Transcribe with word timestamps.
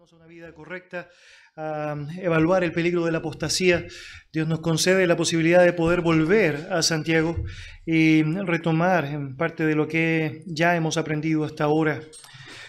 a 0.00 0.16
una 0.16 0.26
vida 0.26 0.50
correcta, 0.54 1.10
a 1.56 1.94
evaluar 2.22 2.64
el 2.64 2.72
peligro 2.72 3.04
de 3.04 3.12
la 3.12 3.18
apostasía. 3.18 3.84
Dios 4.32 4.48
nos 4.48 4.60
concede 4.60 5.06
la 5.06 5.14
posibilidad 5.14 5.62
de 5.62 5.74
poder 5.74 6.00
volver 6.00 6.68
a 6.70 6.80
Santiago 6.80 7.36
y 7.84 8.22
retomar 8.22 9.04
en 9.04 9.36
parte 9.36 9.66
de 9.66 9.74
lo 9.74 9.86
que 9.86 10.42
ya 10.46 10.74
hemos 10.74 10.96
aprendido 10.96 11.44
hasta 11.44 11.64
ahora. 11.64 12.00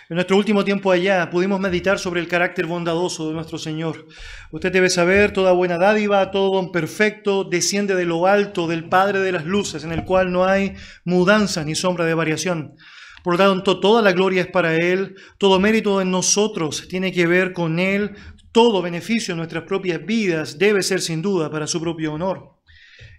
En 0.10 0.16
nuestro 0.16 0.36
último 0.36 0.66
tiempo 0.66 0.92
allá 0.92 1.30
pudimos 1.30 1.62
meditar 1.62 2.00
sobre 2.00 2.20
el 2.20 2.28
carácter 2.28 2.66
bondadoso 2.66 3.30
de 3.30 3.34
nuestro 3.34 3.58
Señor. 3.58 4.08
Usted 4.52 4.74
debe 4.74 4.90
saber, 4.90 5.32
toda 5.32 5.54
buena 5.54 5.78
dádiva, 5.78 6.32
todo 6.32 6.54
don 6.54 6.74
perfecto, 6.74 7.46
desciende 7.46 7.96
de 7.96 8.04
lo 8.04 8.28
alto 8.28 8.68
del 8.68 8.90
Padre 8.90 9.22
de 9.22 9.32
las 9.32 9.46
Luces, 9.46 9.86
en 9.86 9.94
el 9.94 10.04
cual 10.04 10.34
no 10.34 10.44
hay 10.44 10.76
mudanza 11.06 11.64
ni 11.64 11.76
sombra 11.76 12.04
de 12.04 12.14
variación. 12.14 12.76
Por 13.24 13.34
lo 13.34 13.38
tanto, 13.38 13.80
toda 13.80 14.02
la 14.02 14.12
gloria 14.12 14.42
es 14.42 14.48
para 14.48 14.76
Él, 14.76 15.16
todo 15.38 15.60
mérito 15.60 16.02
en 16.02 16.12
nosotros 16.12 16.88
tiene 16.88 17.12
que 17.12 17.28
ver 17.28 17.54
con 17.54 17.80
Él, 17.80 18.16
todo 18.52 18.82
beneficio 18.82 19.34
en 19.34 19.38
nuestras 19.38 19.64
propias 19.64 20.06
vidas 20.06 20.58
debe 20.58 20.84
ser 20.84 21.02
sin 21.02 21.22
duda 21.22 21.50
para 21.50 21.68
su 21.68 21.80
propio 21.80 22.14
honor. 22.14 22.58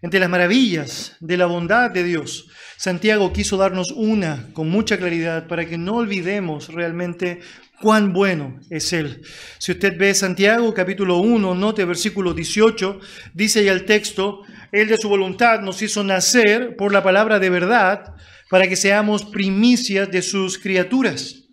Entre 0.02 0.18
las 0.18 0.28
maravillas 0.28 1.16
de 1.20 1.36
la 1.36 1.46
bondad 1.46 1.90
de 1.90 2.02
Dios, 2.02 2.48
Santiago 2.76 3.32
quiso 3.32 3.56
darnos 3.56 3.92
una 3.92 4.48
con 4.52 4.68
mucha 4.68 4.98
claridad 4.98 5.46
para 5.46 5.64
que 5.64 5.78
no 5.78 5.96
olvidemos 5.96 6.68
realmente 6.72 7.40
cuán 7.80 8.12
bueno 8.12 8.58
es 8.70 8.92
Él. 8.92 9.22
Si 9.58 9.70
usted 9.70 9.96
ve 9.96 10.12
Santiago 10.14 10.74
capítulo 10.74 11.18
1, 11.18 11.54
note 11.54 11.84
versículo 11.84 12.34
18, 12.34 12.98
dice 13.32 13.64
ya 13.64 13.72
el 13.72 13.84
texto, 13.84 14.42
Él 14.72 14.88
de 14.88 14.98
su 14.98 15.08
voluntad 15.08 15.60
nos 15.60 15.80
hizo 15.82 16.02
nacer 16.02 16.74
por 16.76 16.92
la 16.92 17.04
palabra 17.04 17.38
de 17.38 17.50
verdad 17.50 18.16
para 18.52 18.68
que 18.68 18.76
seamos 18.76 19.24
primicias 19.24 20.10
de 20.10 20.20
sus 20.20 20.58
criaturas. 20.58 21.44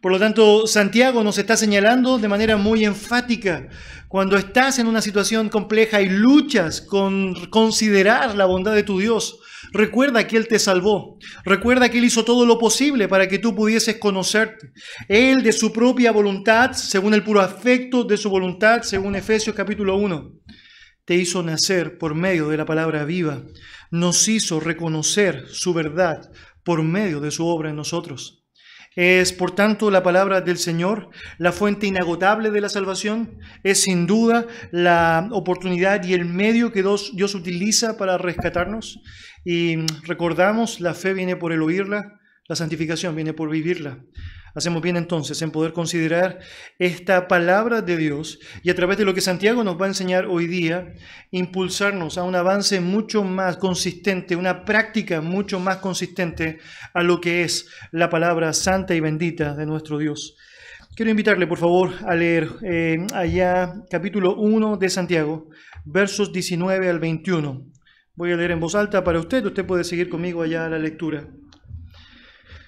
Por 0.00 0.12
lo 0.12 0.20
tanto, 0.20 0.68
Santiago 0.68 1.24
nos 1.24 1.36
está 1.36 1.56
señalando 1.56 2.16
de 2.16 2.28
manera 2.28 2.56
muy 2.56 2.84
enfática, 2.84 3.66
cuando 4.06 4.36
estás 4.36 4.78
en 4.78 4.86
una 4.86 5.02
situación 5.02 5.48
compleja 5.48 6.00
y 6.00 6.08
luchas 6.08 6.80
con 6.80 7.34
considerar 7.50 8.36
la 8.36 8.44
bondad 8.44 8.72
de 8.72 8.84
tu 8.84 9.00
Dios, 9.00 9.40
recuerda 9.72 10.28
que 10.28 10.36
Él 10.36 10.46
te 10.46 10.60
salvó, 10.60 11.18
recuerda 11.44 11.88
que 11.88 11.98
Él 11.98 12.04
hizo 12.04 12.24
todo 12.24 12.46
lo 12.46 12.56
posible 12.56 13.08
para 13.08 13.26
que 13.26 13.40
tú 13.40 13.56
pudieses 13.56 13.96
conocerte. 13.96 14.70
Él 15.08 15.42
de 15.42 15.52
su 15.52 15.72
propia 15.72 16.12
voluntad, 16.12 16.70
según 16.74 17.14
el 17.14 17.24
puro 17.24 17.40
afecto 17.40 18.04
de 18.04 18.16
su 18.16 18.30
voluntad, 18.30 18.82
según 18.82 19.16
Efesios 19.16 19.56
capítulo 19.56 19.96
1, 19.96 20.30
te 21.04 21.14
hizo 21.14 21.42
nacer 21.42 21.98
por 21.98 22.14
medio 22.14 22.48
de 22.48 22.56
la 22.56 22.64
palabra 22.64 23.04
viva, 23.04 23.42
nos 23.90 24.28
hizo 24.28 24.60
reconocer 24.60 25.46
su 25.48 25.74
verdad 25.74 26.30
por 26.64 26.82
medio 26.82 27.20
de 27.20 27.30
su 27.30 27.46
obra 27.46 27.70
en 27.70 27.76
nosotros. 27.76 28.44
Es, 28.96 29.32
por 29.32 29.50
tanto, 29.50 29.90
la 29.90 30.04
palabra 30.04 30.40
del 30.40 30.56
Señor, 30.56 31.10
la 31.38 31.50
fuente 31.50 31.86
inagotable 31.86 32.50
de 32.50 32.60
la 32.60 32.68
salvación. 32.68 33.38
Es 33.64 33.82
sin 33.82 34.06
duda 34.06 34.46
la 34.70 35.28
oportunidad 35.32 36.04
y 36.04 36.14
el 36.14 36.24
medio 36.24 36.70
que 36.70 36.82
Dios, 36.82 37.10
Dios, 37.14 37.34
utiliza 37.34 37.96
para 37.96 38.18
rescatarnos. 38.18 39.00
Y 39.44 39.78
recordamos, 40.04 40.80
la 40.80 40.94
fe 40.94 41.12
viene 41.12 41.34
por 41.34 41.52
el 41.52 41.62
oírla, 41.62 42.20
la 42.48 42.54
santificación 42.54 43.16
viene 43.16 43.32
por 43.32 43.50
vivirla. 43.50 43.98
Hacemos 44.54 44.82
bien 44.82 44.96
entonces 44.96 45.42
en 45.42 45.50
poder 45.50 45.72
considerar 45.72 46.38
esta 46.78 47.26
palabra 47.26 47.82
de 47.82 47.96
Dios 47.96 48.38
y 48.62 48.70
a 48.70 48.74
través 48.76 48.96
de 48.98 49.04
lo 49.04 49.12
que 49.12 49.20
Santiago 49.20 49.64
nos 49.64 49.80
va 49.80 49.86
a 49.86 49.88
enseñar 49.88 50.26
hoy 50.26 50.46
día, 50.46 50.94
impulsarnos 51.32 52.18
a 52.18 52.22
un 52.22 52.36
avance 52.36 52.80
mucho 52.80 53.24
más 53.24 53.56
consistente, 53.56 54.36
una 54.36 54.64
práctica 54.64 55.20
mucho 55.20 55.58
más 55.58 55.78
consistente 55.78 56.58
a 56.92 57.02
lo 57.02 57.20
que 57.20 57.42
es 57.42 57.68
la 57.90 58.08
palabra 58.10 58.52
santa 58.52 58.94
y 58.94 59.00
bendita 59.00 59.56
de 59.56 59.66
nuestro 59.66 59.98
Dios. 59.98 60.36
Quiero 60.94 61.10
invitarle, 61.10 61.48
por 61.48 61.58
favor, 61.58 61.90
a 62.06 62.14
leer 62.14 62.48
eh, 62.62 63.04
allá 63.12 63.82
capítulo 63.90 64.36
1 64.36 64.76
de 64.76 64.88
Santiago, 64.88 65.48
versos 65.84 66.32
19 66.32 66.88
al 66.88 67.00
21. 67.00 67.66
Voy 68.14 68.30
a 68.30 68.36
leer 68.36 68.52
en 68.52 68.60
voz 68.60 68.76
alta 68.76 69.02
para 69.02 69.18
usted, 69.18 69.44
usted 69.44 69.66
puede 69.66 69.82
seguir 69.82 70.08
conmigo 70.08 70.42
allá 70.42 70.68
la 70.68 70.78
lectura. 70.78 71.26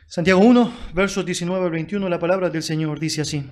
Santiago 0.09 0.41
1, 0.41 0.73
versos 0.95 1.27
19 1.27 1.65
al 1.65 1.73
21, 1.73 2.09
la 2.09 2.21
palabra 2.21 2.49
del 2.49 2.63
Señor 2.63 3.01
dice 3.01 3.23
así. 3.23 3.45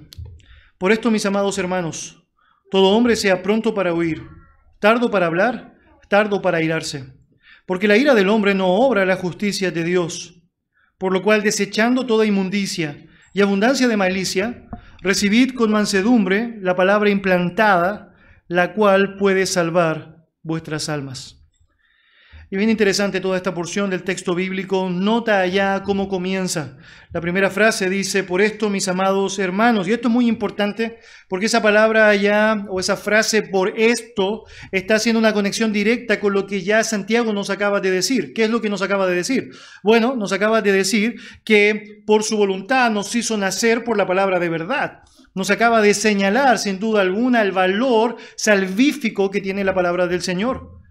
Por 0.79 0.93
esto, 0.93 1.11
mis 1.11 1.27
amados 1.27 1.59
hermanos, 1.59 2.29
todo 2.71 2.91
hombre 2.91 3.17
sea 3.17 3.43
pronto 3.43 3.75
para 3.75 3.93
oír, 3.93 4.23
tardo 4.79 5.11
para 5.11 5.27
hablar, 5.27 5.75
tardo 6.09 6.41
para 6.41 6.63
irarse, 6.63 7.13
porque 7.67 7.89
la 7.89 7.97
ira 7.97 8.15
del 8.15 8.29
hombre 8.29 8.55
no 8.55 8.69
obra 8.69 9.05
la 9.05 9.17
justicia 9.17 9.73
de 9.73 9.83
Dios, 9.83 10.43
por 10.97 11.13
lo 11.13 11.23
cual 11.23 11.43
desechando 11.43 12.07
toda 12.07 12.25
inmundicia 12.25 13.05
y 13.33 13.41
abundancia 13.41 13.89
de 13.89 13.97
malicia, 13.97 14.69
recibid 15.01 15.55
con 15.55 15.73
mansedumbre 15.73 16.57
la 16.61 16.77
palabra 16.77 17.11
implantada, 17.11 18.15
la 18.47 18.75
cual 18.75 19.17
puede 19.17 19.47
salvar 19.47 20.25
vuestras 20.43 20.89
almas. 20.89 21.44
Y 22.55 22.57
bien 22.57 22.71
interesante 22.71 23.21
toda 23.21 23.37
esta 23.37 23.53
porción 23.53 23.91
del 23.91 24.05
texto 24.05 24.33
bíblico. 24.33 24.89
Nota 24.89 25.41
allá 25.41 25.83
cómo 25.83 26.07
comienza. 26.07 26.77
La 27.11 27.21
primera 27.21 27.51
frase 27.51 27.91
dice, 27.91 28.23
por 28.23 28.41
esto 28.41 28.71
mis 28.71 28.87
amados 28.87 29.41
hermanos. 29.41 29.89
Y 29.89 29.93
esto 29.93 30.07
es 30.07 30.15
muy 30.15 30.29
importante 30.29 31.01
porque 31.29 31.47
esa 31.47 31.61
palabra 31.61 32.09
allá 32.09 32.65
o 32.69 32.79
esa 32.79 32.97
frase 32.97 33.43
por 33.43 33.77
esto 33.77 34.45
está 34.71 34.95
haciendo 34.95 35.19
una 35.19 35.33
conexión 35.33 35.73
directa 35.73 36.21
con 36.21 36.33
lo 36.33 36.47
que 36.47 36.63
ya 36.63 36.85
Santiago 36.85 37.33
nos 37.33 37.51
acaba 37.51 37.81
de 37.81 37.91
decir. 37.91 38.33
¿Qué 38.33 38.45
es 38.45 38.51
lo 38.51 38.61
que 38.61 38.71
nos 38.71 38.83
acaba 38.83 39.09
de 39.09 39.17
decir? 39.17 39.51
Bueno, 39.83 40.15
nos 40.15 40.33
acaba 40.33 40.63
de 40.63 40.71
decir 40.71 41.17
que 41.43 42.05
por 42.07 42.23
su 42.23 42.37
voluntad 42.37 42.89
nos 42.89 43.13
hizo 43.17 43.37
nacer 43.37 43.83
por 43.83 43.97
la 43.97 44.07
palabra 44.07 44.39
de 44.39 44.49
verdad 44.49 45.03
nos 45.35 45.51
acaba 45.51 45.81
de 45.81 45.95
señalar 45.95 46.61
sin 46.61 46.79
duda 46.79 47.01
alguna 47.01 47.43
el 47.43 47.51
valor 47.51 48.15
salvífico 48.37 49.33
que 49.33 49.41
tiene 49.41 49.65
la 49.65 49.75
palabra 49.75 50.07
del 50.07 50.23
Señor. 50.23 50.84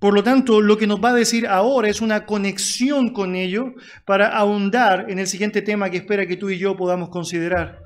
Por 0.00 0.14
lo 0.14 0.24
tanto, 0.24 0.62
lo 0.62 0.78
que 0.78 0.86
nos 0.86 0.98
va 0.98 1.10
a 1.10 1.14
decir 1.14 1.46
ahora 1.46 1.88
es 1.90 2.00
una 2.00 2.24
conexión 2.24 3.10
con 3.10 3.36
ello 3.36 3.74
para 4.06 4.28
ahondar 4.28 5.06
en 5.10 5.18
el 5.18 5.26
siguiente 5.26 5.60
tema 5.60 5.90
que 5.90 5.98
espera 5.98 6.26
que 6.26 6.38
tú 6.38 6.48
y 6.48 6.58
yo 6.58 6.74
podamos 6.74 7.10
considerar. 7.10 7.82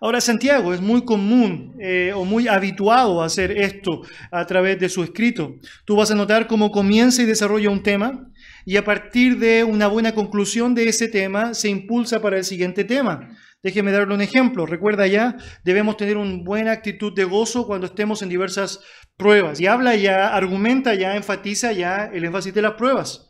Ahora, 0.00 0.20
Santiago 0.20 0.72
es 0.74 0.80
muy 0.80 1.04
común 1.04 1.74
eh, 1.80 2.12
o 2.14 2.24
muy 2.24 2.46
habituado 2.46 3.20
a 3.20 3.26
hacer 3.26 3.50
esto 3.50 4.02
a 4.30 4.46
través 4.46 4.78
de 4.78 4.88
su 4.88 5.02
escrito. 5.02 5.56
Tú 5.84 5.96
vas 5.96 6.10
a 6.10 6.14
notar 6.14 6.46
cómo 6.46 6.70
comienza 6.70 7.22
y 7.22 7.26
desarrolla 7.26 7.70
un 7.70 7.82
tema 7.82 8.30
y 8.64 8.76
a 8.76 8.84
partir 8.84 9.38
de 9.38 9.64
una 9.64 9.88
buena 9.88 10.14
conclusión 10.14 10.74
de 10.74 10.88
ese 10.88 11.08
tema 11.08 11.54
se 11.54 11.68
impulsa 11.68 12.20
para 12.20 12.36
el 12.36 12.44
siguiente 12.44 12.84
tema. 12.84 13.30
Déjeme 13.62 13.90
darle 13.90 14.14
un 14.14 14.20
ejemplo. 14.20 14.66
Recuerda 14.66 15.06
ya, 15.06 15.36
debemos 15.64 15.96
tener 15.96 16.16
una 16.16 16.42
buena 16.44 16.72
actitud 16.72 17.12
de 17.14 17.24
gozo 17.24 17.66
cuando 17.66 17.86
estemos 17.86 18.22
en 18.22 18.28
diversas 18.28 18.80
pruebas. 19.16 19.60
Y 19.60 19.66
habla 19.66 19.96
ya, 19.96 20.34
argumenta 20.34 20.94
ya, 20.94 21.16
enfatiza 21.16 21.72
ya 21.72 22.10
el 22.12 22.24
énfasis 22.24 22.54
de 22.54 22.62
las 22.62 22.72
pruebas. 22.72 23.26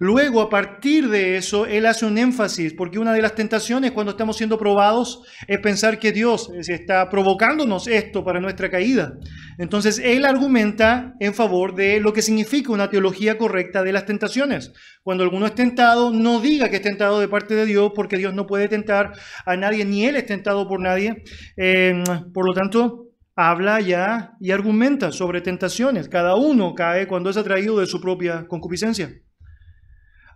Luego, 0.00 0.40
a 0.40 0.48
partir 0.48 1.08
de 1.08 1.36
eso, 1.36 1.66
él 1.66 1.84
hace 1.84 2.06
un 2.06 2.18
énfasis, 2.18 2.72
porque 2.72 3.00
una 3.00 3.12
de 3.12 3.20
las 3.20 3.34
tentaciones 3.34 3.90
cuando 3.90 4.12
estamos 4.12 4.36
siendo 4.36 4.56
probados 4.56 5.24
es 5.48 5.58
pensar 5.58 5.98
que 5.98 6.12
Dios 6.12 6.52
está 6.68 7.08
provocándonos 7.10 7.88
esto 7.88 8.24
para 8.24 8.38
nuestra 8.38 8.70
caída. 8.70 9.14
Entonces, 9.58 9.98
él 9.98 10.24
argumenta 10.24 11.14
en 11.18 11.34
favor 11.34 11.74
de 11.74 11.98
lo 11.98 12.12
que 12.12 12.22
significa 12.22 12.70
una 12.70 12.90
teología 12.90 13.38
correcta 13.38 13.82
de 13.82 13.92
las 13.92 14.06
tentaciones. 14.06 14.72
Cuando 15.02 15.24
alguno 15.24 15.46
es 15.46 15.56
tentado, 15.56 16.12
no 16.12 16.40
diga 16.40 16.68
que 16.68 16.76
es 16.76 16.82
tentado 16.82 17.18
de 17.18 17.26
parte 17.26 17.56
de 17.56 17.66
Dios, 17.66 17.90
porque 17.92 18.18
Dios 18.18 18.32
no 18.34 18.46
puede 18.46 18.68
tentar 18.68 19.14
a 19.44 19.56
nadie, 19.56 19.84
ni 19.84 20.06
él 20.06 20.14
es 20.14 20.26
tentado 20.26 20.68
por 20.68 20.80
nadie. 20.80 21.24
Eh, 21.56 22.04
por 22.32 22.46
lo 22.46 22.54
tanto, 22.54 23.07
habla 23.40 23.80
ya 23.80 24.36
y 24.40 24.50
argumenta 24.50 25.12
sobre 25.12 25.40
tentaciones. 25.40 26.08
Cada 26.08 26.34
uno 26.34 26.74
cae 26.74 27.06
cuando 27.06 27.30
es 27.30 27.36
atraído 27.36 27.78
de 27.78 27.86
su 27.86 28.00
propia 28.00 28.48
concupiscencia. 28.48 29.12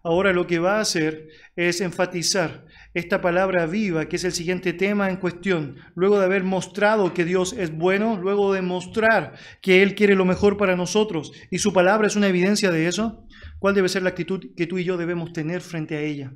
Ahora 0.04 0.32
lo 0.32 0.46
que 0.46 0.60
va 0.60 0.76
a 0.76 0.82
hacer 0.82 1.26
es 1.56 1.80
enfatizar 1.80 2.64
esta 2.94 3.20
palabra 3.20 3.66
viva, 3.66 4.06
que 4.06 4.14
es 4.14 4.22
el 4.22 4.30
siguiente 4.30 4.72
tema 4.72 5.10
en 5.10 5.16
cuestión, 5.16 5.78
luego 5.96 6.20
de 6.20 6.26
haber 6.26 6.44
mostrado 6.44 7.12
que 7.12 7.24
Dios 7.24 7.54
es 7.58 7.76
bueno, 7.76 8.20
luego 8.22 8.52
de 8.52 8.62
mostrar 8.62 9.34
que 9.60 9.82
Él 9.82 9.96
quiere 9.96 10.14
lo 10.14 10.24
mejor 10.24 10.56
para 10.56 10.76
nosotros 10.76 11.32
y 11.50 11.58
su 11.58 11.72
palabra 11.72 12.06
es 12.06 12.14
una 12.14 12.28
evidencia 12.28 12.70
de 12.70 12.86
eso, 12.86 13.26
¿cuál 13.58 13.74
debe 13.74 13.88
ser 13.88 14.04
la 14.04 14.10
actitud 14.10 14.54
que 14.56 14.68
tú 14.68 14.78
y 14.78 14.84
yo 14.84 14.96
debemos 14.96 15.32
tener 15.32 15.60
frente 15.60 15.96
a 15.96 16.02
ella? 16.02 16.34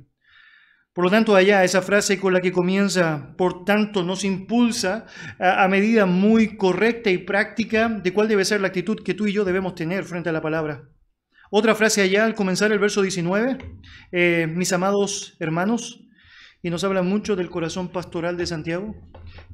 Por 0.97 1.03
lo 1.03 1.11
tanto, 1.11 1.35
allá 1.35 1.63
esa 1.63 1.83
frase 1.83 2.19
con 2.19 2.33
la 2.33 2.41
que 2.41 2.51
comienza, 2.51 3.35
por 3.37 3.65
tanto, 3.65 4.01
nos 4.01 4.23
impulsa 4.23 5.05
a, 5.37 5.67
medida 5.67 6.07
muy 6.07 6.57
correcta 6.57 7.11
y 7.11 7.19
práctica 7.19 7.87
de 7.87 8.11
cuál 8.11 8.27
debe 8.27 8.43
ser 8.43 8.61
la 8.61 8.69
actitud 8.69 9.03
que 9.03 9.13
tú 9.13 9.27
y 9.27 9.31
yo 9.31 9.45
debemos 9.45 9.75
tener 9.75 10.05
frente 10.05 10.29
a 10.29 10.31
la 10.31 10.41
palabra. 10.41 10.89
Otra 11.51 11.75
frase 11.75 12.01
allá 12.01 12.25
al 12.25 12.33
comenzar 12.33 12.71
el 12.71 12.79
verso 12.79 13.03
19, 13.03 13.59
eh, 14.11 14.47
mis 14.49 14.73
amados 14.73 15.37
hermanos, 15.39 16.03
y 16.63 16.71
nos 16.71 16.83
habla 16.83 17.03
mucho 17.03 17.35
del 17.35 17.51
corazón 17.51 17.89
pastoral 17.89 18.35
de 18.35 18.47
Santiago. 18.47 18.95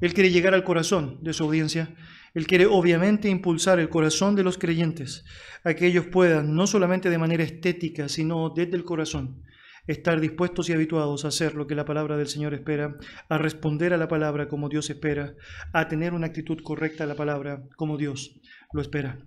Él 0.00 0.14
quiere 0.14 0.30
llegar 0.30 0.54
al 0.54 0.64
corazón 0.64 1.18
de 1.20 1.34
su 1.34 1.44
audiencia. 1.44 1.94
Él 2.32 2.46
quiere 2.46 2.64
obviamente 2.64 3.28
impulsar 3.28 3.78
el 3.80 3.90
corazón 3.90 4.34
de 4.34 4.44
los 4.44 4.56
creyentes 4.56 5.26
a 5.62 5.74
que 5.74 5.88
ellos 5.88 6.06
puedan, 6.06 6.54
no 6.54 6.66
solamente 6.66 7.10
de 7.10 7.18
manera 7.18 7.44
estética, 7.44 8.08
sino 8.08 8.48
desde 8.48 8.76
el 8.76 8.84
corazón, 8.84 9.42
estar 9.86 10.20
dispuestos 10.20 10.68
y 10.68 10.72
habituados 10.72 11.24
a 11.24 11.28
hacer 11.28 11.54
lo 11.54 11.66
que 11.66 11.74
la 11.74 11.84
palabra 11.84 12.16
del 12.16 12.28
Señor 12.28 12.54
espera, 12.54 12.96
a 13.28 13.38
responder 13.38 13.92
a 13.92 13.96
la 13.96 14.08
palabra 14.08 14.48
como 14.48 14.68
Dios 14.68 14.90
espera, 14.90 15.34
a 15.72 15.88
tener 15.88 16.14
una 16.14 16.26
actitud 16.26 16.58
correcta 16.62 17.04
a 17.04 17.06
la 17.06 17.14
palabra 17.14 17.62
como 17.76 17.96
Dios 17.96 18.40
lo 18.72 18.80
espera. 18.80 19.18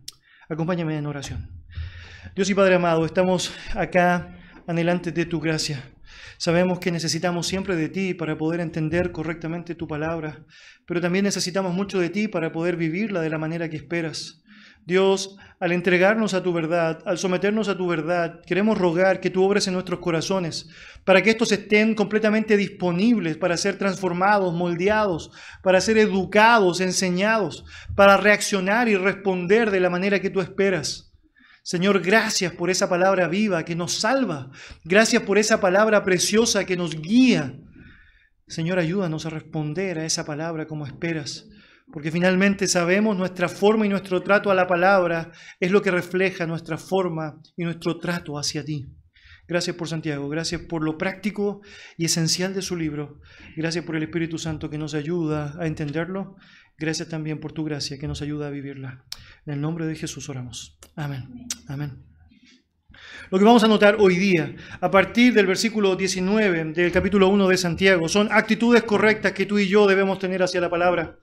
Acompáñame 0.49 0.97
en 0.97 1.05
oración. 1.05 1.49
Dios 2.35 2.49
y 2.49 2.53
Padre 2.53 2.75
amado, 2.75 3.05
estamos 3.05 3.53
acá 3.75 4.37
anhelantes 4.67 5.13
de 5.13 5.25
tu 5.25 5.39
gracia. 5.39 5.83
Sabemos 6.37 6.79
que 6.79 6.91
necesitamos 6.91 7.47
siempre 7.47 7.75
de 7.75 7.89
ti 7.89 8.13
para 8.13 8.37
poder 8.37 8.59
entender 8.59 9.11
correctamente 9.11 9.75
tu 9.75 9.87
palabra, 9.87 10.45
pero 10.85 11.01
también 11.01 11.25
necesitamos 11.25 11.73
mucho 11.73 11.99
de 11.99 12.09
ti 12.09 12.27
para 12.27 12.51
poder 12.51 12.75
vivirla 12.75 13.21
de 13.21 13.29
la 13.29 13.39
manera 13.39 13.69
que 13.69 13.77
esperas. 13.77 14.43
Dios, 14.87 15.35
al 15.59 15.73
entregarnos 15.73 16.33
a 16.33 16.41
tu 16.41 16.53
verdad, 16.53 17.03
al 17.05 17.17
someternos 17.17 17.67
a 17.67 17.75
tu 17.75 17.89
verdad, 17.89 18.39
queremos 18.45 18.77
rogar 18.77 19.19
que 19.19 19.29
tú 19.29 19.43
obres 19.43 19.67
en 19.67 19.73
nuestros 19.73 19.99
corazones, 19.99 20.69
para 21.03 21.21
que 21.21 21.29
estos 21.29 21.51
estén 21.51 21.93
completamente 21.93 22.55
disponibles 22.55 23.35
para 23.35 23.57
ser 23.57 23.77
transformados, 23.77 24.53
moldeados, 24.53 25.29
para 25.61 25.81
ser 25.81 25.97
educados, 25.97 26.79
enseñados, 26.79 27.65
para 27.97 28.15
reaccionar 28.15 28.87
y 28.87 28.95
responder 28.95 29.71
de 29.71 29.81
la 29.81 29.89
manera 29.89 30.21
que 30.21 30.29
tú 30.29 30.39
esperas. 30.39 31.11
Señor, 31.63 31.99
gracias 32.01 32.53
por 32.53 32.69
esa 32.69 32.87
palabra 32.87 33.27
viva 33.27 33.65
que 33.65 33.75
nos 33.75 33.91
salva. 33.91 34.51
Gracias 34.85 35.21
por 35.23 35.37
esa 35.37 35.59
palabra 35.59 36.01
preciosa 36.05 36.63
que 36.63 36.77
nos 36.77 36.95
guía. 37.01 37.59
Señor, 38.47 38.79
ayúdanos 38.79 39.25
a 39.25 39.31
responder 39.31 39.99
a 39.99 40.05
esa 40.05 40.25
palabra 40.25 40.65
como 40.65 40.85
esperas 40.85 41.45
porque 41.91 42.11
finalmente 42.11 42.67
sabemos 42.67 43.17
nuestra 43.17 43.47
forma 43.47 43.85
y 43.85 43.89
nuestro 43.89 44.21
trato 44.21 44.51
a 44.51 44.55
la 44.55 44.67
palabra 44.67 45.31
es 45.59 45.71
lo 45.71 45.81
que 45.81 45.91
refleja 45.91 46.45
nuestra 46.45 46.77
forma 46.77 47.41
y 47.55 47.63
nuestro 47.63 47.97
trato 47.97 48.37
hacia 48.37 48.63
ti. 48.63 48.87
Gracias 49.47 49.77
por 49.77 49.87
Santiago, 49.87 50.27
gracias 50.27 50.61
por 50.61 50.83
lo 50.83 50.97
práctico 50.97 51.61
y 51.95 52.05
esencial 52.05 52.53
de 52.53 52.61
su 52.61 52.75
libro, 52.75 53.21
gracias 53.55 53.85
por 53.85 53.95
el 53.95 54.03
Espíritu 54.03 54.37
Santo 54.37 54.69
que 54.69 54.77
nos 54.77 54.93
ayuda 54.93 55.55
a 55.57 55.67
entenderlo, 55.67 56.35
gracias 56.77 57.07
también 57.07 57.39
por 57.39 57.53
tu 57.53 57.63
gracia 57.63 57.97
que 57.97 58.07
nos 58.07 58.21
ayuda 58.21 58.47
a 58.47 58.51
vivirla. 58.51 59.05
En 59.45 59.53
el 59.53 59.61
nombre 59.61 59.85
de 59.85 59.95
Jesús 59.95 60.27
oramos. 60.27 60.77
Amén. 60.95 61.47
Amén. 61.69 62.16
Lo 63.29 63.37
que 63.37 63.43
vamos 63.43 63.63
a 63.65 63.67
notar 63.67 63.97
hoy 63.99 64.15
día, 64.15 64.55
a 64.79 64.89
partir 64.89 65.33
del 65.33 65.47
versículo 65.47 65.97
19 65.97 66.71
del 66.71 66.93
capítulo 66.93 67.27
1 67.27 67.49
de 67.49 67.57
Santiago, 67.57 68.07
son 68.07 68.29
actitudes 68.31 68.83
correctas 68.83 69.33
que 69.33 69.45
tú 69.45 69.59
y 69.59 69.67
yo 69.67 69.85
debemos 69.85 70.17
tener 70.17 70.41
hacia 70.41 70.61
la 70.61 70.69
palabra. 70.69 71.17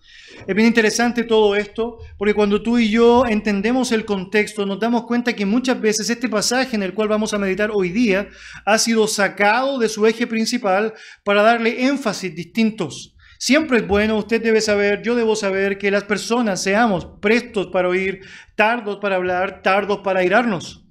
Es 0.46 0.54
bien 0.54 0.68
interesante 0.68 1.24
todo 1.24 1.56
esto, 1.56 1.96
porque 2.18 2.34
cuando 2.34 2.60
tú 2.60 2.76
y 2.78 2.90
yo 2.90 3.24
entendemos 3.26 3.90
el 3.90 4.04
contexto, 4.04 4.66
nos 4.66 4.80
damos 4.80 5.06
cuenta 5.06 5.32
que 5.32 5.46
muchas 5.46 5.80
veces 5.80 6.10
este 6.10 6.28
pasaje 6.28 6.76
en 6.76 6.82
el 6.82 6.92
cual 6.92 7.08
vamos 7.08 7.32
a 7.32 7.38
meditar 7.38 7.70
hoy 7.72 7.88
día 7.88 8.28
ha 8.66 8.76
sido 8.76 9.06
sacado 9.06 9.78
de 9.78 9.88
su 9.88 10.06
eje 10.06 10.26
principal 10.26 10.92
para 11.24 11.40
darle 11.40 11.86
énfasis 11.86 12.34
distintos. 12.34 13.16
Siempre 13.38 13.78
es 13.78 13.88
bueno, 13.88 14.18
usted 14.18 14.42
debe 14.42 14.60
saber, 14.60 15.00
yo 15.00 15.14
debo 15.14 15.36
saber 15.36 15.78
que 15.78 15.90
las 15.90 16.04
personas 16.04 16.62
seamos 16.62 17.06
prestos 17.22 17.68
para 17.68 17.88
oír, 17.88 18.20
tardos 18.56 18.98
para 19.00 19.16
hablar, 19.16 19.62
tardos 19.62 20.00
para 20.04 20.22
irarnos. 20.22 20.83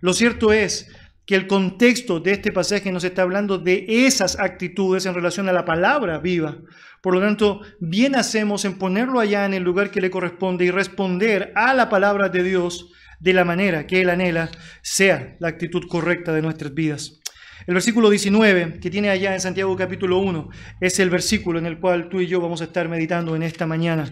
Lo 0.00 0.12
cierto 0.12 0.52
es 0.52 0.90
que 1.26 1.34
el 1.34 1.46
contexto 1.46 2.18
de 2.20 2.32
este 2.32 2.52
pasaje 2.52 2.90
nos 2.90 3.04
está 3.04 3.22
hablando 3.22 3.58
de 3.58 3.84
esas 3.88 4.38
actitudes 4.38 5.06
en 5.06 5.14
relación 5.14 5.48
a 5.48 5.52
la 5.52 5.64
palabra 5.64 6.18
viva. 6.18 6.58
Por 7.02 7.14
lo 7.14 7.20
tanto, 7.20 7.60
bien 7.78 8.16
hacemos 8.16 8.64
en 8.64 8.78
ponerlo 8.78 9.20
allá 9.20 9.46
en 9.46 9.54
el 9.54 9.62
lugar 9.62 9.90
que 9.90 10.00
le 10.00 10.10
corresponde 10.10 10.64
y 10.64 10.70
responder 10.70 11.52
a 11.54 11.72
la 11.74 11.88
palabra 11.88 12.28
de 12.28 12.42
Dios 12.42 12.90
de 13.20 13.32
la 13.32 13.44
manera 13.44 13.86
que 13.86 14.00
Él 14.00 14.10
anhela 14.10 14.50
sea 14.82 15.36
la 15.38 15.48
actitud 15.48 15.82
correcta 15.88 16.32
de 16.32 16.42
nuestras 16.42 16.74
vidas. 16.74 17.20
El 17.66 17.74
versículo 17.74 18.08
19 18.10 18.80
que 18.80 18.90
tiene 18.90 19.10
allá 19.10 19.34
en 19.34 19.40
Santiago 19.40 19.76
capítulo 19.76 20.18
1 20.18 20.48
es 20.80 20.98
el 20.98 21.10
versículo 21.10 21.58
en 21.58 21.66
el 21.66 21.78
cual 21.78 22.08
tú 22.08 22.20
y 22.20 22.26
yo 22.26 22.40
vamos 22.40 22.62
a 22.62 22.64
estar 22.64 22.88
meditando 22.88 23.36
en 23.36 23.42
esta 23.42 23.66
mañana. 23.66 24.10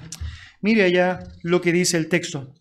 Mire 0.61 0.85
allá 0.85 1.21
lo 1.43 1.61
que 1.61 1.73
dice 1.73 1.97
el 1.97 2.09
texto. 2.09 2.55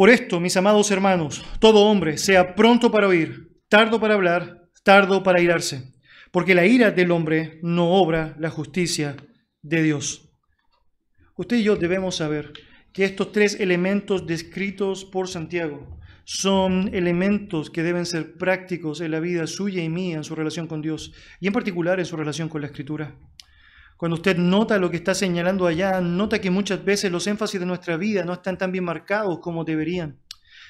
Por 0.00 0.08
esto, 0.08 0.40
mis 0.40 0.56
amados 0.56 0.90
hermanos, 0.90 1.44
todo 1.58 1.84
hombre 1.84 2.16
sea 2.16 2.54
pronto 2.54 2.90
para 2.90 3.06
oír, 3.06 3.60
tardo 3.68 4.00
para 4.00 4.14
hablar, 4.14 4.66
tardo 4.82 5.22
para 5.22 5.42
irarse, 5.42 5.92
porque 6.30 6.54
la 6.54 6.64
ira 6.64 6.90
del 6.90 7.10
hombre 7.10 7.58
no 7.62 7.90
obra 7.90 8.34
la 8.38 8.48
justicia 8.48 9.14
de 9.60 9.82
Dios. 9.82 10.32
Usted 11.36 11.58
y 11.58 11.64
yo 11.64 11.76
debemos 11.76 12.16
saber 12.16 12.54
que 12.94 13.04
estos 13.04 13.30
tres 13.30 13.60
elementos 13.60 14.26
descritos 14.26 15.04
por 15.04 15.28
Santiago 15.28 16.00
son 16.24 16.88
elementos 16.94 17.68
que 17.68 17.82
deben 17.82 18.06
ser 18.06 18.38
prácticos 18.38 19.02
en 19.02 19.10
la 19.10 19.20
vida 19.20 19.46
suya 19.46 19.82
y 19.84 19.90
mía 19.90 20.16
en 20.16 20.24
su 20.24 20.34
relación 20.34 20.66
con 20.66 20.80
Dios 20.80 21.12
y 21.40 21.46
en 21.46 21.52
particular 21.52 22.00
en 22.00 22.06
su 22.06 22.16
relación 22.16 22.48
con 22.48 22.62
la 22.62 22.68
Escritura. 22.68 23.18
Cuando 24.00 24.14
usted 24.14 24.38
nota 24.38 24.78
lo 24.78 24.90
que 24.90 24.96
está 24.96 25.14
señalando 25.14 25.66
allá, 25.66 26.00
nota 26.00 26.40
que 26.40 26.50
muchas 26.50 26.82
veces 26.82 27.12
los 27.12 27.26
énfasis 27.26 27.60
de 27.60 27.66
nuestra 27.66 27.98
vida 27.98 28.24
no 28.24 28.32
están 28.32 28.56
tan 28.56 28.72
bien 28.72 28.82
marcados 28.82 29.40
como 29.42 29.62
deberían. 29.62 30.18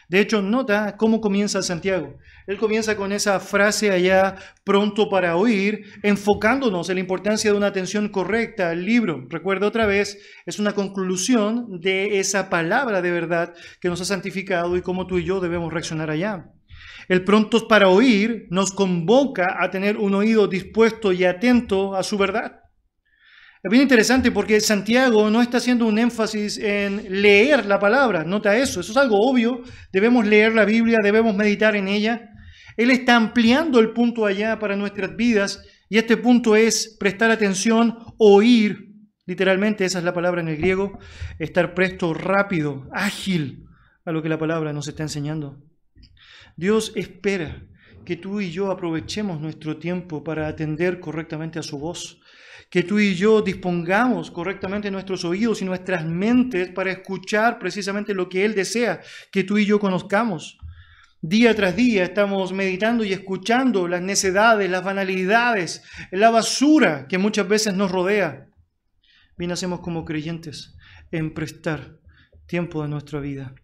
De 0.08 0.18
hecho, 0.18 0.42
nota 0.42 0.96
cómo 0.96 1.20
comienza 1.20 1.62
Santiago. 1.62 2.16
Él 2.48 2.58
comienza 2.58 2.96
con 2.96 3.12
esa 3.12 3.38
frase 3.38 3.92
allá, 3.92 4.34
pronto 4.64 5.08
para 5.08 5.36
oír, 5.36 5.84
enfocándonos 6.02 6.88
en 6.88 6.96
la 6.96 7.02
importancia 7.02 7.52
de 7.52 7.56
una 7.56 7.68
atención 7.68 8.08
correcta 8.08 8.70
al 8.70 8.84
libro. 8.84 9.24
Recuerda 9.30 9.68
otra 9.68 9.86
vez, 9.86 10.18
es 10.44 10.58
una 10.58 10.72
conclusión 10.72 11.78
de 11.80 12.18
esa 12.18 12.50
palabra 12.50 13.00
de 13.00 13.12
verdad 13.12 13.54
que 13.80 13.88
nos 13.88 14.00
ha 14.00 14.06
santificado 14.06 14.76
y 14.76 14.82
cómo 14.82 15.06
tú 15.06 15.18
y 15.18 15.24
yo 15.24 15.38
debemos 15.38 15.72
reaccionar 15.72 16.10
allá. 16.10 16.50
El 17.06 17.22
pronto 17.22 17.68
para 17.68 17.90
oír 17.90 18.48
nos 18.50 18.72
convoca 18.72 19.56
a 19.60 19.70
tener 19.70 19.98
un 19.98 20.16
oído 20.16 20.48
dispuesto 20.48 21.12
y 21.12 21.24
atento 21.24 21.94
a 21.94 22.02
su 22.02 22.18
verdad. 22.18 22.59
Es 23.62 23.70
bien 23.70 23.82
interesante 23.82 24.32
porque 24.32 24.58
Santiago 24.58 25.28
no 25.28 25.42
está 25.42 25.58
haciendo 25.58 25.84
un 25.84 25.98
énfasis 25.98 26.56
en 26.56 27.20
leer 27.20 27.66
la 27.66 27.78
palabra, 27.78 28.24
nota 28.24 28.56
eso, 28.56 28.80
eso 28.80 28.92
es 28.92 28.96
algo 28.96 29.20
obvio, 29.20 29.62
debemos 29.92 30.26
leer 30.26 30.54
la 30.54 30.64
Biblia, 30.64 30.96
debemos 31.02 31.34
meditar 31.36 31.76
en 31.76 31.86
ella. 31.86 32.30
Él 32.78 32.90
está 32.90 33.16
ampliando 33.16 33.78
el 33.78 33.90
punto 33.90 34.24
allá 34.24 34.58
para 34.58 34.76
nuestras 34.76 35.14
vidas 35.14 35.62
y 35.90 35.98
este 35.98 36.16
punto 36.16 36.56
es 36.56 36.96
prestar 36.98 37.30
atención, 37.30 37.98
oír, 38.16 38.94
literalmente 39.26 39.84
esa 39.84 39.98
es 39.98 40.04
la 40.04 40.14
palabra 40.14 40.40
en 40.40 40.48
el 40.48 40.56
griego, 40.56 40.98
estar 41.38 41.74
presto, 41.74 42.14
rápido, 42.14 42.88
ágil 42.92 43.66
a 44.06 44.12
lo 44.12 44.22
que 44.22 44.30
la 44.30 44.38
palabra 44.38 44.72
nos 44.72 44.88
está 44.88 45.02
enseñando. 45.02 45.62
Dios 46.56 46.92
espera 46.96 47.62
que 48.06 48.16
tú 48.16 48.40
y 48.40 48.50
yo 48.50 48.70
aprovechemos 48.70 49.38
nuestro 49.38 49.76
tiempo 49.76 50.24
para 50.24 50.48
atender 50.48 50.98
correctamente 50.98 51.58
a 51.58 51.62
su 51.62 51.78
voz 51.78 52.19
que 52.70 52.84
tú 52.84 53.00
y 53.00 53.16
yo 53.16 53.42
dispongamos 53.42 54.30
correctamente 54.30 54.92
nuestros 54.92 55.24
oídos 55.24 55.60
y 55.60 55.64
nuestras 55.64 56.06
mentes 56.06 56.70
para 56.70 56.92
escuchar 56.92 57.58
precisamente 57.58 58.14
lo 58.14 58.28
que 58.28 58.44
Él 58.44 58.54
desea 58.54 59.00
que 59.32 59.42
tú 59.42 59.58
y 59.58 59.66
yo 59.66 59.80
conozcamos. 59.80 60.56
Día 61.20 61.54
tras 61.54 61.76
día 61.76 62.04
estamos 62.04 62.52
meditando 62.52 63.04
y 63.04 63.12
escuchando 63.12 63.88
las 63.88 64.00
necedades, 64.00 64.70
las 64.70 64.84
banalidades, 64.84 65.82
la 66.12 66.30
basura 66.30 67.06
que 67.08 67.18
muchas 67.18 67.46
veces 67.46 67.74
nos 67.74 67.90
rodea. 67.90 68.46
Bien 69.36 69.50
hacemos 69.50 69.80
como 69.80 70.04
creyentes 70.04 70.76
en 71.10 71.34
prestar 71.34 71.98
tiempo 72.46 72.82
de 72.82 72.88
nuestra 72.88 73.20
vida, 73.20 73.54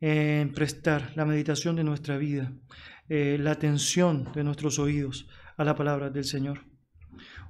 en 0.00 0.52
prestar 0.52 1.12
la 1.16 1.24
meditación 1.24 1.74
de 1.76 1.84
nuestra 1.84 2.16
vida, 2.16 2.52
eh, 3.08 3.36
la 3.40 3.50
atención 3.50 4.32
de 4.34 4.44
nuestros 4.44 4.78
oídos 4.78 5.28
a 5.56 5.64
la 5.64 5.74
palabra 5.74 6.08
del 6.08 6.24
Señor. 6.24 6.71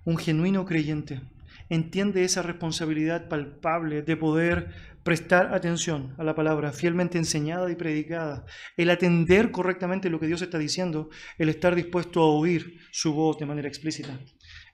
Un 0.04 0.16
genuino 0.16 0.64
creyente 0.64 1.20
entiende 1.68 2.24
esa 2.24 2.42
responsabilidad 2.42 3.28
palpable 3.28 4.02
de 4.02 4.16
poder 4.16 4.70
prestar 5.02 5.54
atención 5.54 6.14
a 6.18 6.24
la 6.24 6.34
palabra 6.34 6.72
fielmente 6.72 7.18
enseñada 7.18 7.70
y 7.70 7.74
predicada, 7.74 8.44
el 8.76 8.90
atender 8.90 9.50
correctamente 9.50 10.10
lo 10.10 10.20
que 10.20 10.26
Dios 10.26 10.42
está 10.42 10.58
diciendo, 10.58 11.08
el 11.38 11.48
estar 11.48 11.74
dispuesto 11.74 12.20
a 12.20 12.26
oír 12.26 12.78
su 12.92 13.14
voz 13.14 13.38
de 13.38 13.46
manera 13.46 13.68
explícita. 13.68 14.18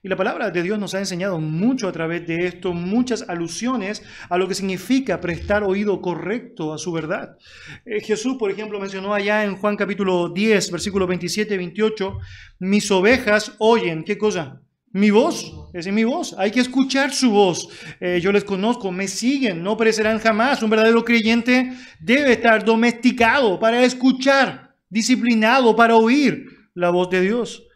Y 0.03 0.07
la 0.07 0.15
palabra 0.15 0.49
de 0.49 0.63
Dios 0.63 0.79
nos 0.79 0.93
ha 0.93 0.99
enseñado 0.99 1.39
mucho 1.39 1.87
a 1.87 1.91
través 1.91 2.25
de 2.27 2.45
esto, 2.45 2.73
muchas 2.73 3.27
alusiones 3.27 4.03
a 4.29 4.37
lo 4.37 4.47
que 4.47 4.55
significa 4.55 5.19
prestar 5.19 5.63
oído 5.63 6.01
correcto 6.01 6.73
a 6.73 6.77
su 6.77 6.91
verdad. 6.91 7.37
Eh, 7.85 8.01
Jesús, 8.01 8.35
por 8.37 8.51
ejemplo, 8.51 8.79
mencionó 8.79 9.13
allá 9.13 9.43
en 9.43 9.55
Juan 9.55 9.75
capítulo 9.75 10.29
10, 10.29 10.71
versículos 10.71 11.07
27 11.07 11.53
y 11.53 11.57
28, 11.57 12.19
mis 12.59 12.89
ovejas 12.91 13.55
oyen, 13.57 14.03
¿qué 14.03 14.17
cosa? 14.17 14.61
Mi 14.91 15.11
voz, 15.11 15.53
es 15.73 15.85
mi 15.91 16.03
voz, 16.03 16.35
hay 16.37 16.49
que 16.49 16.61
escuchar 16.61 17.13
su 17.13 17.29
voz. 17.29 17.69
Eh, 17.99 18.19
yo 18.21 18.31
les 18.31 18.43
conozco, 18.43 18.91
me 18.91 19.07
siguen, 19.07 19.61
no 19.61 19.77
perecerán 19.77 20.17
jamás. 20.17 20.63
Un 20.63 20.71
verdadero 20.71 21.05
creyente 21.05 21.73
debe 21.99 22.33
estar 22.33 22.65
domesticado 22.65 23.59
para 23.59 23.83
escuchar, 23.83 24.75
disciplinado 24.89 25.75
para 25.75 25.95
oír 25.95 26.47
la 26.73 26.89
voz 26.89 27.11
de 27.11 27.21
Dios. 27.21 27.67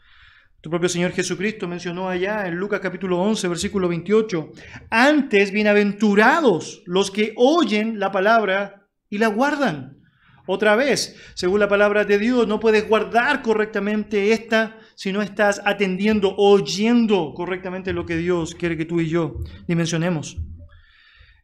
Tu 0.61 0.71
propio 0.71 0.89
Señor 0.89 1.11
Jesucristo 1.11 1.67
mencionó 1.67 2.09
allá 2.09 2.47
en 2.47 2.55
Lucas 2.55 2.79
capítulo 2.79 3.21
11, 3.21 3.47
versículo 3.47 3.89
28, 3.89 4.51
antes 4.89 5.51
bienaventurados 5.51 6.81
los 6.87 7.11
que 7.11 7.33
oyen 7.35 7.99
la 7.99 8.11
palabra 8.11 8.87
y 9.07 9.19
la 9.19 9.27
guardan. 9.27 9.99
Otra 10.47 10.75
vez, 10.75 11.15
según 11.35 11.59
la 11.59 11.67
palabra 11.67 12.05
de 12.05 12.17
Dios, 12.17 12.47
no 12.47 12.59
puedes 12.59 12.87
guardar 12.87 13.43
correctamente 13.43 14.31
esta 14.31 14.77
si 14.95 15.11
no 15.11 15.21
estás 15.21 15.61
atendiendo, 15.65 16.35
oyendo 16.37 17.33
correctamente 17.33 17.93
lo 17.93 18.05
que 18.05 18.17
Dios 18.17 18.55
quiere 18.55 18.77
que 18.77 18.85
tú 18.85 18.99
y 18.99 19.09
yo 19.09 19.39
dimensionemos. 19.67 20.37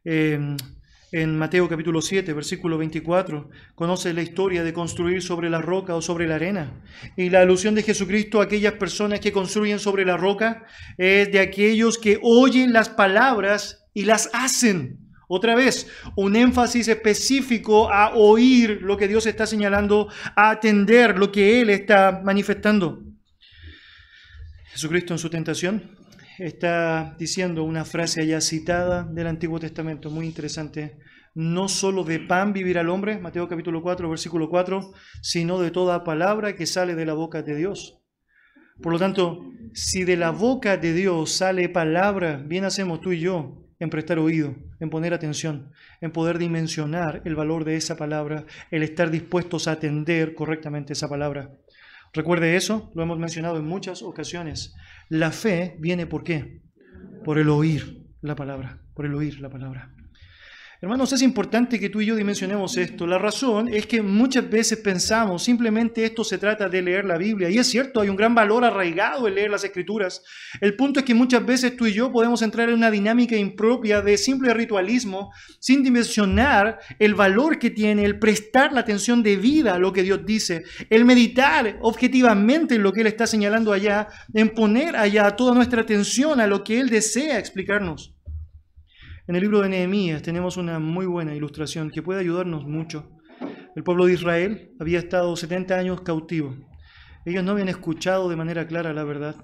Eh, 0.06 0.56
en 1.12 1.40
Mateo 1.40 1.68
capítulo 1.68 2.04
7, 2.04 2.34
versículo 2.34 2.78
24, 2.78 3.50
conoce 3.74 4.14
la 4.14 4.22
historia 4.22 4.64
de 4.64 4.74
construir 4.74 5.24
sobre 5.24 5.50
la 5.50 5.60
roca 5.60 5.96
o 5.96 6.04
sobre 6.04 6.28
la 6.28 6.36
arena. 6.36 6.84
Y 7.18 7.32
la 7.32 7.42
alusión 7.42 7.74
de 7.74 7.82
Jesucristo 7.82 8.40
a 8.40 8.44
aquellas 8.44 8.74
personas 8.74 9.20
que 9.20 9.32
construyen 9.32 9.80
sobre 9.80 10.06
la 10.06 10.18
roca 10.18 10.66
es 10.98 11.32
de 11.32 11.40
aquellos 11.40 11.98
que 11.98 12.20
oyen 12.22 12.74
las 12.74 12.90
palabras 12.90 13.88
y 13.94 14.06
las 14.06 14.30
hacen. 14.34 15.00
Otra 15.28 15.56
vez, 15.56 15.88
un 16.16 16.36
énfasis 16.36 16.88
específico 16.88 17.92
a 17.92 18.14
oír 18.14 18.80
lo 18.84 18.96
que 18.96 19.08
Dios 19.08 19.26
está 19.26 19.48
señalando, 19.48 20.10
a 20.36 20.52
atender 20.52 21.18
lo 21.18 21.32
que 21.32 21.62
Él 21.62 21.72
está 21.72 22.22
manifestando. 22.24 23.09
Jesucristo 24.80 25.14
en 25.14 25.20
su 25.20 25.30
tentación 25.30 25.92
está 26.38 27.14
diciendo 27.20 27.66
una 27.66 27.84
frase 27.84 28.22
allá 28.22 28.40
citada 28.40 29.04
del 29.04 29.28
Antiguo 29.28 29.60
Testamento, 29.60 30.10
muy 30.10 30.26
interesante. 30.26 31.00
No 31.36 31.68
solo 31.68 32.06
de 32.06 32.22
pan 32.22 32.54
vivirá 32.54 32.80
el 32.80 32.88
hombre, 32.88 33.20
Mateo 33.20 33.50
capítulo 33.50 33.82
4, 33.82 34.10
versículo 34.10 34.50
4, 34.50 34.94
sino 35.22 35.60
de 35.60 35.72
toda 35.72 36.06
palabra 36.06 36.56
que 36.56 36.66
sale 36.66 36.96
de 36.96 37.06
la 37.06 37.14
boca 37.14 37.42
de 37.42 37.58
Dios. 37.58 38.00
Por 38.82 38.94
lo 38.94 39.00
tanto, 39.00 39.52
si 39.74 40.06
de 40.06 40.16
la 40.16 40.30
boca 40.32 40.78
de 40.78 40.94
Dios 40.94 41.30
sale 41.30 41.68
palabra, 41.68 42.38
bien 42.38 42.64
hacemos 42.64 43.02
tú 43.02 43.12
y 43.12 43.20
yo 43.20 43.66
en 43.80 43.90
prestar 43.90 44.18
oído, 44.18 44.56
en 44.80 44.90
poner 44.90 45.14
atención, 45.14 45.74
en 46.00 46.12
poder 46.12 46.38
dimensionar 46.38 47.22
el 47.26 47.36
valor 47.36 47.66
de 47.66 47.76
esa 47.76 47.98
palabra, 47.98 48.46
el 48.72 48.84
estar 48.84 49.12
dispuestos 49.12 49.68
a 49.68 49.74
atender 49.74 50.36
correctamente 50.36 50.94
esa 50.94 51.10
palabra. 51.10 51.52
Recuerde 52.14 52.56
eso, 52.56 52.92
lo 52.96 53.04
hemos 53.04 53.20
mencionado 53.20 53.58
en 53.58 53.66
muchas 53.66 54.02
ocasiones. 54.02 54.76
La 55.10 55.32
fe 55.32 55.76
viene 55.80 56.08
por 56.08 56.24
qué? 56.24 56.62
Por 57.24 57.38
el 57.38 57.50
oír 57.50 58.06
la 58.22 58.36
palabra, 58.36 58.82
por 58.96 59.06
el 59.06 59.14
oír 59.16 59.40
la 59.40 59.50
palabra. 59.50 59.96
Hermanos, 60.82 61.12
es 61.12 61.22
importante 61.24 61.78
que 61.78 61.90
tú 61.90 62.00
y 62.00 62.06
yo 62.06 62.16
dimensionemos 62.16 62.78
esto. 62.78 63.06
La 63.06 63.18
razón 63.18 63.68
es 63.68 63.86
que 63.86 64.02
muchas 64.02 64.50
veces 64.50 64.78
pensamos 64.78 65.44
simplemente 65.44 66.06
esto 66.06 66.24
se 66.24 66.38
trata 66.38 66.70
de 66.70 66.82
leer 66.82 67.04
la 67.04 67.18
Biblia. 67.18 67.50
Y 67.50 67.58
es 67.58 67.68
cierto, 67.68 68.00
hay 68.00 68.08
un 68.08 68.16
gran 68.16 68.34
valor 68.34 68.64
arraigado 68.64 69.28
en 69.28 69.36
leer 69.36 69.52
las 69.52 69.66
Escrituras. 69.66 70.24
El 70.62 70.78
punto 70.78 71.02
es 71.02 71.06
que 71.06 71.14
muchas 71.14 71.46
veces 71.46 71.76
tú 71.76 71.86
y 71.86 71.92
yo 71.92 72.14
podemos 72.14 72.42
entrar 72.44 72.70
en 72.70 72.76
una 72.76 72.92
dinámica 72.92 73.36
impropia 73.36 74.02
de 74.02 74.18
simple 74.18 74.54
ritualismo 74.54 75.34
sin 75.60 75.84
dimensionar 75.84 76.80
el 76.98 77.14
valor 77.14 77.60
que 77.60 77.72
tiene 77.72 78.06
el 78.06 78.18
prestar 78.18 78.72
la 78.72 78.80
atención 78.80 79.22
debida 79.22 79.76
a 79.76 79.80
lo 79.80 79.92
que 79.92 80.04
Dios 80.04 80.26
dice, 80.26 80.64
el 80.90 81.04
meditar 81.04 81.78
objetivamente 81.82 82.76
en 82.76 82.84
lo 82.84 82.94
que 82.94 83.02
Él 83.02 83.08
está 83.08 83.28
señalando 83.28 83.74
allá, 83.74 84.08
en 84.34 84.48
poner 84.52 84.96
allá 84.96 85.36
toda 85.36 85.54
nuestra 85.54 85.82
atención 85.82 86.40
a 86.40 86.48
lo 86.48 86.64
que 86.64 86.80
Él 86.80 86.90
desea 86.90 87.38
explicarnos. 87.38 88.14
En 89.30 89.36
el 89.36 89.44
libro 89.44 89.62
de 89.62 89.70
Nehemías 89.70 90.24
tenemos 90.24 90.58
una 90.58 90.80
muy 90.80 91.06
buena 91.06 91.36
ilustración 91.36 91.92
que 91.92 92.02
puede 92.02 92.20
ayudarnos 92.20 92.66
mucho. 92.66 93.12
El 93.76 93.84
pueblo 93.84 94.08
de 94.08 94.14
Israel 94.14 94.72
había 94.80 94.98
estado 94.98 95.36
70 95.36 95.78
años 95.78 96.02
cautivo. 96.02 96.56
Ellos 97.26 97.44
no 97.44 97.52
habían 97.52 97.70
escuchado 97.70 98.28
de 98.28 98.36
manera 98.36 98.66
clara 98.66 98.92
la 98.92 99.04
verdad. 99.04 99.36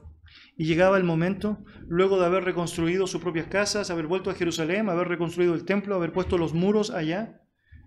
Y 0.58 0.66
llegaba 0.66 0.98
el 0.98 1.04
momento, 1.04 1.60
luego 1.88 2.20
de 2.20 2.26
haber 2.26 2.46
reconstruido 2.46 3.06
sus 3.06 3.22
propias 3.22 3.46
casas, 3.46 3.92
haber 3.92 4.08
vuelto 4.08 4.32
a 4.32 4.34
Jerusalén, 4.34 4.90
haber 4.90 5.08
reconstruido 5.08 5.54
el 5.54 5.66
templo, 5.66 5.94
haber 5.94 6.14
puesto 6.14 6.40
los 6.40 6.56
muros 6.56 6.90
allá, 6.90 7.44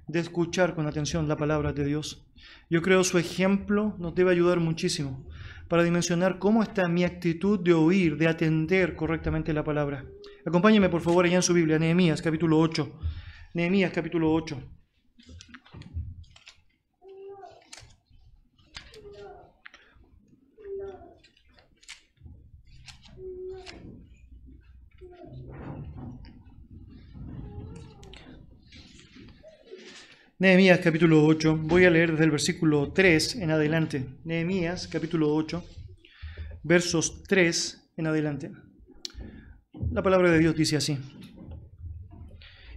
de 0.06 0.20
escuchar 0.20 0.76
con 0.76 0.86
atención 0.86 1.26
la 1.26 1.36
palabra 1.36 1.72
de 1.72 1.84
Dios. 1.84 2.30
Yo 2.70 2.80
creo 2.80 3.02
su 3.02 3.18
ejemplo 3.18 3.96
nos 3.98 4.14
debe 4.14 4.30
ayudar 4.30 4.60
muchísimo 4.60 5.26
para 5.66 5.82
dimensionar 5.82 6.38
cómo 6.38 6.62
está 6.62 6.86
mi 6.88 7.02
actitud 7.02 7.58
de 7.58 7.72
oír, 7.72 8.18
de 8.18 8.28
atender 8.28 8.94
correctamente 8.94 9.52
la 9.52 9.64
palabra. 9.64 10.04
Acompáñeme 10.48 10.88
por 10.88 11.02
favor 11.02 11.26
allá 11.26 11.36
en 11.36 11.42
su 11.42 11.52
Biblia, 11.52 11.78
Nehemías 11.78 12.22
capítulo 12.22 12.58
8. 12.58 12.90
Nehemías 13.52 13.92
capítulo 13.92 14.32
8. 14.32 14.56
Nehemías 30.38 30.78
capítulo 30.78 31.26
8, 31.26 31.58
voy 31.58 31.84
a 31.84 31.90
leer 31.90 32.12
desde 32.12 32.24
el 32.24 32.30
versículo 32.30 32.90
3 32.94 33.36
en 33.36 33.50
adelante. 33.50 34.06
Nehemías 34.24 34.88
capítulo 34.88 35.34
8, 35.34 35.62
versos 36.62 37.22
3 37.24 37.92
en 37.98 38.06
adelante. 38.06 38.67
La 39.92 40.02
palabra 40.02 40.30
de 40.30 40.38
Dios 40.38 40.54
dice 40.54 40.76
así. 40.76 40.99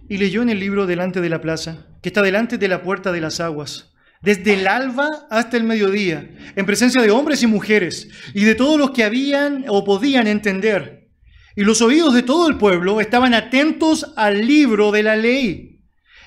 Y 0.08 0.16
leyó 0.16 0.42
en 0.42 0.50
el 0.50 0.60
libro 0.60 0.86
delante 0.86 1.20
de 1.20 1.28
la 1.28 1.40
plaza, 1.40 1.86
que 2.02 2.08
está 2.08 2.22
delante 2.22 2.58
de 2.58 2.68
la 2.68 2.82
puerta 2.82 3.12
de 3.12 3.20
las 3.20 3.40
aguas, 3.40 3.92
desde 4.22 4.54
el 4.54 4.66
alba 4.66 5.08
hasta 5.30 5.56
el 5.56 5.64
mediodía, 5.64 6.30
en 6.56 6.66
presencia 6.66 7.02
de 7.02 7.10
hombres 7.10 7.42
y 7.42 7.46
mujeres, 7.46 8.08
y 8.34 8.44
de 8.44 8.54
todos 8.54 8.78
los 8.78 8.92
que 8.92 9.04
habían 9.04 9.64
o 9.68 9.84
podían 9.84 10.26
entender. 10.26 11.08
Y 11.56 11.62
los 11.62 11.82
oídos 11.82 12.14
de 12.14 12.22
todo 12.22 12.48
el 12.48 12.56
pueblo 12.56 13.00
estaban 13.00 13.34
atentos 13.34 14.12
al 14.16 14.46
libro 14.46 14.90
de 14.90 15.02
la 15.02 15.16
ley. 15.16 15.80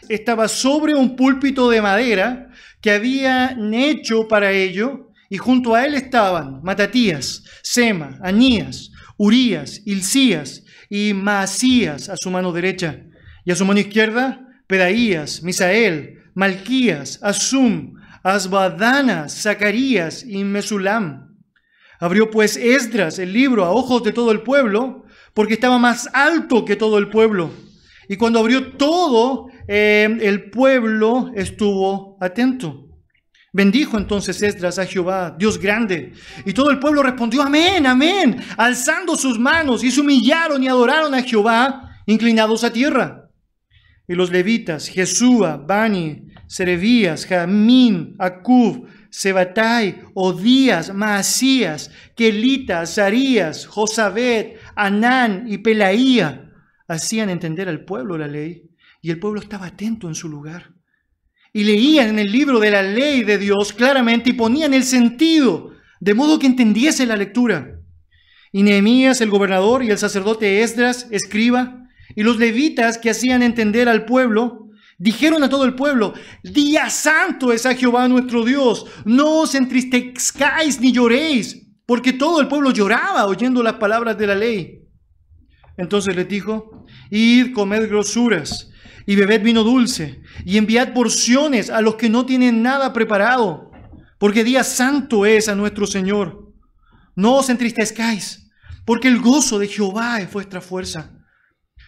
Estaba 0.08 0.48
sobre 0.48 0.94
un 0.94 1.16
púlpito 1.16 1.70
de 1.70 1.82
madera 1.82 2.52
que 2.82 2.92
habían 2.92 3.74
hecho 3.74 4.28
para 4.28 4.52
ello, 4.52 5.12
y 5.30 5.38
junto 5.38 5.74
a 5.74 5.86
él 5.86 5.96
estaban 5.96 6.62
Matatías, 6.64 7.44
Sema, 7.64 8.20
Anías, 8.22 8.92
Urías, 9.18 9.82
Hilcías, 9.86 10.65
y 10.90 11.14
Maasías 11.14 12.10
a 12.10 12.18
su 12.18 12.30
mano 12.32 12.52
derecha, 12.52 13.04
y 13.44 13.52
a 13.52 13.56
su 13.56 13.66
mano 13.66 13.80
izquierda, 13.80 14.48
Pedaías, 14.68 15.44
Misael, 15.44 16.24
Malquías, 16.34 17.20
Asum, 17.22 17.96
Asbadana, 18.24 19.30
Zacarías 19.30 20.24
y 20.26 20.44
Mesulam. 20.44 21.36
Abrió 22.00 22.30
pues 22.30 22.58
Esdras 22.58 23.20
el 23.20 23.34
libro 23.34 23.64
a 23.64 23.72
ojos 23.72 24.04
de 24.04 24.12
todo 24.12 24.32
el 24.32 24.42
pueblo, 24.42 25.06
porque 25.34 25.54
estaba 25.54 25.78
más 25.78 26.10
alto 26.14 26.66
que 26.66 26.76
todo 26.76 26.98
el 26.98 27.10
pueblo. 27.10 27.52
Y 28.10 28.18
cuando 28.18 28.40
abrió 28.40 28.74
todo, 28.74 29.48
eh, 29.68 30.18
el 30.22 30.50
pueblo 30.50 31.32
estuvo 31.36 32.18
atento. 32.20 32.86
Bendijo 33.56 33.98
entonces 33.98 34.42
Esdras 34.42 34.80
a 34.80 34.86
Jehová, 34.86 35.34
Dios 35.40 35.58
grande. 35.58 36.12
Y 36.44 36.52
todo 36.52 36.72
el 36.72 36.78
pueblo 36.78 37.02
respondió, 37.02 37.42
amén, 37.42 37.88
amén, 37.88 38.36
alzando 38.58 39.16
sus 39.16 39.40
manos 39.40 39.82
y 39.82 39.92
se 39.92 40.02
humillaron 40.02 40.62
y 40.62 40.68
adoraron 40.68 41.14
a 41.14 41.24
Jehová, 41.24 42.02
inclinados 42.06 42.66
a 42.66 42.74
tierra. 42.74 43.30
Y 44.10 44.14
los 44.16 44.30
levitas, 44.30 44.90
Jesúa, 44.90 45.56
Bani, 45.56 46.28
Serebías, 46.48 47.26
Jamín, 47.26 48.18
Acub, 48.20 48.90
Sebatai, 49.10 50.02
Odías, 50.16 50.94
Maasías, 50.94 51.92
Kelita, 52.14 52.86
Zarías, 52.86 53.68
Josabet, 53.68 54.60
Anán 54.76 55.46
y 55.48 55.60
Pelaía, 55.60 56.52
hacían 56.90 57.30
entender 57.30 57.70
al 57.70 57.86
pueblo 57.86 58.18
la 58.18 58.28
ley, 58.28 58.70
y 59.02 59.12
el 59.12 59.20
pueblo 59.20 59.40
estaba 59.40 59.68
atento 59.68 60.10
en 60.10 60.16
su 60.16 60.28
lugar 60.28 60.75
y 61.56 61.64
leían 61.64 62.10
en 62.10 62.20
el 62.20 62.34
libro 62.34 62.60
de 62.60 62.70
la 62.70 62.84
ley 62.84 63.24
de 63.24 63.38
Dios 63.38 63.72
claramente 63.72 64.32
y 64.32 64.34
ponían 64.34 64.74
el 64.74 64.84
sentido, 64.84 65.72
de 66.02 66.14
modo 66.14 66.38
que 66.38 66.48
entendiese 66.48 67.06
la 67.06 67.16
lectura. 67.16 67.80
Y 68.52 68.62
Nehemías, 68.62 69.22
el 69.22 69.30
gobernador, 69.30 69.82
y 69.82 69.90
el 69.90 69.98
sacerdote 69.98 70.64
Esdras, 70.64 71.08
escriba, 71.12 71.88
y 72.14 72.24
los 72.24 72.40
levitas 72.40 72.98
que 72.98 73.10
hacían 73.10 73.42
entender 73.42 73.88
al 73.88 74.04
pueblo, 74.04 74.68
dijeron 74.98 75.46
a 75.46 75.50
todo 75.50 75.64
el 75.64 75.76
pueblo, 75.76 76.14
Día 76.44 76.90
santo 76.90 77.54
es 77.54 77.66
a 77.66 77.74
Jehová 77.74 78.10
nuestro 78.10 78.44
Dios, 78.44 78.86
no 79.06 79.40
os 79.40 79.56
entristezcáis 79.56 80.82
ni 80.82 80.92
lloréis, 80.92 81.70
porque 81.86 82.12
todo 82.12 82.42
el 82.42 82.50
pueblo 82.50 82.72
lloraba 82.72 83.28
oyendo 83.28 83.64
las 83.64 83.76
palabras 83.76 84.18
de 84.18 84.28
la 84.28 84.36
ley. 84.36 84.82
Entonces 85.78 86.18
les 86.18 86.28
dijo, 86.28 86.86
id, 87.12 87.54
comed 87.54 87.88
grosuras 87.88 88.74
y 89.06 89.16
bebed 89.16 89.44
vino 89.44 89.64
dulce, 89.64 90.22
y 90.46 90.58
enviad 90.58 90.94
porciones 90.94 91.70
a 91.70 91.82
los 91.82 91.96
que 91.96 92.10
no 92.10 92.26
tienen 92.26 92.64
nada 92.64 92.94
preparado, 92.94 93.72
porque 94.18 94.44
día 94.44 94.64
santo 94.64 95.26
es 95.26 95.48
a 95.48 95.56
nuestro 95.56 95.86
Señor. 95.86 96.54
No 97.16 97.36
os 97.36 97.50
entristezcáis, 97.50 98.50
porque 98.86 99.08
el 99.08 99.20
gozo 99.20 99.60
de 99.60 99.68
Jehová 99.68 100.20
es 100.20 100.32
vuestra 100.32 100.62
fuerza. 100.62 101.12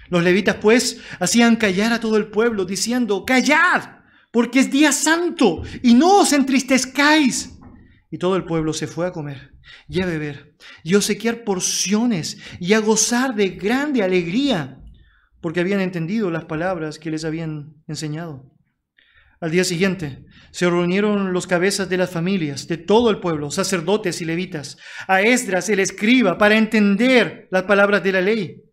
Los 0.10 0.24
levitas 0.24 0.56
pues 0.56 1.00
hacían 1.20 1.56
callar 1.56 1.94
a 1.94 2.00
todo 2.00 2.18
el 2.18 2.28
pueblo, 2.28 2.66
diciendo, 2.66 3.26
callad, 3.26 3.84
porque 4.32 4.60
es 4.60 4.72
día 4.72 4.92
santo, 4.92 5.64
y 5.82 5.94
no 5.94 6.20
os 6.20 6.34
entristezcáis. 6.34 7.54
Y 8.10 8.18
todo 8.18 8.36
el 8.36 8.46
pueblo 8.46 8.74
se 8.74 8.88
fue 8.88 9.08
a 9.08 9.12
comer 9.12 9.54
y 9.90 10.02
a 10.02 10.06
beber, 10.06 10.56
y 10.84 10.94
a 10.94 10.98
obsequiar 10.98 11.44
porciones, 11.44 12.38
y 12.60 12.74
a 12.74 12.80
gozar 12.80 13.36
de 13.36 13.50
grande 13.50 14.02
alegría 14.02 14.82
porque 15.42 15.60
habían 15.60 15.82
entendido 15.82 16.32
las 16.32 16.46
palabras 16.46 17.00
que 17.00 17.12
les 17.12 17.26
habían 17.26 17.76
enseñado. 17.88 18.54
Al 19.40 19.52
día 19.52 19.64
siguiente 19.64 20.26
se 20.52 20.68
reunieron 20.68 21.32
los 21.32 21.46
cabezas 21.46 21.90
de 21.90 21.98
las 21.98 22.10
familias, 22.10 22.68
de 22.68 22.78
todo 22.78 23.12
el 23.12 23.20
pueblo, 23.20 23.52
sacerdotes 23.52 24.22
y 24.22 24.26
levitas, 24.26 24.78
a 25.08 25.22
Esdras 25.22 25.70
el 25.70 25.80
escriba, 25.80 26.38
para 26.38 26.58
entender 26.58 27.48
las 27.52 27.64
palabras 27.64 28.04
de 28.04 28.12
la 28.12 28.22
ley. 28.22 28.64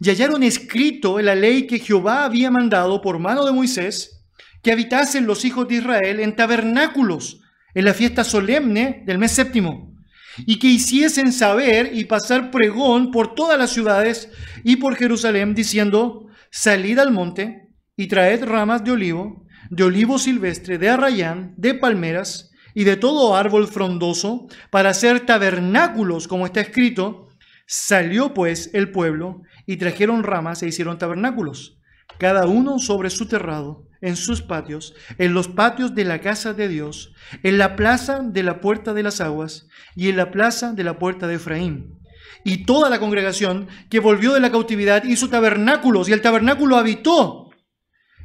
Y 0.00 0.08
hallaron 0.08 0.42
escrito 0.42 1.20
en 1.20 1.26
la 1.26 1.34
ley 1.34 1.66
que 1.66 1.78
Jehová 1.78 2.24
había 2.24 2.50
mandado 2.50 3.00
por 3.00 3.18
mano 3.20 3.44
de 3.44 3.52
Moisés, 3.52 4.26
que 4.62 4.72
habitasen 4.72 5.26
los 5.26 5.44
hijos 5.44 5.68
de 5.68 5.76
Israel 5.76 6.20
en 6.20 6.34
tabernáculos 6.34 7.40
en 7.74 7.84
la 7.84 7.94
fiesta 7.94 8.24
solemne 8.24 9.04
del 9.06 9.18
mes 9.18 9.30
séptimo, 9.30 9.89
y 10.38 10.58
que 10.58 10.68
hiciesen 10.68 11.32
saber 11.32 11.90
y 11.92 12.04
pasar 12.04 12.50
pregón 12.50 13.10
por 13.10 13.34
todas 13.34 13.58
las 13.58 13.70
ciudades 13.70 14.30
y 14.64 14.76
por 14.76 14.96
Jerusalén, 14.96 15.54
diciendo, 15.54 16.28
salid 16.50 16.98
al 16.98 17.12
monte 17.12 17.68
y 17.96 18.06
traed 18.06 18.44
ramas 18.44 18.84
de 18.84 18.92
olivo, 18.92 19.46
de 19.70 19.84
olivo 19.84 20.18
silvestre, 20.18 20.78
de 20.78 20.88
arrayán, 20.88 21.54
de 21.56 21.74
palmeras 21.74 22.50
y 22.74 22.84
de 22.84 22.96
todo 22.96 23.36
árbol 23.36 23.66
frondoso, 23.66 24.46
para 24.70 24.90
hacer 24.90 25.26
tabernáculos, 25.26 26.28
como 26.28 26.46
está 26.46 26.60
escrito. 26.60 27.28
Salió 27.66 28.34
pues 28.34 28.70
el 28.74 28.90
pueblo 28.90 29.42
y 29.66 29.76
trajeron 29.76 30.22
ramas 30.22 30.62
e 30.62 30.68
hicieron 30.68 30.98
tabernáculos, 30.98 31.79
cada 32.18 32.46
uno 32.46 32.78
sobre 32.78 33.10
su 33.10 33.26
terrado, 33.26 33.86
en 34.00 34.16
sus 34.16 34.42
patios, 34.42 34.94
en 35.18 35.34
los 35.34 35.48
patios 35.48 35.94
de 35.94 36.04
la 36.04 36.20
casa 36.20 36.54
de 36.54 36.68
Dios, 36.68 37.12
en 37.42 37.58
la 37.58 37.76
plaza 37.76 38.20
de 38.20 38.42
la 38.42 38.60
puerta 38.60 38.94
de 38.94 39.02
las 39.02 39.20
aguas 39.20 39.68
y 39.94 40.08
en 40.08 40.16
la 40.16 40.30
plaza 40.30 40.72
de 40.72 40.84
la 40.84 40.98
puerta 40.98 41.26
de 41.26 41.34
Efraín. 41.34 42.00
Y 42.44 42.64
toda 42.64 42.88
la 42.88 42.98
congregación 42.98 43.68
que 43.90 44.00
volvió 44.00 44.32
de 44.32 44.40
la 44.40 44.50
cautividad 44.50 45.04
hizo 45.04 45.28
tabernáculos 45.28 46.08
y 46.08 46.12
el 46.12 46.22
tabernáculo 46.22 46.76
habitó 46.76 47.50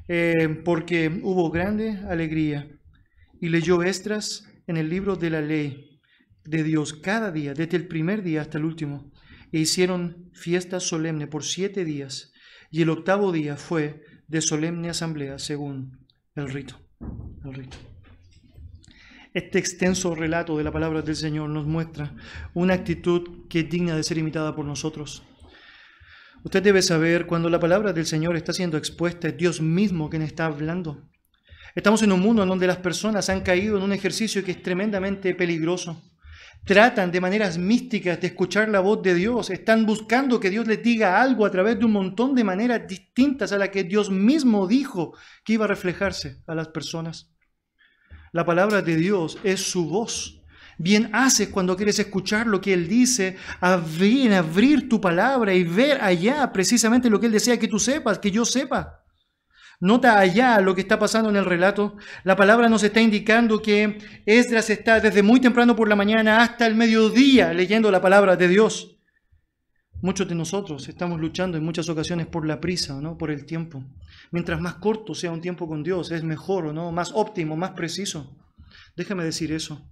eh, 0.07 0.61
porque 0.63 1.19
hubo 1.23 1.49
grande 1.49 1.99
alegría. 2.09 2.69
Y 3.41 3.49
leyó 3.49 3.83
Estras 3.83 4.47
en 4.67 4.77
el 4.77 4.89
libro 4.89 5.15
de 5.15 5.29
la 5.29 5.41
ley 5.41 5.99
de 6.45 6.63
Dios 6.63 6.93
cada 6.93 7.31
día, 7.31 7.53
desde 7.53 7.77
el 7.77 7.87
primer 7.87 8.23
día 8.23 8.41
hasta 8.41 8.57
el 8.57 8.65
último. 8.65 9.11
E 9.51 9.59
hicieron 9.59 10.29
fiesta 10.33 10.79
solemne 10.79 11.27
por 11.27 11.43
siete 11.43 11.85
días. 11.85 12.31
Y 12.75 12.81
el 12.81 12.89
octavo 12.89 13.31
día 13.31 13.55
fue 13.55 14.03
de 14.27 14.41
solemne 14.41 14.89
asamblea 14.89 15.39
según 15.39 16.05
el 16.35 16.49
rito. 16.49 16.75
El 17.45 17.53
rito. 17.53 17.77
Este 19.33 19.59
extenso 19.59 20.13
relato 20.13 20.57
de 20.57 20.65
la 20.65 20.73
palabra 20.73 21.01
del 21.01 21.15
Señor 21.15 21.49
nos 21.49 21.65
muestra 21.65 22.13
una 22.53 22.73
actitud 22.73 23.47
que 23.47 23.61
es 23.61 23.69
digna 23.69 23.95
de 23.95 24.03
ser 24.03 24.17
imitada 24.17 24.53
por 24.53 24.65
nosotros. 24.65 25.23
Usted 26.43 26.61
debe 26.61 26.81
saber, 26.81 27.27
cuando 27.27 27.49
la 27.49 27.61
palabra 27.61 27.93
del 27.93 28.05
Señor 28.05 28.35
está 28.35 28.51
siendo 28.51 28.75
expuesta, 28.75 29.29
es 29.29 29.37
Dios 29.37 29.61
mismo 29.61 30.09
quien 30.09 30.23
está 30.23 30.45
hablando. 30.47 31.09
Estamos 31.75 32.03
en 32.03 32.11
un 32.11 32.19
mundo 32.19 32.43
en 32.43 32.49
donde 32.49 32.67
las 32.67 32.79
personas 32.79 33.29
han 33.29 33.39
caído 33.39 33.77
en 33.77 33.83
un 33.83 33.93
ejercicio 33.93 34.43
que 34.43 34.51
es 34.51 34.61
tremendamente 34.61 35.33
peligroso. 35.33 36.03
Tratan 36.65 37.11
de 37.11 37.21
maneras 37.21 37.59
místicas 37.59 38.19
de 38.19 38.27
escuchar 38.27 38.69
la 38.69 38.79
voz 38.79 39.03
de 39.03 39.13
Dios. 39.13 39.51
Están 39.51 39.85
buscando 39.85 40.39
que 40.39 40.49
Dios 40.49 40.65
les 40.65 40.81
diga 40.81 41.21
algo 41.21 41.45
a 41.45 41.51
través 41.51 41.77
de 41.77 41.85
un 41.85 41.91
montón 41.91 42.33
de 42.33 42.43
maneras 42.43 42.87
distintas 42.87 43.51
a 43.51 43.59
la 43.59 43.69
que 43.69 43.83
Dios 43.83 44.09
mismo 44.09 44.65
dijo 44.65 45.13
que 45.43 45.53
iba 45.53 45.65
a 45.65 45.67
reflejarse 45.67 46.41
a 46.47 46.55
las 46.55 46.69
personas. 46.69 47.31
La 48.31 48.45
palabra 48.45 48.81
de 48.81 48.95
Dios 48.95 49.37
es 49.43 49.61
su 49.61 49.87
voz. 49.87 50.41
Bien 50.79 51.11
haces 51.13 51.49
cuando 51.49 51.77
quieres 51.77 51.99
escuchar 51.99 52.47
lo 52.47 52.59
que 52.59 52.73
Él 52.73 52.87
dice, 52.87 53.37
abrir, 53.61 54.33
abrir 54.33 54.89
tu 54.89 54.99
palabra 54.99 55.53
y 55.53 55.63
ver 55.63 56.01
allá 56.01 56.51
precisamente 56.51 57.11
lo 57.11 57.19
que 57.19 57.27
Él 57.27 57.31
desea 57.31 57.59
que 57.59 57.67
tú 57.67 57.77
sepas, 57.77 58.17
que 58.17 58.31
yo 58.31 58.43
sepa. 58.43 59.04
Nota 59.79 60.19
allá 60.19 60.59
lo 60.61 60.73
que 60.73 60.81
está 60.81 60.97
pasando 60.97 61.29
en 61.29 61.35
el 61.35 61.45
relato. 61.45 61.97
La 62.23 62.35
palabra 62.35 62.69
nos 62.69 62.83
está 62.83 63.01
indicando 63.01 63.61
que 63.61 63.97
Esdras 64.25 64.69
está 64.69 64.99
desde 64.99 65.23
muy 65.23 65.39
temprano 65.39 65.75
por 65.75 65.89
la 65.89 65.95
mañana 65.95 66.41
hasta 66.41 66.65
el 66.65 66.75
mediodía 66.75 67.53
leyendo 67.53 67.91
la 67.91 68.01
palabra 68.01 68.35
de 68.35 68.47
Dios. 68.47 68.97
Muchos 70.01 70.27
de 70.27 70.35
nosotros 70.35 70.87
estamos 70.87 71.19
luchando 71.19 71.57
en 71.57 71.63
muchas 71.63 71.89
ocasiones 71.89 72.27
por 72.27 72.45
la 72.45 72.59
prisa, 72.59 72.99
¿no? 73.01 73.17
por 73.17 73.31
el 73.31 73.45
tiempo. 73.45 73.83
Mientras 74.31 74.59
más 74.59 74.75
corto 74.75 75.15
sea 75.15 75.31
un 75.31 75.41
tiempo 75.41 75.67
con 75.67 75.83
Dios, 75.83 76.11
es 76.11 76.23
mejor, 76.23 76.67
¿o 76.67 76.73
¿no? 76.73 76.91
más 76.91 77.11
óptimo, 77.13 77.55
más 77.55 77.71
preciso. 77.71 78.37
Déjame 78.95 79.23
decir 79.23 79.51
eso. 79.51 79.89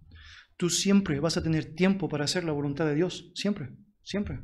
Tú 0.57 0.69
siempre 0.69 1.19
vas 1.19 1.37
a 1.37 1.43
tener 1.43 1.73
tiempo 1.73 2.09
para 2.09 2.25
hacer 2.25 2.43
la 2.43 2.51
voluntad 2.51 2.85
de 2.85 2.95
Dios. 2.95 3.31
Siempre, 3.33 3.69
siempre. 4.03 4.39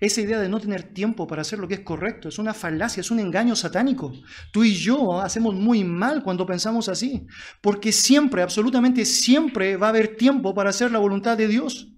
Esa 0.00 0.20
idea 0.20 0.38
de 0.38 0.48
no 0.48 0.60
tener 0.60 0.94
tiempo 0.94 1.26
para 1.26 1.42
hacer 1.42 1.58
lo 1.58 1.66
que 1.66 1.74
es 1.74 1.80
correcto 1.80 2.28
es 2.28 2.38
una 2.38 2.54
falacia, 2.54 3.00
es 3.00 3.10
un 3.10 3.18
engaño 3.18 3.56
satánico. 3.56 4.12
Tú 4.52 4.64
y 4.64 4.74
yo 4.74 5.20
hacemos 5.20 5.54
muy 5.54 5.82
mal 5.84 6.22
cuando 6.22 6.46
pensamos 6.46 6.88
así, 6.88 7.26
porque 7.60 7.92
siempre, 7.92 8.42
absolutamente 8.42 9.04
siempre 9.04 9.76
va 9.76 9.86
a 9.86 9.90
haber 9.90 10.16
tiempo 10.16 10.54
para 10.54 10.70
hacer 10.70 10.92
la 10.92 10.98
voluntad 10.98 11.36
de 11.36 11.48
Dios. 11.48 11.88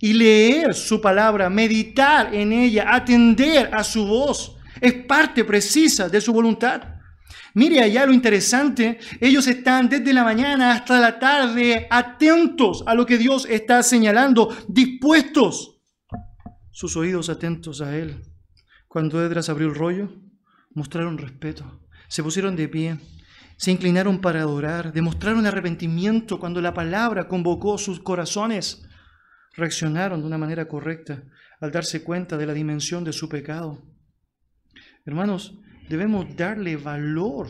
Y 0.00 0.12
leer 0.12 0.74
su 0.74 1.00
palabra, 1.00 1.50
meditar 1.50 2.32
en 2.32 2.52
ella, 2.52 2.94
atender 2.94 3.74
a 3.74 3.82
su 3.82 4.06
voz, 4.06 4.56
es 4.80 4.94
parte 4.94 5.44
precisa 5.44 6.08
de 6.08 6.20
su 6.20 6.32
voluntad. 6.32 6.98
Mire 7.54 7.80
allá 7.80 8.06
lo 8.06 8.12
interesante, 8.12 8.98
ellos 9.20 9.48
están 9.48 9.88
desde 9.88 10.12
la 10.12 10.22
mañana 10.22 10.72
hasta 10.72 11.00
la 11.00 11.18
tarde 11.18 11.88
atentos 11.90 12.84
a 12.86 12.94
lo 12.94 13.04
que 13.04 13.18
Dios 13.18 13.46
está 13.50 13.82
señalando, 13.82 14.54
dispuestos, 14.68 15.77
sus 16.78 16.96
oídos 16.96 17.28
atentos 17.28 17.80
a 17.80 17.96
Él. 17.96 18.22
Cuando 18.86 19.20
Edras 19.20 19.48
abrió 19.48 19.66
el 19.66 19.74
rollo, 19.74 20.12
mostraron 20.74 21.18
respeto, 21.18 21.84
se 22.06 22.22
pusieron 22.22 22.54
de 22.54 22.68
pie, 22.68 23.00
se 23.56 23.72
inclinaron 23.72 24.20
para 24.20 24.42
adorar, 24.42 24.92
demostraron 24.92 25.44
arrepentimiento 25.44 26.38
cuando 26.38 26.60
la 26.60 26.74
palabra 26.74 27.26
convocó 27.26 27.78
sus 27.78 27.98
corazones, 27.98 28.86
reaccionaron 29.56 30.20
de 30.20 30.28
una 30.28 30.38
manera 30.38 30.68
correcta 30.68 31.24
al 31.60 31.72
darse 31.72 32.04
cuenta 32.04 32.36
de 32.36 32.46
la 32.46 32.54
dimensión 32.54 33.02
de 33.02 33.12
su 33.12 33.28
pecado. 33.28 33.82
Hermanos, 35.04 35.58
debemos 35.88 36.36
darle 36.36 36.76
valor 36.76 37.48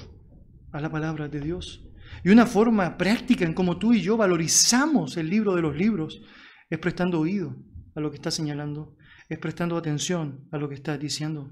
a 0.72 0.80
la 0.80 0.90
palabra 0.90 1.28
de 1.28 1.40
Dios. 1.40 1.84
Y 2.24 2.30
una 2.30 2.46
forma 2.46 2.96
práctica 2.96 3.44
en 3.44 3.52
cómo 3.52 3.76
tú 3.76 3.92
y 3.92 4.00
yo 4.00 4.16
valorizamos 4.16 5.18
el 5.18 5.28
libro 5.28 5.54
de 5.54 5.60
los 5.60 5.76
libros 5.76 6.18
es 6.70 6.78
prestando 6.78 7.20
oído 7.20 7.54
a 7.94 8.00
lo 8.00 8.10
que 8.10 8.16
está 8.16 8.30
señalando, 8.30 8.96
es 9.28 9.38
prestando 9.38 9.76
atención 9.76 10.48
a 10.50 10.58
lo 10.58 10.68
que 10.68 10.74
está 10.74 10.96
diciendo. 10.96 11.50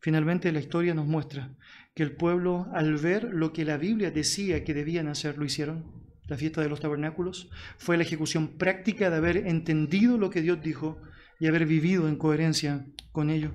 Finalmente 0.00 0.52
la 0.52 0.60
historia 0.60 0.94
nos 0.94 1.06
muestra 1.06 1.50
que 1.94 2.02
el 2.02 2.12
pueblo 2.12 2.68
al 2.72 2.96
ver 2.96 3.24
lo 3.24 3.52
que 3.52 3.64
la 3.64 3.76
Biblia 3.76 4.10
decía 4.10 4.64
que 4.64 4.74
debían 4.74 5.08
hacer, 5.08 5.38
lo 5.38 5.44
hicieron. 5.44 5.84
La 6.26 6.36
fiesta 6.36 6.60
de 6.60 6.68
los 6.68 6.80
tabernáculos 6.80 7.48
fue 7.78 7.96
la 7.96 8.02
ejecución 8.02 8.58
práctica 8.58 9.10
de 9.10 9.16
haber 9.16 9.36
entendido 9.38 10.18
lo 10.18 10.30
que 10.30 10.42
Dios 10.42 10.60
dijo 10.60 11.00
y 11.38 11.46
haber 11.46 11.66
vivido 11.66 12.08
en 12.08 12.16
coherencia 12.16 12.86
con 13.12 13.30
ello. 13.30 13.52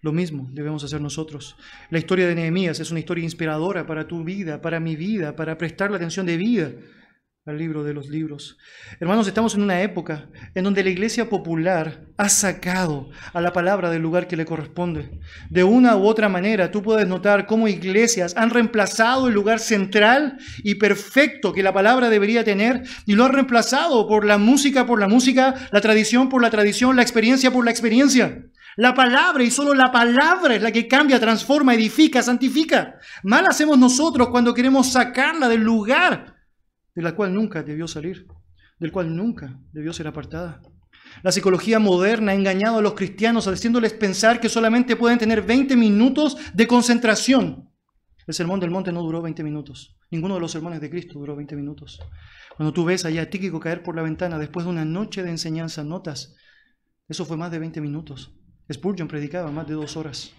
Lo 0.00 0.12
mismo 0.12 0.48
debemos 0.52 0.84
hacer 0.84 1.00
nosotros. 1.00 1.56
La 1.90 1.98
historia 1.98 2.28
de 2.28 2.34
Nehemías 2.34 2.78
es 2.78 2.90
una 2.90 3.00
historia 3.00 3.24
inspiradora 3.24 3.86
para 3.86 4.06
tu 4.06 4.22
vida, 4.22 4.60
para 4.60 4.78
mi 4.78 4.94
vida, 4.96 5.34
para 5.34 5.58
prestar 5.58 5.90
la 5.90 5.96
atención 5.96 6.26
de 6.26 6.36
vida 6.36 6.72
al 7.48 7.56
libro 7.56 7.82
de 7.82 7.94
los 7.94 8.08
libros. 8.08 8.58
Hermanos, 9.00 9.26
estamos 9.26 9.54
en 9.54 9.62
una 9.62 9.80
época 9.80 10.28
en 10.54 10.64
donde 10.64 10.84
la 10.84 10.90
iglesia 10.90 11.30
popular 11.30 12.02
ha 12.18 12.28
sacado 12.28 13.08
a 13.32 13.40
la 13.40 13.54
palabra 13.54 13.88
del 13.88 14.02
lugar 14.02 14.28
que 14.28 14.36
le 14.36 14.44
corresponde. 14.44 15.18
De 15.48 15.64
una 15.64 15.96
u 15.96 16.06
otra 16.06 16.28
manera, 16.28 16.70
tú 16.70 16.82
puedes 16.82 17.08
notar 17.08 17.46
cómo 17.46 17.66
iglesias 17.66 18.36
han 18.36 18.50
reemplazado 18.50 19.28
el 19.28 19.34
lugar 19.34 19.60
central 19.60 20.38
y 20.62 20.74
perfecto 20.74 21.54
que 21.54 21.62
la 21.62 21.72
palabra 21.72 22.10
debería 22.10 22.44
tener 22.44 22.82
y 23.06 23.14
lo 23.14 23.24
han 23.24 23.32
reemplazado 23.32 24.06
por 24.06 24.26
la 24.26 24.36
música 24.36 24.84
por 24.84 25.00
la 25.00 25.08
música, 25.08 25.54
la 25.70 25.80
tradición 25.80 26.28
por 26.28 26.42
la 26.42 26.50
tradición, 26.50 26.96
la 26.96 27.02
experiencia 27.02 27.50
por 27.50 27.64
la 27.64 27.70
experiencia. 27.70 28.44
La 28.76 28.94
palabra 28.94 29.42
y 29.42 29.50
solo 29.50 29.74
la 29.74 29.90
palabra 29.90 30.54
es 30.54 30.62
la 30.62 30.70
que 30.70 30.86
cambia, 30.86 31.18
transforma, 31.18 31.74
edifica, 31.74 32.22
santifica. 32.22 32.96
Mal 33.22 33.46
hacemos 33.48 33.78
nosotros 33.78 34.28
cuando 34.28 34.54
queremos 34.54 34.92
sacarla 34.92 35.48
del 35.48 35.62
lugar 35.62 36.37
de 36.98 37.04
la 37.04 37.14
cual 37.14 37.32
nunca 37.32 37.62
debió 37.62 37.86
salir, 37.86 38.26
del 38.80 38.90
cual 38.90 39.14
nunca 39.14 39.56
debió 39.72 39.92
ser 39.92 40.08
apartada. 40.08 40.60
La 41.22 41.30
psicología 41.30 41.78
moderna 41.78 42.32
ha 42.32 42.34
engañado 42.34 42.78
a 42.78 42.82
los 42.82 42.94
cristianos 42.94 43.46
haciéndoles 43.46 43.92
pensar 43.92 44.40
que 44.40 44.48
solamente 44.48 44.96
pueden 44.96 45.16
tener 45.16 45.42
20 45.42 45.76
minutos 45.76 46.36
de 46.52 46.66
concentración. 46.66 47.70
El 48.26 48.34
sermón 48.34 48.58
del 48.58 48.72
monte 48.72 48.90
no 48.90 49.00
duró 49.00 49.22
20 49.22 49.44
minutos. 49.44 49.96
Ninguno 50.10 50.34
de 50.34 50.40
los 50.40 50.50
sermones 50.50 50.80
de 50.80 50.90
Cristo 50.90 51.20
duró 51.20 51.36
20 51.36 51.54
minutos. 51.54 52.00
Cuando 52.56 52.72
tú 52.72 52.84
ves 52.84 53.04
allá 53.04 53.22
a 53.22 53.30
Tíquico 53.30 53.60
caer 53.60 53.84
por 53.84 53.94
la 53.94 54.02
ventana 54.02 54.36
después 54.36 54.66
de 54.66 54.72
una 54.72 54.84
noche 54.84 55.22
de 55.22 55.30
enseñanza, 55.30 55.84
notas, 55.84 56.34
eso 57.08 57.24
fue 57.24 57.36
más 57.36 57.52
de 57.52 57.60
20 57.60 57.80
minutos. 57.80 58.34
Spurgeon 58.72 59.06
predicaba 59.06 59.52
más 59.52 59.68
de 59.68 59.74
dos 59.74 59.96
horas. 59.96 60.32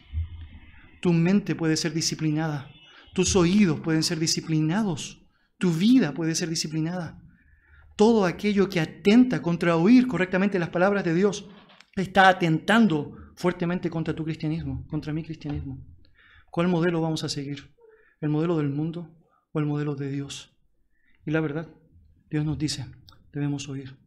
Tu 1.02 1.14
mente 1.14 1.56
puede 1.56 1.78
ser 1.78 1.94
disciplinada, 1.94 2.70
tus 3.14 3.38
oídos 3.38 3.80
pueden 3.80 4.04
ser 4.04 4.20
disciplinados, 4.20 5.19
tu 5.60 5.72
vida 5.72 6.14
puede 6.16 6.34
ser 6.34 6.50
disciplinada. 6.50 7.22
Todo 7.96 8.26
aquello 8.26 8.68
que 8.68 8.80
atenta 8.80 9.44
contra 9.44 9.76
oír 9.76 10.08
correctamente 10.08 10.58
las 10.58 10.70
palabras 10.70 11.04
de 11.04 11.14
Dios 11.14 11.48
está 11.96 12.30
atentando 12.30 13.16
fuertemente 13.36 13.92
contra 13.92 14.16
tu 14.16 14.24
cristianismo, 14.26 14.88
contra 14.88 15.14
mi 15.14 15.24
cristianismo. 15.24 15.86
¿Cuál 16.50 16.70
modelo 16.70 17.02
vamos 17.02 17.24
a 17.24 17.30
seguir? 17.30 17.76
¿El 18.20 18.30
modelo 18.30 18.58
del 18.58 18.70
mundo? 18.70 19.16
o 19.52 19.60
el 19.60 19.66
modelo 19.66 19.96
de 19.96 20.10
Dios. 20.10 20.56
Y 21.26 21.32
la 21.32 21.42
verdad, 21.42 21.68
Dios 22.30 22.46
nos 22.46 22.58
dice, 22.58 22.86
debemos 23.32 23.68
oír. 23.70 23.98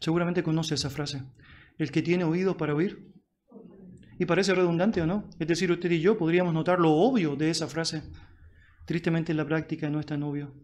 Seguramente 0.00 0.42
conoce 0.42 0.74
esa 0.74 0.90
frase. 0.90 1.22
El 1.78 1.90
que 1.90 2.02
tiene 2.02 2.24
oído 2.24 2.56
para 2.56 2.74
oír. 2.74 3.12
Y 4.18 4.24
parece 4.24 4.54
redundante 4.54 5.02
o 5.02 5.06
no. 5.06 5.28
Es 5.38 5.46
decir, 5.46 5.70
usted 5.70 5.90
y 5.90 6.00
yo 6.00 6.16
podríamos 6.16 6.54
notar 6.54 6.78
lo 6.78 6.92
obvio 6.92 7.36
de 7.36 7.50
esa 7.50 7.66
frase. 7.66 8.02
Tristemente 8.86 9.32
en 9.32 9.38
la 9.38 9.46
práctica 9.46 9.90
no 9.90 10.00
es 10.00 10.06
tan 10.06 10.22
obvio. 10.22 10.54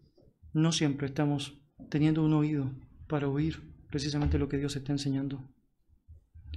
No 0.52 0.70
siempre 0.72 1.06
estamos 1.06 1.58
teniendo 1.88 2.22
un 2.22 2.34
oído 2.34 2.70
para 3.08 3.28
oír 3.28 3.72
precisamente 3.90 4.38
lo 4.38 4.48
que 4.48 4.58
Dios 4.58 4.76
está 4.76 4.92
enseñando. 4.92 5.48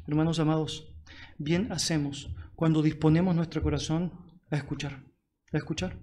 Hermanos 0.05 0.39
amados, 0.39 0.93
bien 1.37 1.71
hacemos 1.71 2.29
cuando 2.55 2.81
disponemos 2.81 3.35
nuestro 3.35 3.63
corazón 3.63 4.11
a 4.51 4.57
escuchar, 4.57 5.03
a 5.53 5.57
escuchar. 5.57 5.97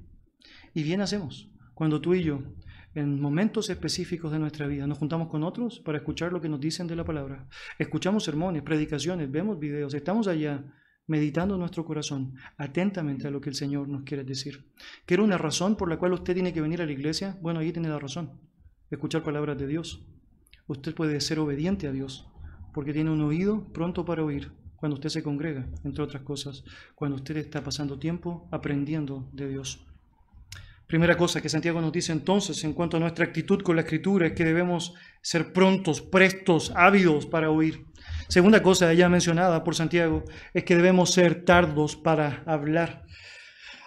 Y 0.74 0.83
bien 0.83 1.02
hacemos 1.02 1.50
cuando 1.74 2.00
tú 2.00 2.14
y 2.14 2.22
yo, 2.22 2.42
en 2.94 3.20
momentos 3.20 3.68
específicos 3.68 4.33
de 4.33 4.38
nuestra 4.38 4.66
vida, 4.66 4.87
nos 4.87 4.98
juntamos 4.98 5.28
con 5.28 5.42
otros 5.42 5.81
para 5.81 5.98
escuchar 5.98 6.33
lo 6.33 6.40
que 6.40 6.48
nos 6.48 6.61
dicen 6.61 6.87
de 6.87 6.96
la 6.96 7.05
palabra. 7.05 7.48
Escuchamos 7.78 8.24
sermones, 8.24 8.62
predicaciones, 8.62 9.31
vemos 9.31 9.59
videos, 9.59 9.92
estamos 9.94 10.28
allá 10.28 10.64
meditando 11.12 11.59
nuestro 11.59 11.85
corazón 11.85 12.37
atentamente 12.57 13.29
a 13.29 13.31
lo 13.31 13.42
que 13.42 13.51
el 13.51 13.55
Señor 13.55 13.87
nos 13.87 14.05
quiere 14.05 14.25
decir. 14.25 14.64
¿Quiere 15.05 15.22
una 15.22 15.37
razón 15.37 15.77
por 15.77 15.90
la 15.90 15.98
cual 15.98 16.14
usted 16.14 16.33
tiene 16.33 16.55
que 16.55 16.62
venir 16.62 16.81
a 16.81 16.87
la 16.87 16.92
iglesia? 16.92 17.37
Bueno, 17.42 17.61
ahí 17.61 17.70
tiene 17.70 17.90
la 17.90 17.98
razón. 17.98 18.40
Escuchar 18.90 19.22
palabras 19.22 19.59
de 19.59 19.66
Dios. 19.66 20.07
Usted 20.66 20.94
puede 20.94 21.20
ser 21.20 21.38
obediente 21.38 21.87
a 21.87 21.92
Dios 21.92 22.27
porque 22.72 22.94
tiene 22.94 23.11
un 23.11 23.20
oído 23.20 23.70
pronto 23.75 24.07
para 24.07 24.25
oír 24.25 24.53
cuando 24.77 24.94
usted 24.94 25.11
se 25.11 25.22
congrega, 25.22 25.68
entre 25.85 26.03
otras 26.03 26.22
cosas, 26.22 26.64
cuando 26.94 27.16
usted 27.16 27.37
está 27.37 27.62
pasando 27.62 27.98
tiempo 27.98 28.48
aprendiendo 28.51 29.29
de 29.33 29.51
Dios. 29.51 29.87
Primera 30.92 31.16
cosa 31.16 31.40
que 31.40 31.48
Santiago 31.48 31.81
nos 31.81 31.90
dice 31.90 32.12
entonces 32.12 32.62
en 32.64 32.74
cuanto 32.74 32.98
a 32.98 33.00
nuestra 33.00 33.24
actitud 33.24 33.62
con 33.62 33.76
la 33.76 33.81
escritura 33.81 34.26
es 34.26 34.33
que 34.35 34.44
debemos 34.44 34.92
ser 35.22 35.50
prontos, 35.55 36.02
prestos, 36.02 36.70
ávidos 36.76 37.24
para 37.24 37.48
oír. 37.48 37.87
Segunda 38.28 38.62
cosa 38.62 38.92
ya 38.92 39.09
mencionada 39.09 39.64
por 39.64 39.74
Santiago 39.74 40.22
es 40.52 40.64
que 40.64 40.76
debemos 40.76 41.14
ser 41.14 41.46
tardos 41.46 41.96
para 41.96 42.42
hablar. 42.44 43.07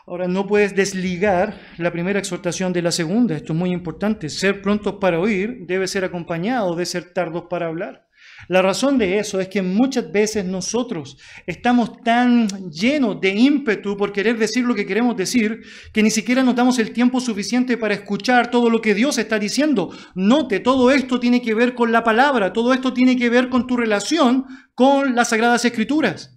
Ahora, 0.07 0.27
no 0.27 0.47
puedes 0.47 0.75
desligar 0.75 1.59
la 1.77 1.91
primera 1.91 2.17
exhortación 2.17 2.73
de 2.73 2.81
la 2.81 2.91
segunda. 2.91 3.35
Esto 3.35 3.53
es 3.53 3.59
muy 3.59 3.71
importante. 3.71 4.27
Ser 4.27 4.63
prontos 4.63 4.95
para 4.99 5.19
oír 5.19 5.67
debe 5.67 5.87
ser 5.87 6.05
acompañado 6.05 6.75
de 6.75 6.87
ser 6.87 7.13
tardos 7.13 7.43
para 7.51 7.67
hablar. 7.67 8.07
La 8.47 8.62
razón 8.62 8.97
de 8.97 9.19
eso 9.19 9.39
es 9.39 9.47
que 9.47 9.62
muchas 9.62 10.12
veces 10.12 10.45
nosotros 10.45 11.17
estamos 11.45 12.01
tan 12.01 12.47
llenos 12.69 13.19
de 13.19 13.29
ímpetu 13.29 13.97
por 13.97 14.12
querer 14.12 14.38
decir 14.38 14.65
lo 14.65 14.75
que 14.75 14.86
queremos 14.86 15.17
decir 15.17 15.62
que 15.91 16.03
ni 16.03 16.12
siquiera 16.12 16.43
nos 16.43 16.55
damos 16.55 16.77
el 16.79 16.91
tiempo 16.91 17.19
suficiente 17.19 17.77
para 17.77 17.95
escuchar 17.95 18.51
todo 18.51 18.69
lo 18.69 18.81
que 18.81 18.93
Dios 18.93 19.17
está 19.17 19.39
diciendo. 19.39 19.89
Note, 20.13 20.60
todo 20.60 20.91
esto 20.91 21.19
tiene 21.19 21.41
que 21.41 21.53
ver 21.53 21.73
con 21.73 21.91
la 21.91 22.03
palabra, 22.03 22.53
todo 22.53 22.73
esto 22.73 22.93
tiene 22.93 23.17
que 23.17 23.29
ver 23.29 23.49
con 23.49 23.67
tu 23.67 23.77
relación 23.77 24.45
con 24.75 25.15
las 25.15 25.29
sagradas 25.29 25.65
escrituras. 25.65 26.31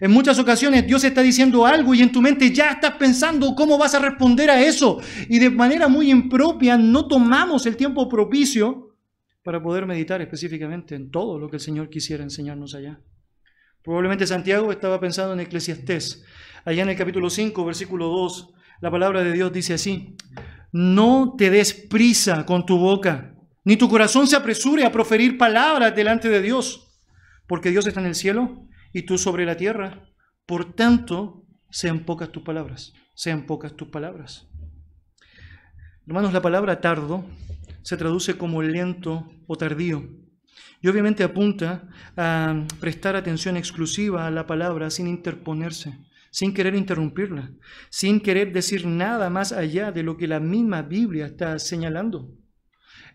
En 0.00 0.10
muchas 0.10 0.38
ocasiones 0.38 0.86
Dios 0.86 1.04
está 1.04 1.22
diciendo 1.22 1.64
algo 1.64 1.94
y 1.94 2.02
en 2.02 2.12
tu 2.12 2.20
mente 2.20 2.52
ya 2.52 2.72
estás 2.72 2.92
pensando 2.92 3.54
cómo 3.54 3.78
vas 3.78 3.94
a 3.94 3.98
responder 3.98 4.50
a 4.50 4.60
eso. 4.60 5.00
Y 5.28 5.38
de 5.38 5.48
manera 5.48 5.88
muy 5.88 6.10
impropia 6.10 6.76
no 6.76 7.06
tomamos 7.06 7.64
el 7.64 7.76
tiempo 7.76 8.08
propicio 8.08 8.85
para 9.46 9.62
poder 9.62 9.86
meditar 9.86 10.20
específicamente 10.20 10.96
en 10.96 11.08
todo 11.08 11.38
lo 11.38 11.48
que 11.48 11.54
el 11.54 11.60
Señor 11.60 11.88
quisiera 11.88 12.24
enseñarnos 12.24 12.74
allá. 12.74 12.98
Probablemente 13.80 14.26
Santiago 14.26 14.72
estaba 14.72 14.98
pensando 14.98 15.34
en 15.34 15.38
Eclesiastés. 15.38 16.24
Allá 16.64 16.82
en 16.82 16.88
el 16.88 16.96
capítulo 16.96 17.30
5, 17.30 17.64
versículo 17.64 18.08
2, 18.08 18.54
la 18.80 18.90
palabra 18.90 19.22
de 19.22 19.32
Dios 19.32 19.52
dice 19.52 19.74
así, 19.74 20.16
no 20.72 21.36
te 21.38 21.48
des 21.50 21.74
prisa 21.74 22.44
con 22.44 22.66
tu 22.66 22.76
boca, 22.76 23.36
ni 23.62 23.76
tu 23.76 23.88
corazón 23.88 24.26
se 24.26 24.34
apresure 24.34 24.84
a 24.84 24.90
proferir 24.90 25.38
palabras 25.38 25.94
delante 25.94 26.28
de 26.28 26.42
Dios, 26.42 26.98
porque 27.46 27.70
Dios 27.70 27.86
está 27.86 28.00
en 28.00 28.06
el 28.06 28.16
cielo 28.16 28.66
y 28.92 29.02
tú 29.02 29.16
sobre 29.16 29.46
la 29.46 29.56
tierra. 29.56 30.08
Por 30.44 30.74
tanto, 30.74 31.44
sean 31.70 32.00
pocas 32.00 32.32
tus 32.32 32.42
palabras, 32.42 32.94
sean 33.14 33.46
pocas 33.46 33.76
tus 33.76 33.90
palabras. 33.90 34.48
Hermanos, 36.04 36.32
la 36.32 36.42
palabra 36.42 36.80
tardo 36.80 37.24
se 37.86 37.96
traduce 37.96 38.36
como 38.36 38.62
lento 38.62 39.30
o 39.46 39.54
tardío. 39.54 40.08
Y 40.82 40.88
obviamente 40.88 41.22
apunta 41.22 41.88
a 42.16 42.66
prestar 42.80 43.14
atención 43.14 43.56
exclusiva 43.56 44.26
a 44.26 44.30
la 44.32 44.44
palabra 44.44 44.90
sin 44.90 45.06
interponerse, 45.06 45.96
sin 46.32 46.52
querer 46.52 46.74
interrumpirla, 46.74 47.52
sin 47.88 48.18
querer 48.18 48.52
decir 48.52 48.86
nada 48.86 49.30
más 49.30 49.52
allá 49.52 49.92
de 49.92 50.02
lo 50.02 50.16
que 50.16 50.26
la 50.26 50.40
misma 50.40 50.82
Biblia 50.82 51.26
está 51.26 51.60
señalando. 51.60 52.34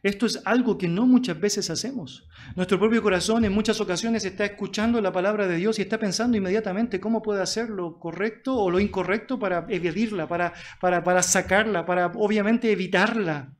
Esto 0.03 0.25
es 0.25 0.41
algo 0.45 0.77
que 0.77 0.87
no 0.87 1.05
muchas 1.05 1.37
veces 1.37 1.69
hacemos. 1.69 2.25
Nuestro 2.55 2.79
propio 2.79 3.03
corazón 3.03 3.43
en 3.43 3.51
muchas 3.51 3.81
ocasiones 3.81 4.23
está 4.23 4.45
escuchando 4.45 5.01
la 5.01 5.11
palabra 5.11 5.47
de 5.47 5.57
Dios 5.57 5.79
y 5.79 5.81
está 5.81 5.99
pensando 5.99 6.37
inmediatamente 6.37 7.01
cómo 7.01 7.21
puede 7.21 7.41
hacer 7.41 7.69
lo 7.69 7.99
correcto 7.99 8.55
o 8.55 8.71
lo 8.71 8.79
incorrecto 8.79 9.37
para 9.37 9.65
evadirla, 9.67 10.29
para, 10.29 10.53
para, 10.79 11.03
para 11.03 11.21
sacarla, 11.21 11.85
para 11.85 12.05
obviamente 12.15 12.71
evitarla. 12.71 13.57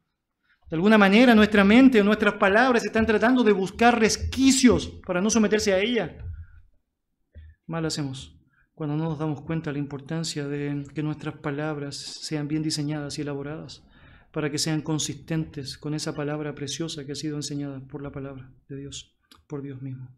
De 0.72 0.78
alguna 0.78 0.98
manera 0.98 1.36
nuestra 1.36 1.66
mente 1.66 2.00
o 2.00 2.04
nuestras 2.06 2.36
palabras 2.36 2.86
están 2.86 3.06
tratando 3.06 3.44
de 3.44 3.52
buscar 3.52 4.00
resquicios 4.00 4.88
para 5.06 5.20
no 5.20 5.30
someterse 5.30 5.74
a 5.74 5.80
ella. 5.80 6.18
Mal 7.68 7.86
hacemos 7.86 8.40
cuando 8.74 8.96
no 8.96 9.10
nos 9.10 9.20
damos 9.20 9.42
cuenta 9.42 9.70
de 9.70 9.74
la 9.74 9.80
importancia 9.80 10.48
de 10.48 10.86
que 10.96 11.04
nuestras 11.04 11.36
palabras 11.40 11.98
sean 11.98 12.48
bien 12.48 12.64
diseñadas 12.64 13.20
y 13.20 13.22
elaboradas 13.22 13.84
para 14.32 14.50
que 14.50 14.58
sean 14.58 14.82
consistentes 14.82 15.78
con 15.78 15.94
esa 15.94 16.16
palabra 16.16 16.56
preciosa 16.56 17.06
que 17.06 17.12
ha 17.12 17.16
sido 17.16 17.36
enseñada 17.36 17.82
por 17.82 18.02
la 18.02 18.14
palabra 18.14 18.50
de 18.70 18.78
Dios, 18.78 19.20
por 19.48 19.62
Dios 19.62 19.82
mismo. 19.82 20.18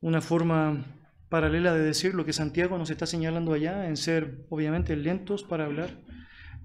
Una 0.00 0.20
forma 0.20 0.84
paralela 1.28 1.72
de 1.72 1.84
decir 1.84 2.16
lo 2.16 2.24
que 2.24 2.32
Santiago 2.32 2.76
nos 2.78 2.90
está 2.90 3.06
señalando 3.06 3.52
allá 3.52 3.86
en 3.86 3.96
ser 3.96 4.44
obviamente 4.48 4.96
lentos 4.96 5.44
para 5.44 5.66
hablar 5.66 6.00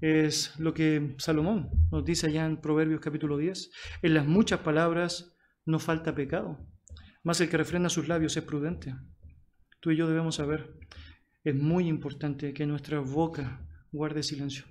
es 0.06 0.54
lo 0.60 0.76
que 0.76 1.16
Salomón 1.18 1.72
nos 1.92 2.06
dice 2.06 2.28
allá 2.28 2.46
en 2.46 2.58
Proverbios 2.58 3.02
capítulo 3.02 3.38
10. 3.38 3.72
En 4.04 4.14
las 4.14 4.28
muchas 4.28 4.60
palabras 4.60 5.36
no 5.66 5.80
falta 5.80 6.14
pecado, 6.14 6.60
más 7.24 7.42
el 7.42 7.50
que 7.50 7.58
refrena 7.58 7.90
sus 7.90 8.08
labios 8.08 8.38
es 8.38 8.44
prudente. 8.44 8.94
Tú 9.80 9.90
y 9.90 9.98
yo 9.98 10.08
debemos 10.08 10.36
saber, 10.36 10.78
es 11.44 11.56
muy 11.56 11.88
importante 11.88 12.54
que 12.54 12.68
nuestra 12.68 13.00
boca 13.00 13.68
guarde 13.92 14.22
silencio. 14.22 14.66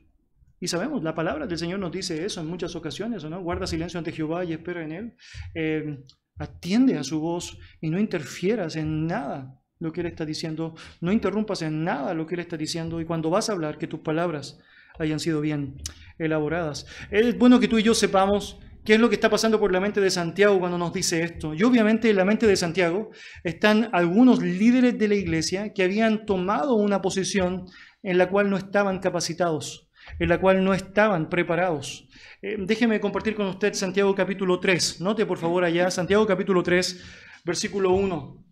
Y 0.61 0.69
sabemos, 0.69 1.03
la 1.03 1.17
palabra 1.17 1.49
del 1.49 1.59
Señor 1.59 1.81
nos 1.81 1.91
dice 1.91 2.25
eso 2.25 2.41
en 2.41 2.47
muchas 2.47 2.77
ocasiones, 2.77 3.25
no? 3.25 3.43
Guarda 3.43 3.67
silencio 3.67 3.99
ante 3.99 4.13
Jehová 4.13 4.45
y 4.45 4.53
espera 4.53 4.85
en 4.85 4.93
Él. 4.93 5.17
Eh, 5.53 6.05
atiende 6.39 6.97
a 6.97 7.03
su 7.03 7.19
voz 7.19 7.59
y 7.81 7.91
no 7.91 7.99
interfieras 7.99 8.77
en 8.77 9.09
nada 9.09 9.61
lo 9.81 9.93
que 9.93 10.03
Él 10.03 10.07
está 10.07 10.25
diciendo. 10.25 10.77
No 11.01 11.11
interrumpas 11.11 11.63
en 11.63 11.83
nada 11.83 12.15
lo 12.15 12.25
que 12.25 12.37
Él 12.37 12.41
está 12.41 12.57
diciendo. 12.57 13.01
Y 13.01 13.05
cuando 13.05 13.31
vas 13.31 13.51
a 13.51 13.53
hablar, 13.53 13.79
que 13.79 13.89
tus 13.89 14.01
palabras 14.01 14.61
hayan 14.99 15.21
sido 15.21 15.41
bien 15.41 15.77
elaboradas. 16.19 16.87
Es 17.11 17.37
bueno 17.37 17.61
que 17.61 17.69
tú 17.69 17.79
y 17.79 17.83
yo 17.83 17.95
sepamos 17.95 18.59
qué 18.85 18.95
es 18.95 19.01
lo 19.01 19.09
que 19.09 19.15
está 19.15 19.31
pasando 19.31 19.59
por 19.59 19.73
la 19.73 19.81
mente 19.81 20.01
de 20.01 20.11
Santiago 20.11 20.59
cuando 20.59 20.79
nos 20.79 20.93
dice 20.93 21.23
esto. 21.23 21.55
Y 21.55 21.63
obviamente 21.63 22.11
en 22.11 22.17
la 22.17 22.25
mente 22.25 22.47
de 22.47 22.57
Santiago 22.57 23.11
están 23.43 23.89
algunos 23.93 24.43
líderes 24.43 24.99
de 24.99 25.09
la 25.09 25.15
iglesia 25.15 25.73
que 25.73 25.83
habían 25.83 26.27
tomado 26.27 26.75
una 26.75 27.01
posición 27.01 27.65
en 28.03 28.19
la 28.19 28.29
cual 28.29 28.51
no 28.51 28.57
estaban 28.57 28.99
capacitados, 29.01 29.89
en 30.19 30.29
la 30.29 30.39
cual 30.39 30.63
no 30.63 30.75
estaban 30.75 31.31
preparados. 31.31 32.07
Eh, 32.43 32.57
déjeme 32.59 33.01
compartir 33.01 33.35
con 33.35 33.47
usted 33.47 33.73
Santiago 33.73 34.15
capítulo 34.15 34.61
3. 34.61 35.01
Note 35.01 35.25
por 35.25 35.39
favor 35.39 35.65
allá, 35.65 35.91
Santiago 35.91 36.27
capítulo 36.27 36.63
3, 36.63 37.03
versículo 37.45 37.93
1. 37.93 38.45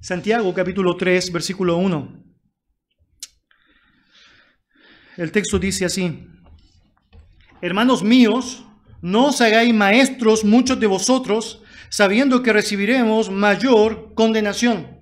Santiago 0.00 0.54
capítulo 0.54 0.96
3, 0.96 1.32
versículo 1.32 1.76
1. 1.76 2.19
El 5.20 5.32
texto 5.32 5.58
dice 5.58 5.84
así, 5.84 6.28
Hermanos 7.60 8.02
míos, 8.02 8.64
no 9.02 9.26
os 9.26 9.42
hagáis 9.42 9.74
maestros 9.74 10.46
muchos 10.46 10.80
de 10.80 10.86
vosotros, 10.86 11.60
sabiendo 11.90 12.42
que 12.42 12.54
recibiremos 12.54 13.30
mayor 13.30 14.14
condenación. 14.14 14.98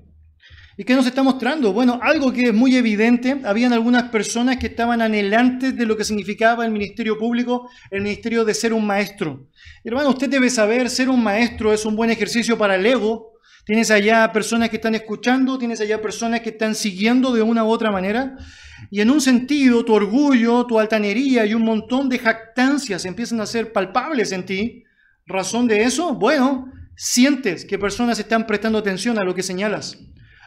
¿Y 0.76 0.82
qué 0.82 0.96
nos 0.96 1.06
está 1.06 1.22
mostrando? 1.22 1.72
Bueno, 1.72 2.00
algo 2.02 2.32
que 2.32 2.48
es 2.48 2.52
muy 2.52 2.74
evidente, 2.74 3.42
habían 3.44 3.72
algunas 3.72 4.10
personas 4.10 4.56
que 4.56 4.66
estaban 4.66 5.02
anhelantes 5.02 5.76
de 5.76 5.86
lo 5.86 5.96
que 5.96 6.02
significaba 6.02 6.64
el 6.64 6.72
ministerio 6.72 7.16
público, 7.16 7.70
el 7.92 8.02
ministerio 8.02 8.44
de 8.44 8.54
ser 8.54 8.72
un 8.72 8.84
maestro. 8.84 9.46
Hermano, 9.84 10.08
usted 10.08 10.28
debe 10.28 10.50
saber, 10.50 10.90
ser 10.90 11.10
un 11.10 11.22
maestro 11.22 11.72
es 11.72 11.86
un 11.86 11.94
buen 11.94 12.10
ejercicio 12.10 12.58
para 12.58 12.74
el 12.74 12.84
ego. 12.84 13.37
Tienes 13.68 13.90
allá 13.90 14.32
personas 14.32 14.70
que 14.70 14.76
están 14.76 14.94
escuchando, 14.94 15.58
tienes 15.58 15.78
allá 15.82 16.00
personas 16.00 16.40
que 16.40 16.48
están 16.48 16.74
siguiendo 16.74 17.34
de 17.34 17.42
una 17.42 17.64
u 17.64 17.68
otra 17.68 17.90
manera. 17.90 18.38
Y 18.90 19.02
en 19.02 19.10
un 19.10 19.20
sentido, 19.20 19.84
tu 19.84 19.92
orgullo, 19.92 20.64
tu 20.64 20.80
altanería 20.80 21.44
y 21.44 21.52
un 21.52 21.64
montón 21.66 22.08
de 22.08 22.18
jactancias 22.18 23.04
empiezan 23.04 23.42
a 23.42 23.46
ser 23.46 23.70
palpables 23.70 24.32
en 24.32 24.46
ti. 24.46 24.84
¿Razón 25.26 25.68
de 25.68 25.82
eso? 25.82 26.14
Bueno, 26.14 26.72
sientes 26.96 27.66
que 27.66 27.78
personas 27.78 28.18
están 28.18 28.46
prestando 28.46 28.78
atención 28.78 29.18
a 29.18 29.24
lo 29.24 29.34
que 29.34 29.42
señalas. 29.42 29.98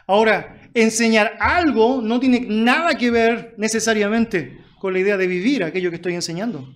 Ahora, 0.08 0.60
enseñar 0.74 1.36
algo 1.38 2.02
no 2.02 2.18
tiene 2.18 2.40
nada 2.40 2.98
que 2.98 3.12
ver 3.12 3.54
necesariamente 3.56 4.58
con 4.80 4.94
la 4.94 4.98
idea 4.98 5.16
de 5.16 5.28
vivir 5.28 5.62
aquello 5.62 5.90
que 5.90 5.96
estoy 5.96 6.14
enseñando. 6.14 6.68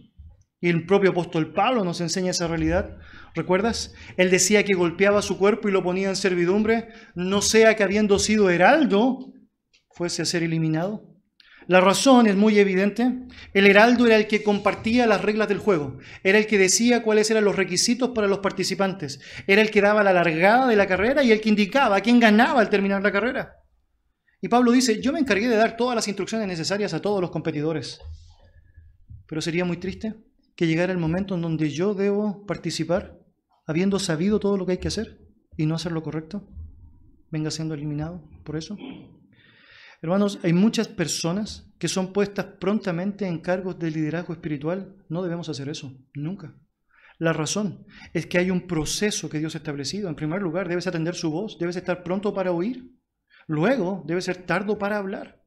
Y 0.60 0.70
el 0.70 0.86
propio 0.86 1.10
apóstol 1.10 1.52
Pablo 1.52 1.84
nos 1.84 2.00
enseña 2.00 2.30
esa 2.30 2.48
realidad. 2.48 2.96
¿Recuerdas? 3.34 3.94
Él 4.16 4.30
decía 4.30 4.64
que 4.64 4.74
golpeaba 4.74 5.20
su 5.20 5.36
cuerpo 5.36 5.68
y 5.68 5.72
lo 5.72 5.82
ponía 5.82 6.08
en 6.08 6.16
servidumbre, 6.16 6.88
no 7.14 7.42
sea 7.42 7.76
que 7.76 7.82
habiendo 7.82 8.18
sido 8.18 8.48
heraldo, 8.48 9.32
fuese 9.90 10.22
a 10.22 10.24
ser 10.24 10.42
eliminado. 10.42 11.12
La 11.68 11.80
razón 11.80 12.26
es 12.26 12.36
muy 12.36 12.58
evidente. 12.58 13.12
El 13.52 13.66
heraldo 13.66 14.06
era 14.06 14.16
el 14.16 14.28
que 14.28 14.42
compartía 14.42 15.04
las 15.06 15.20
reglas 15.20 15.48
del 15.48 15.58
juego, 15.58 15.98
era 16.22 16.38
el 16.38 16.46
que 16.46 16.58
decía 16.58 17.02
cuáles 17.02 17.30
eran 17.30 17.44
los 17.44 17.56
requisitos 17.56 18.10
para 18.10 18.28
los 18.28 18.38
participantes, 18.38 19.20
era 19.46 19.60
el 19.60 19.70
que 19.70 19.82
daba 19.82 20.04
la 20.04 20.12
largada 20.12 20.68
de 20.68 20.76
la 20.76 20.86
carrera 20.86 21.22
y 21.22 21.32
el 21.32 21.40
que 21.40 21.48
indicaba 21.48 22.00
quién 22.00 22.20
ganaba 22.20 22.60
al 22.60 22.70
terminar 22.70 23.02
la 23.02 23.12
carrera. 23.12 23.56
Y 24.40 24.48
Pablo 24.48 24.70
dice, 24.70 25.02
yo 25.02 25.12
me 25.12 25.18
encargué 25.18 25.48
de 25.48 25.56
dar 25.56 25.76
todas 25.76 25.96
las 25.96 26.08
instrucciones 26.08 26.46
necesarias 26.46 26.94
a 26.94 27.02
todos 27.02 27.20
los 27.20 27.30
competidores. 27.30 28.00
Pero 29.26 29.40
sería 29.40 29.64
muy 29.64 29.78
triste 29.78 30.14
que 30.56 30.66
llegara 30.66 30.92
el 30.92 30.98
momento 30.98 31.34
en 31.34 31.42
donde 31.42 31.70
yo 31.70 31.94
debo 31.94 32.44
participar, 32.46 33.20
habiendo 33.66 33.98
sabido 33.98 34.40
todo 34.40 34.56
lo 34.56 34.66
que 34.66 34.72
hay 34.72 34.78
que 34.78 34.88
hacer 34.88 35.20
y 35.56 35.66
no 35.66 35.74
hacer 35.74 35.92
lo 35.92 36.02
correcto, 36.02 36.48
venga 37.30 37.50
siendo 37.50 37.74
eliminado 37.74 38.28
por 38.44 38.56
eso. 38.56 38.76
Hermanos, 40.02 40.38
hay 40.42 40.52
muchas 40.52 40.88
personas 40.88 41.70
que 41.78 41.88
son 41.88 42.12
puestas 42.12 42.46
prontamente 42.60 43.26
en 43.26 43.40
cargos 43.40 43.78
de 43.78 43.90
liderazgo 43.90 44.32
espiritual. 44.32 44.96
No 45.08 45.22
debemos 45.22 45.48
hacer 45.48 45.68
eso, 45.68 45.92
nunca. 46.14 46.54
La 47.18 47.32
razón 47.32 47.86
es 48.12 48.26
que 48.26 48.38
hay 48.38 48.50
un 48.50 48.66
proceso 48.66 49.28
que 49.28 49.38
Dios 49.38 49.54
ha 49.54 49.58
establecido. 49.58 50.08
En 50.08 50.16
primer 50.16 50.42
lugar, 50.42 50.68
debes 50.68 50.86
atender 50.86 51.14
su 51.14 51.30
voz, 51.30 51.58
debes 51.58 51.76
estar 51.76 52.02
pronto 52.02 52.34
para 52.34 52.52
oír. 52.52 52.92
Luego, 53.46 54.04
debes 54.06 54.26
ser 54.26 54.44
tardo 54.44 54.78
para 54.78 54.98
hablar. 54.98 55.42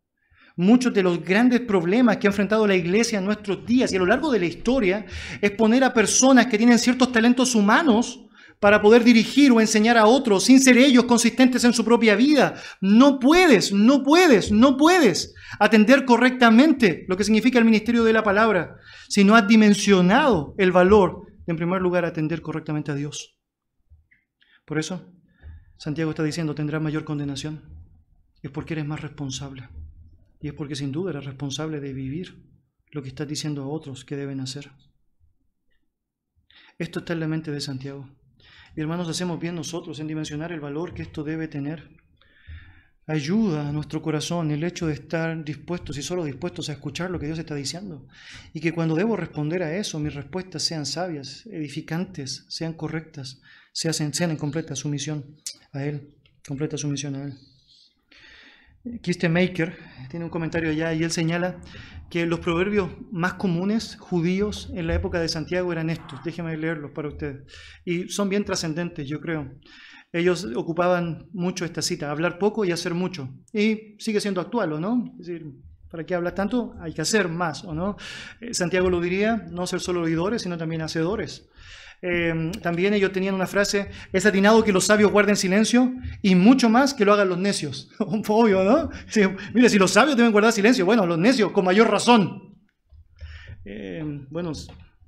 Muchos 0.60 0.94
de 0.94 1.04
los 1.04 1.24
grandes 1.24 1.62
problemas 1.62 2.18
que 2.18 2.28
ha 2.28 2.32
enfrentado 2.32 2.68
la 2.68 2.76
iglesia 2.76 3.18
en 3.18 3.24
nuestros 3.24 3.66
días 3.66 3.94
y 3.94 3.96
a 3.96 4.00
lo 4.00 4.06
largo 4.06 4.30
de 4.30 4.40
la 4.40 4.46
historia 4.46 5.06
es 5.40 5.52
poner 5.52 5.86
a 5.86 5.94
personas 5.94 6.48
que 6.48 6.58
tienen 6.58 6.78
ciertos 6.78 7.14
talentos 7.14 7.56
humanos 7.56 8.26
para 8.60 8.82
poder 8.82 9.06
dirigir 9.06 9.54
o 9.54 9.62
enseñar 9.62 9.98
a 9.98 10.06
otros 10.06 10.44
sin 10.44 10.60
ser 10.60 10.78
ellos 10.78 11.06
consistentes 11.06 11.64
en 11.64 11.72
su 11.72 11.86
propia 11.86 12.14
vida. 12.18 12.56
No 12.82 13.20
puedes, 13.20 13.72
no 13.72 14.04
puedes, 14.04 14.52
no 14.52 14.76
puedes 14.76 15.34
atender 15.62 16.04
correctamente 16.04 17.06
lo 17.08 17.16
que 17.16 17.24
significa 17.24 17.58
el 17.58 17.64
ministerio 17.64 18.04
de 18.04 18.12
la 18.12 18.24
palabra 18.26 18.76
si 19.08 19.24
no 19.24 19.38
has 19.38 19.48
dimensionado 19.48 20.56
el 20.58 20.74
valor 20.74 21.22
de, 21.46 21.54
en 21.54 21.56
primer 21.56 21.82
lugar, 21.82 22.04
atender 22.04 22.42
correctamente 22.42 22.92
a 22.92 22.96
Dios. 22.96 23.40
Por 24.66 24.78
eso, 24.78 25.10
Santiago 25.78 26.10
está 26.12 26.24
diciendo, 26.24 26.54
tendrás 26.54 26.82
mayor 26.82 27.06
condenación. 27.06 27.64
Es 28.42 28.52
porque 28.52 28.74
eres 28.74 28.86
más 28.86 29.00
responsable. 29.00 29.70
Y 30.42 30.48
es 30.48 30.54
porque 30.54 30.76
sin 30.76 30.92
duda 30.92 31.12
eres 31.12 31.26
responsable 31.26 31.80
de 31.80 31.94
vivir 31.94 32.50
lo 32.92 33.02
que 33.02 33.10
estás 33.10 33.28
diciendo 33.28 33.64
a 33.64 33.68
otros 33.68 34.06
que 34.06 34.16
deben 34.16 34.40
hacer. 34.40 34.72
Esto 36.78 37.00
está 37.00 37.14
en 37.14 37.20
la 37.20 37.28
mente 37.28 37.52
de 37.52 37.62
Santiago. 37.62 38.10
Y 38.76 38.82
hermanos, 38.82 39.10
hacemos 39.10 39.40
bien 39.40 39.56
nosotros 39.56 40.00
en 40.00 40.08
dimensionar 40.08 40.52
el 40.52 40.62
valor 40.62 40.94
que 40.94 41.02
esto 41.02 41.24
debe 41.24 41.48
tener. 41.48 41.90
Ayuda 43.06 43.68
a 43.68 43.72
nuestro 43.72 44.02
corazón 44.02 44.52
el 44.52 44.64
hecho 44.64 44.86
de 44.88 44.94
estar 44.94 45.44
dispuestos 45.44 45.98
y 45.98 46.04
solo 46.04 46.24
dispuestos 46.24 46.70
a 46.70 46.74
escuchar 46.74 47.10
lo 47.10 47.20
que 47.20 47.26
Dios 47.26 47.40
está 47.40 47.56
diciendo. 47.56 48.08
Y 48.54 48.62
que 48.62 48.72
cuando 48.72 48.96
debo 48.96 49.18
responder 49.18 49.64
a 49.64 49.76
eso, 49.76 50.00
mis 50.00 50.14
respuestas 50.14 50.64
sean 50.64 50.86
sabias, 50.86 51.46
edificantes, 51.48 52.46
sean 52.50 52.74
correctas, 52.74 53.42
sean, 53.74 54.14
sean 54.14 54.32
en 54.32 54.38
completa 54.38 54.76
sumisión 54.76 55.38
a 55.74 55.84
Él, 55.84 56.16
completa 56.48 56.78
sumisión 56.78 57.16
a 57.16 57.24
Él. 57.26 57.34
Maker 58.84 59.78
tiene 60.10 60.26
un 60.26 60.32
comentario 60.32 60.70
allá 60.70 60.94
y 60.94 61.04
él 61.04 61.12
señala 61.12 61.60
que 62.10 62.26
los 62.26 62.40
proverbios 62.40 62.90
más 63.12 63.36
comunes 63.36 63.98
judíos 64.00 64.72
en 64.74 64.88
la 64.88 64.96
época 64.96 65.20
de 65.20 65.30
Santiago 65.30 65.72
eran 65.72 65.90
estos. 65.90 66.24
Déjenme 66.24 66.58
leerlos 66.58 66.92
para 66.92 67.10
ustedes. 67.10 67.44
Y 67.86 68.10
son 68.10 68.30
bien 68.30 68.46
trascendentes, 68.46 69.08
yo 69.08 69.20
creo. 69.20 69.52
Ellos 70.12 70.48
ocupaban 70.56 71.28
mucho 71.34 71.66
esta 71.66 71.84
cita, 71.84 72.10
hablar 72.10 72.40
poco 72.40 72.66
y 72.66 72.72
hacer 72.72 72.96
mucho. 72.96 73.30
Y 73.54 73.96
sigue 74.00 74.20
siendo 74.20 74.42
actual, 74.42 74.74
¿o 74.74 74.80
no? 74.80 75.14
Es 75.20 75.28
decir, 75.28 75.46
¿para 75.90 76.06
qué 76.06 76.16
hablas 76.16 76.36
tanto? 76.36 76.76
Hay 76.80 76.94
que 76.94 77.02
hacer 77.02 77.30
más, 77.30 77.64
¿o 77.64 77.74
no? 77.74 77.98
Eh, 78.42 78.54
Santiago 78.54 78.90
lo 78.90 79.02
diría, 79.02 79.48
no 79.50 79.68
ser 79.68 79.80
solo 79.80 80.02
oidores, 80.02 80.42
sino 80.42 80.58
también 80.58 80.82
hacedores. 80.82 81.50
Eh, 82.02 82.52
también 82.62 82.94
ellos 82.94 83.12
tenían 83.12 83.36
una 83.36 83.48
frase, 83.48 83.90
es 84.14 84.26
atinado 84.26 84.64
que 84.64 84.72
los 84.72 84.86
sabios 84.86 85.12
guarden 85.12 85.36
silencio 85.36 85.94
y 86.22 86.36
mucho 86.36 86.70
más 86.70 86.94
que 86.94 87.06
lo 87.06 87.14
hagan 87.14 87.30
los 87.30 87.38
necios. 87.38 87.90
Obvio, 88.00 88.64
¿no? 88.64 88.90
mire, 89.54 89.70
si 89.70 89.78
los 89.78 89.92
sabios 89.92 90.16
deben 90.16 90.32
guardar 90.32 90.54
silencio, 90.54 90.86
bueno, 90.86 91.06
los 91.06 91.18
necios 91.18 91.52
con 91.52 91.66
mayor 91.66 91.90
razón. 91.90 92.56
Eh, 93.66 94.04
bueno, 94.30 94.54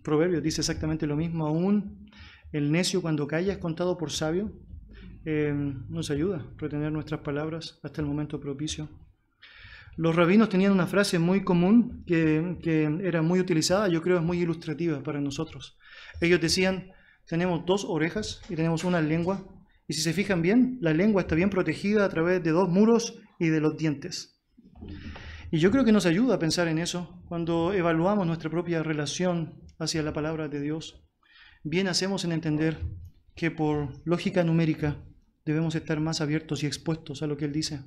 Proverbios 0.04 0.44
dice 0.44 0.62
exactamente 0.62 1.08
lo 1.08 1.15
mismo, 1.15 1.48
aún 1.48 2.10
el 2.52 2.72
necio 2.72 3.02
cuando 3.02 3.28
calla 3.28 3.54
es 3.54 3.60
contado 3.60 3.98
por 3.98 4.12
sabio. 4.12 4.52
Eh, 5.24 5.54
nos 5.88 6.10
ayuda 6.10 6.38
a 6.38 6.46
retener 6.58 6.91
nuestras 6.91 7.22
palabras 7.22 7.80
hasta 7.84 8.02
el 8.02 8.08
momento 8.08 8.39
propicio. 8.39 8.89
Los 9.97 10.15
rabinos 10.15 10.49
tenían 10.49 10.71
una 10.71 10.88
frase 10.88 11.19
muy 11.19 11.43
común 11.43 12.04
que, 12.06 12.99
era 13.04 13.21
muy 13.21 13.39
utilizada, 13.39 13.88
yo 13.88 14.01
creo 14.01 14.17
es 14.17 14.23
muy 14.23 14.39
ilustrativa 14.39 15.04
para 15.04 15.19
nosotros. 15.19 15.77
Ellos 16.21 16.39
decían, 16.39 16.91
tenemos 17.25 17.65
dos 17.65 17.86
orejas 17.86 18.41
y 18.49 18.56
tenemos 18.56 18.84
una 18.84 19.01
lengua, 19.01 19.45
y 19.88 19.93
si 19.93 20.01
se 20.01 20.13
fijan 20.13 20.41
bien, 20.41 20.77
la 20.82 20.93
lengua 20.93 21.21
está 21.21 21.36
bien 21.36 21.49
protegida 21.49 22.06
a 22.06 22.10
través 22.10 22.41
de 22.43 22.51
dos 22.51 22.69
muros 22.69 23.19
y 23.39 23.49
de 23.49 23.60
los 23.60 23.77
dientes. 23.77 24.41
Y 25.51 25.60
yo 25.60 25.69
creo 25.69 25.84
que 25.84 25.91
nos 25.91 26.06
ayuda 26.06 26.36
a 26.36 26.39
pensar 26.39 26.69
en 26.69 26.77
eso 26.77 27.21
cuando 27.27 27.73
evaluamos 27.73 28.25
nuestra 28.25 28.49
propia 28.49 28.84
relación 28.84 29.62
hacia 29.80 30.01
la 30.01 30.13
palabra 30.13 30.47
de 30.47 30.62
Dios. 30.62 31.04
Bien 31.63 31.89
hacemos 31.89 32.23
en 32.23 32.32
entender 32.32 32.80
que 33.36 33.51
por 33.51 33.89
lógica 34.06 34.43
numérica 34.43 35.04
debemos 35.45 35.75
estar 35.75 35.99
más 35.99 36.21
abiertos 36.21 36.63
y 36.63 36.67
expuestos 36.67 37.21
a 37.21 37.27
lo 37.27 37.36
que 37.36 37.45
Él 37.45 37.51
dice. 37.51 37.82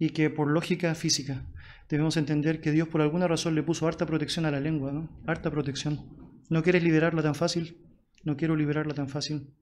Y 0.00 0.10
que 0.10 0.30
por 0.30 0.48
lógica 0.50 0.92
física 0.96 1.46
debemos 1.88 2.16
entender 2.16 2.60
que 2.60 2.72
Dios 2.72 2.88
por 2.88 3.02
alguna 3.02 3.28
razón 3.28 3.54
le 3.54 3.62
puso 3.62 3.86
harta 3.86 4.06
protección 4.06 4.46
a 4.46 4.50
la 4.50 4.58
lengua, 4.58 4.90
¿no? 4.90 5.08
Harta 5.26 5.50
protección. 5.52 6.18
¿No 6.48 6.64
quieres 6.64 6.82
liberarla 6.82 7.22
tan 7.22 7.36
fácil? 7.36 7.86
No 8.24 8.36
quiero 8.36 8.56
liberarla 8.56 8.94
tan 8.94 9.08
fácil. 9.08 9.54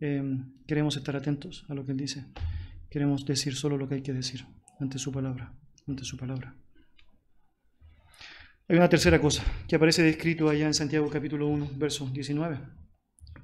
Em, 0.00 0.52
queremos 0.66 0.96
estar 0.96 1.14
atentos 1.14 1.64
a 1.68 1.74
lo 1.74 1.84
que 1.84 1.92
Él 1.92 1.98
dice. 1.98 2.26
Queremos 2.90 3.24
decir 3.24 3.54
solo 3.54 3.76
lo 3.76 3.86
que 3.86 3.96
hay 3.96 4.02
que 4.02 4.12
decir 4.12 4.44
ante 4.80 4.98
su 4.98 5.12
palabra, 5.12 5.54
ante 5.86 6.04
su 6.04 6.16
palabra. 6.16 6.56
Hay 8.66 8.76
una 8.76 8.88
tercera 8.88 9.20
cosa 9.20 9.44
que 9.68 9.76
aparece 9.76 10.02
descrito 10.02 10.48
allá 10.48 10.66
en 10.66 10.74
Santiago 10.74 11.10
capítulo 11.10 11.46
1, 11.48 11.72
verso 11.76 12.08
19. 12.10 12.58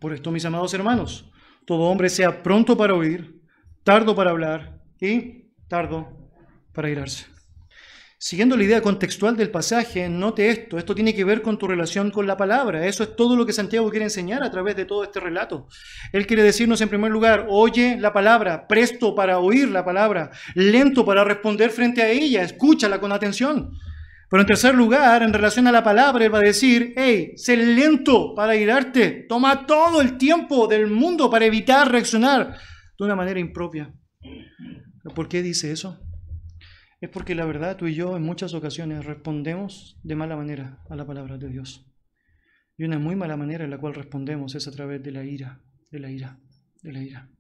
Por 0.01 0.15
esto, 0.15 0.31
mis 0.31 0.47
amados 0.47 0.73
hermanos, 0.73 1.31
todo 1.67 1.83
hombre 1.83 2.09
sea 2.09 2.43
pronto 2.43 2.77
para 2.77 2.95
oír, 2.95 3.43
tardo 3.85 4.17
para 4.17 4.31
hablar 4.31 4.83
y 4.99 5.53
tardo 5.69 6.20
para 6.73 6.91
irarse. 6.91 7.27
Siguiendo 8.23 8.55
la 8.55 8.65
idea 8.65 8.83
contextual 8.83 9.35
del 9.35 9.51
pasaje, 9.51 10.07
note 10.11 10.51
esto, 10.51 10.77
esto 10.77 10.95
tiene 10.95 11.15
que 11.15 11.25
ver 11.25 11.41
con 11.41 11.57
tu 11.57 11.67
relación 11.67 12.11
con 12.11 12.27
la 12.27 12.37
palabra, 12.37 12.87
eso 12.87 13.03
es 13.03 13.17
todo 13.17 13.35
lo 13.35 13.47
que 13.47 13.55
Santiago 13.55 13.89
quiere 13.89 14.05
enseñar 14.05 14.43
a 14.43 14.51
través 14.51 14.77
de 14.77 14.85
todo 14.85 15.03
este 15.05 15.21
relato. 15.21 15.69
Él 16.13 16.27
quiere 16.27 16.43
decirnos 16.43 16.83
en 16.83 16.91
primer 16.91 17.11
lugar, 17.11 17.47
oye 17.49 17.97
la 17.99 18.13
palabra, 18.13 18.69
presto 18.69 19.15
para 19.15 19.39
oír 19.39 19.71
la 19.71 19.87
palabra, 19.87 20.33
lento 20.55 21.03
para 21.07 21.25
responder 21.25 21.71
frente 21.71 22.03
a 22.03 22.11
ella, 22.11 22.43
escúchala 22.43 23.01
con 23.01 23.11
atención. 23.11 23.71
Pero 24.29 24.43
en 24.43 24.47
tercer 24.47 24.75
lugar, 24.75 25.23
en 25.23 25.33
relación 25.33 25.67
a 25.67 25.73
la 25.73 25.83
palabra, 25.83 26.23
él 26.23 26.35
va 26.35 26.41
a 26.41 26.43
decir, 26.43 26.93
hey, 26.97 27.33
sé 27.37 27.57
lento 27.57 28.35
para 28.35 28.55
irarte, 28.55 29.25
toma 29.31 29.67
todo 29.67 30.03
el 30.03 30.19
tiempo 30.19 30.67
del 30.67 30.89
mundo 30.89 31.31
para 31.31 31.47
evitar 31.47 31.91
reaccionar 31.91 32.59
de 32.99 33.05
una 33.07 33.17
manera 33.17 33.41
impropia. 33.41 33.95
¿Por 35.15 35.27
qué 35.27 35.41
dice 35.41 35.73
eso? 35.73 35.99
Es 37.01 37.09
porque 37.09 37.35
la 37.35 37.47
verdad 37.47 37.77
tú 37.77 37.87
y 37.87 37.95
yo 37.95 38.17
en 38.17 38.23
muchas 38.23 38.53
ocasiones 38.55 39.05
respondemos 39.05 39.99
de 40.03 40.17
mala 40.17 40.37
manera 40.37 40.83
a 40.91 40.97
la 40.97 41.07
palabra 41.07 41.39
de 41.39 41.49
Dios. 41.49 41.87
Y 42.77 42.85
una 42.85 42.99
muy 42.99 43.17
mala 43.17 43.37
manera 43.37 43.65
en 43.65 43.71
la 43.71 43.79
cual 43.79 43.95
respondemos 43.95 44.55
es 44.55 44.67
a 44.67 44.71
través 44.71 45.03
de 45.03 45.13
la 45.13 45.25
ira, 45.25 45.61
de 45.91 45.99
la 45.99 46.11
ira, 46.11 46.39
de 46.83 46.93
la 46.93 47.03
ira. 47.03 47.31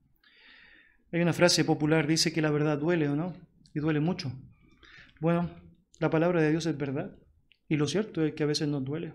Hay 1.13 1.21
una 1.21 1.33
frase 1.33 1.65
popular, 1.65 2.07
dice 2.07 2.33
que 2.33 2.43
la 2.43 2.51
verdad 2.51 2.79
duele 2.79 3.09
o 3.09 3.17
no, 3.17 3.35
y 3.75 3.81
duele 3.81 4.01
mucho. 4.01 4.33
Bueno, 5.21 5.51
la 5.99 6.11
palabra 6.11 6.41
de 6.41 6.51
Dios 6.51 6.67
es 6.67 6.77
verdad, 6.77 7.17
y 7.69 7.77
lo 7.77 7.87
cierto 7.87 8.25
es 8.25 8.35
que 8.35 8.43
a 8.43 8.47
veces 8.47 8.69
nos 8.69 8.85
duele. 8.85 9.15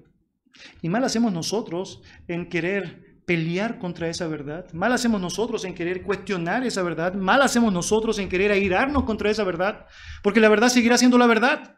Y 0.81 0.89
mal 0.89 1.03
hacemos 1.03 1.33
nosotros 1.33 2.01
en 2.27 2.49
querer 2.49 3.04
pelear 3.25 3.79
contra 3.79 4.07
esa 4.09 4.27
verdad. 4.27 4.71
Mal 4.73 4.93
hacemos 4.93 5.19
nosotros 5.19 5.65
en 5.65 5.73
querer 5.73 6.03
cuestionar 6.03 6.63
esa 6.65 6.83
verdad. 6.83 7.13
Mal 7.13 7.41
hacemos 7.41 7.73
nosotros 7.73 8.19
en 8.19 8.29
querer 8.29 8.51
airarnos 8.51 9.03
contra 9.03 9.29
esa 9.29 9.43
verdad. 9.43 9.87
Porque 10.23 10.39
la 10.39 10.49
verdad 10.49 10.69
seguirá 10.69 10.97
siendo 10.97 11.17
la 11.17 11.27
verdad. 11.27 11.77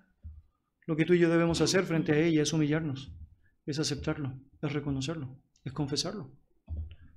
Lo 0.85 0.95
que 0.95 1.05
tú 1.05 1.13
y 1.13 1.19
yo 1.19 1.29
debemos 1.29 1.59
hacer 1.61 1.83
frente 1.83 2.13
a 2.13 2.17
ella 2.17 2.41
es 2.43 2.53
humillarnos, 2.53 3.11
es 3.65 3.77
aceptarlo, 3.77 4.39
es 4.61 4.71
reconocerlo, 4.71 5.37
es 5.65 5.73
confesarlo. 5.73 6.31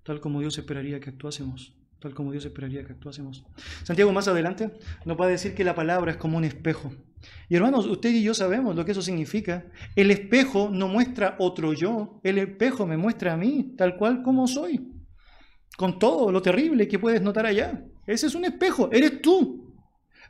Tal 0.03 0.21
como 0.21 0.41
Dios 0.41 0.59
esperaría 0.59 0.99
que 0.99 1.11
actuásemos. 1.11 1.77
Tal 2.01 2.15
como 2.15 2.33
Dios 2.33 2.45
esperaría 2.45 2.85
que 2.85 2.93
actuásemos. 2.93 3.45
Santiago 3.85 4.13
más 4.13 4.27
adelante 4.27 4.73
nos 5.05 5.21
va 5.21 5.27
a 5.27 5.29
decir 5.29 5.55
que 5.55 5.65
la 5.65 5.75
palabra 5.75 6.13
es 6.13 6.17
como 6.17 6.39
un 6.39 6.45
espejo. 6.45 6.93
Y 7.49 7.57
hermanos, 7.57 7.87
usted 7.87 8.11
y 8.11 8.23
yo 8.23 8.35
sabemos 8.35 8.77
lo 8.77 8.85
que 8.85 8.93
eso 8.93 9.03
significa. 9.03 9.67
El 9.97 10.11
espejo 10.11 10.71
no 10.71 10.89
muestra 10.89 11.37
otro 11.39 11.73
yo, 11.73 12.21
el 12.23 12.39
espejo 12.39 12.87
me 12.87 12.97
muestra 12.97 13.35
a 13.35 13.37
mí, 13.37 13.75
tal 13.77 13.97
cual 13.97 14.23
como 14.23 14.47
soy, 14.47 14.89
con 15.77 15.99
todo 15.99 16.31
lo 16.31 16.41
terrible 16.43 16.89
que 16.89 16.99
puedes 16.99 17.23
notar 17.23 17.47
allá. 17.47 17.85
Ese 18.07 18.27
es 18.27 18.35
un 18.35 18.45
espejo, 18.45 18.89
eres 18.93 19.21
tú. 19.21 19.71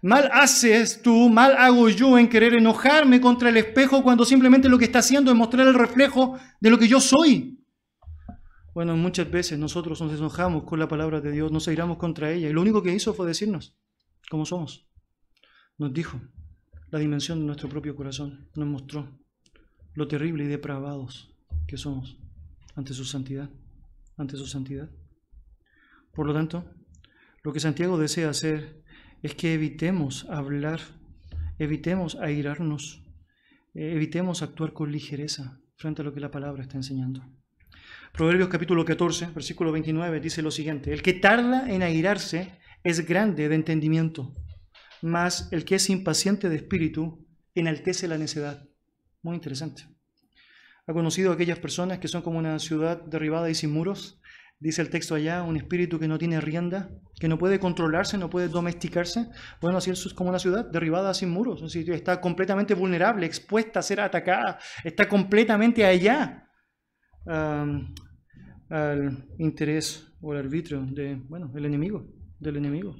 Mal 0.02 0.30
haces 0.32 1.02
tú, 1.02 1.28
mal 1.28 1.54
hago 1.58 1.90
yo 1.90 2.18
en 2.18 2.28
querer 2.28 2.54
enojarme 2.54 3.20
contra 3.20 3.50
el 3.50 3.58
espejo 3.58 4.02
cuando 4.02 4.24
simplemente 4.24 4.68
lo 4.68 4.78
que 4.78 4.86
está 4.86 5.00
haciendo 5.00 5.30
es 5.30 5.36
mostrar 5.36 5.66
el 5.66 5.74
reflejo 5.74 6.38
de 6.58 6.70
lo 6.70 6.78
que 6.78 6.88
yo 6.88 7.00
soy. 7.00 7.58
Bueno, 8.72 8.96
muchas 8.96 9.30
veces 9.30 9.58
nosotros 9.58 10.00
nos 10.00 10.12
enojamos 10.14 10.64
con 10.64 10.78
la 10.78 10.88
palabra 10.88 11.20
de 11.20 11.32
Dios, 11.32 11.52
nos 11.52 11.68
airamos 11.68 11.98
contra 11.98 12.30
ella 12.30 12.48
y 12.48 12.52
lo 12.52 12.62
único 12.62 12.82
que 12.82 12.94
hizo 12.94 13.12
fue 13.12 13.26
decirnos 13.26 13.76
cómo 14.30 14.46
somos. 14.46 14.86
Nos 15.76 15.92
dijo, 15.92 16.20
la 16.90 16.98
dimensión 16.98 17.40
de 17.40 17.46
nuestro 17.46 17.68
propio 17.68 17.94
corazón, 17.94 18.48
nos 18.54 18.68
mostró 18.68 19.08
lo 19.94 20.08
terrible 20.08 20.44
y 20.44 20.48
depravados 20.48 21.34
que 21.66 21.76
somos 21.76 22.18
ante 22.74 22.94
su 22.94 23.04
santidad, 23.04 23.50
ante 24.16 24.36
su 24.36 24.46
santidad. 24.46 24.90
Por 26.12 26.26
lo 26.26 26.34
tanto, 26.34 26.64
lo 27.42 27.52
que 27.52 27.60
Santiago 27.60 27.98
desea 27.98 28.30
hacer 28.30 28.82
es 29.22 29.34
que 29.34 29.54
evitemos 29.54 30.26
hablar, 30.30 30.80
evitemos 31.58 32.16
airarnos, 32.16 33.04
eh, 33.74 33.92
evitemos 33.94 34.42
actuar 34.42 34.72
con 34.72 34.90
ligereza 34.90 35.60
frente 35.76 36.02
a 36.02 36.04
lo 36.04 36.12
que 36.12 36.20
la 36.20 36.30
palabra 36.30 36.62
está 36.62 36.76
enseñando. 36.76 37.22
Proverbios 38.12 38.48
capítulo 38.48 38.84
14, 38.84 39.26
versículo 39.34 39.72
29 39.72 40.20
dice 40.20 40.42
lo 40.42 40.50
siguiente, 40.50 40.92
el 40.92 41.02
que 41.02 41.14
tarda 41.14 41.70
en 41.72 41.82
airarse 41.82 42.58
es 42.82 43.06
grande 43.06 43.48
de 43.48 43.54
entendimiento, 43.54 44.34
más 45.02 45.48
el 45.52 45.64
que 45.64 45.76
es 45.76 45.90
impaciente 45.90 46.48
de 46.48 46.56
espíritu 46.56 47.26
enaltece 47.54 48.08
la 48.08 48.18
necedad. 48.18 48.68
Muy 49.22 49.34
interesante. 49.34 49.84
¿Ha 50.86 50.92
conocido 50.92 51.32
aquellas 51.32 51.58
personas 51.58 51.98
que 51.98 52.08
son 52.08 52.22
como 52.22 52.38
una 52.38 52.58
ciudad 52.58 53.02
derribada 53.02 53.50
y 53.50 53.54
sin 53.54 53.72
muros? 53.72 54.20
Dice 54.58 54.82
el 54.82 54.90
texto 54.90 55.14
allá, 55.14 55.42
un 55.42 55.56
espíritu 55.56 55.98
que 55.98 56.06
no 56.06 56.18
tiene 56.18 56.38
rienda, 56.38 56.90
que 57.18 57.28
no 57.28 57.38
puede 57.38 57.58
controlarse, 57.58 58.18
no 58.18 58.28
puede 58.28 58.48
domesticarse. 58.48 59.30
Bueno, 59.60 59.78
así 59.78 59.90
es 59.90 60.12
como 60.12 60.28
una 60.28 60.38
ciudad 60.38 60.70
derribada 60.70 61.14
sin 61.14 61.30
muros. 61.30 61.62
está 61.74 62.20
completamente 62.20 62.74
vulnerable, 62.74 63.24
expuesta 63.24 63.80
a 63.80 63.82
ser 63.82 64.00
atacada, 64.00 64.58
está 64.84 65.08
completamente 65.08 65.84
allá 65.86 66.46
al 67.24 67.94
interés 69.38 70.12
o 70.20 70.32
al 70.32 70.38
arbitrio 70.38 70.84
de, 70.90 71.14
bueno, 71.28 71.50
el 71.56 71.64
enemigo, 71.64 72.06
del 72.38 72.58
enemigo. 72.58 72.96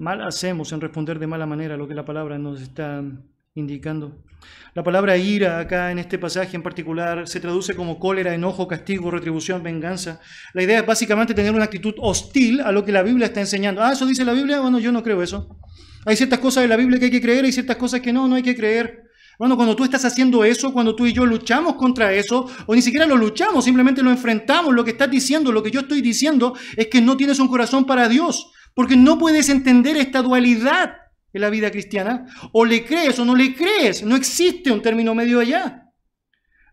Mal 0.00 0.22
hacemos 0.22 0.72
en 0.72 0.80
responder 0.80 1.18
de 1.18 1.26
mala 1.26 1.44
manera 1.44 1.76
lo 1.76 1.86
que 1.86 1.92
la 1.92 2.06
palabra 2.06 2.38
nos 2.38 2.62
está 2.62 3.02
indicando. 3.54 4.24
La 4.74 4.82
palabra 4.82 5.18
ira 5.18 5.58
acá 5.58 5.90
en 5.90 5.98
este 5.98 6.18
pasaje 6.18 6.56
en 6.56 6.62
particular 6.62 7.28
se 7.28 7.38
traduce 7.38 7.74
como 7.74 7.98
cólera, 7.98 8.32
enojo, 8.32 8.66
castigo, 8.66 9.10
retribución, 9.10 9.62
venganza. 9.62 10.18
La 10.54 10.62
idea 10.62 10.78
es 10.78 10.86
básicamente 10.86 11.34
tener 11.34 11.52
una 11.52 11.64
actitud 11.64 11.92
hostil 11.98 12.62
a 12.62 12.72
lo 12.72 12.82
que 12.82 12.92
la 12.92 13.02
Biblia 13.02 13.26
está 13.26 13.40
enseñando. 13.40 13.82
Ah, 13.82 13.92
eso 13.92 14.06
dice 14.06 14.24
la 14.24 14.32
Biblia. 14.32 14.60
Bueno, 14.60 14.78
yo 14.78 14.90
no 14.90 15.02
creo 15.02 15.22
eso. 15.22 15.58
Hay 16.06 16.16
ciertas 16.16 16.38
cosas 16.38 16.62
de 16.62 16.68
la 16.68 16.76
Biblia 16.76 16.98
que 16.98 17.04
hay 17.04 17.10
que 17.10 17.20
creer 17.20 17.44
y 17.44 17.52
ciertas 17.52 17.76
cosas 17.76 18.00
que 18.00 18.10
no, 18.10 18.26
no 18.26 18.36
hay 18.36 18.42
que 18.42 18.56
creer. 18.56 19.02
Bueno, 19.38 19.54
cuando 19.54 19.76
tú 19.76 19.84
estás 19.84 20.06
haciendo 20.06 20.44
eso, 20.44 20.72
cuando 20.72 20.96
tú 20.96 21.04
y 21.04 21.12
yo 21.12 21.26
luchamos 21.26 21.74
contra 21.74 22.10
eso, 22.14 22.46
o 22.64 22.74
ni 22.74 22.80
siquiera 22.80 23.04
lo 23.04 23.18
luchamos, 23.18 23.66
simplemente 23.66 24.02
lo 24.02 24.10
enfrentamos, 24.10 24.74
lo 24.74 24.82
que 24.82 24.92
estás 24.92 25.10
diciendo, 25.10 25.52
lo 25.52 25.62
que 25.62 25.70
yo 25.70 25.80
estoy 25.80 26.00
diciendo, 26.00 26.54
es 26.74 26.86
que 26.86 27.02
no 27.02 27.18
tienes 27.18 27.38
un 27.38 27.48
corazón 27.48 27.84
para 27.84 28.08
Dios. 28.08 28.50
Porque 28.74 28.96
no 28.96 29.18
puedes 29.18 29.48
entender 29.48 29.96
esta 29.96 30.22
dualidad 30.22 30.96
en 31.32 31.40
la 31.40 31.50
vida 31.50 31.70
cristiana. 31.70 32.26
O 32.52 32.64
le 32.64 32.84
crees 32.84 33.18
o 33.18 33.24
no 33.24 33.36
le 33.36 33.54
crees. 33.54 34.02
No 34.02 34.16
existe 34.16 34.70
un 34.70 34.82
término 34.82 35.14
medio 35.14 35.40
allá. 35.40 35.90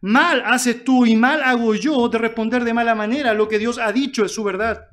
Mal 0.01 0.43
haces 0.45 0.83
tú 0.83 1.05
y 1.05 1.15
mal 1.15 1.41
hago 1.41 1.73
yo 1.75 2.07
de 2.09 2.17
responder 2.17 2.63
de 2.63 2.73
mala 2.73 2.93
manera 2.93 3.33
lo 3.33 3.47
que 3.47 3.57
Dios 3.57 3.79
ha 3.79 3.91
dicho 3.91 4.23
es 4.23 4.31
su 4.31 4.43
verdad. 4.43 4.85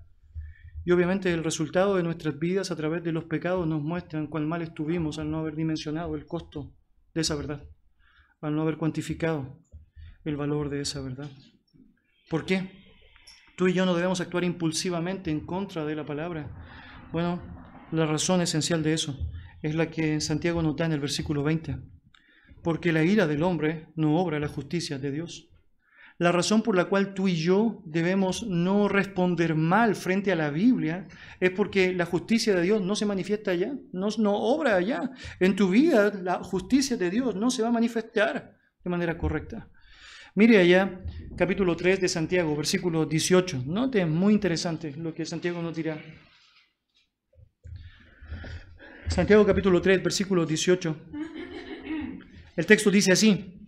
Y 0.84 0.92
obviamente 0.92 1.32
el 1.32 1.44
resultado 1.44 1.96
de 1.96 2.02
nuestras 2.02 2.38
vidas 2.38 2.70
a 2.70 2.76
través 2.76 3.02
de 3.02 3.12
los 3.12 3.24
pecados 3.24 3.66
nos 3.66 3.82
muestran 3.82 4.26
cuán 4.26 4.46
mal 4.46 4.62
estuvimos 4.62 5.18
al 5.18 5.30
no 5.30 5.38
haber 5.38 5.56
dimensionado 5.56 6.14
el 6.14 6.26
costo 6.26 6.74
de 7.14 7.22
esa 7.22 7.34
verdad, 7.36 7.62
al 8.40 8.54
no 8.54 8.62
haber 8.62 8.76
cuantificado 8.76 9.58
el 10.24 10.36
valor 10.36 10.68
de 10.68 10.80
esa 10.80 11.00
verdad. 11.00 11.30
¿Por 12.28 12.44
qué? 12.44 12.70
Tú 13.56 13.68
y 13.68 13.72
yo 13.72 13.86
no 13.86 13.94
debemos 13.94 14.20
actuar 14.20 14.44
impulsivamente 14.44 15.30
en 15.30 15.40
contra 15.40 15.84
de 15.84 15.94
la 15.94 16.04
palabra, 16.04 16.50
bueno, 17.14 17.40
la 17.92 18.06
razón 18.06 18.40
esencial 18.40 18.82
de 18.82 18.92
eso 18.92 19.16
es 19.62 19.76
la 19.76 19.88
que 19.88 20.20
Santiago 20.20 20.60
nota 20.62 20.84
en 20.84 20.90
el 20.90 20.98
versículo 20.98 21.44
20. 21.44 21.76
Porque 22.60 22.92
la 22.92 23.04
ira 23.04 23.28
del 23.28 23.44
hombre 23.44 23.86
no 23.94 24.16
obra 24.16 24.40
la 24.40 24.48
justicia 24.48 24.98
de 24.98 25.12
Dios. 25.12 25.48
La 26.18 26.32
razón 26.32 26.62
por 26.62 26.74
la 26.74 26.86
cual 26.86 27.14
tú 27.14 27.28
y 27.28 27.36
yo 27.36 27.84
debemos 27.86 28.42
no 28.48 28.88
responder 28.88 29.54
mal 29.54 29.94
frente 29.94 30.32
a 30.32 30.34
la 30.34 30.50
Biblia 30.50 31.06
es 31.38 31.52
porque 31.52 31.94
la 31.94 32.04
justicia 32.04 32.52
de 32.52 32.62
Dios 32.62 32.82
no 32.82 32.96
se 32.96 33.06
manifiesta 33.06 33.52
allá, 33.52 33.72
no, 33.92 34.08
no 34.18 34.34
obra 34.34 34.74
allá. 34.74 35.12
En 35.38 35.54
tu 35.54 35.70
vida 35.70 36.12
la 36.20 36.42
justicia 36.42 36.96
de 36.96 37.10
Dios 37.10 37.36
no 37.36 37.48
se 37.52 37.62
va 37.62 37.68
a 37.68 37.72
manifestar 37.72 38.56
de 38.82 38.90
manera 38.90 39.16
correcta. 39.16 39.68
Mire 40.34 40.58
allá, 40.58 41.00
capítulo 41.36 41.76
3 41.76 42.00
de 42.00 42.08
Santiago, 42.08 42.56
versículo 42.56 43.06
18. 43.06 43.62
Note, 43.66 44.04
muy 44.04 44.34
interesante 44.34 44.96
lo 44.96 45.14
que 45.14 45.24
Santiago 45.24 45.62
nos 45.62 45.76
dirá. 45.76 45.96
Santiago 49.08 49.46
capítulo 49.46 49.80
3, 49.80 50.02
versículo 50.02 50.44
18. 50.46 50.96
El 52.56 52.66
texto 52.66 52.90
dice 52.90 53.12
así, 53.12 53.60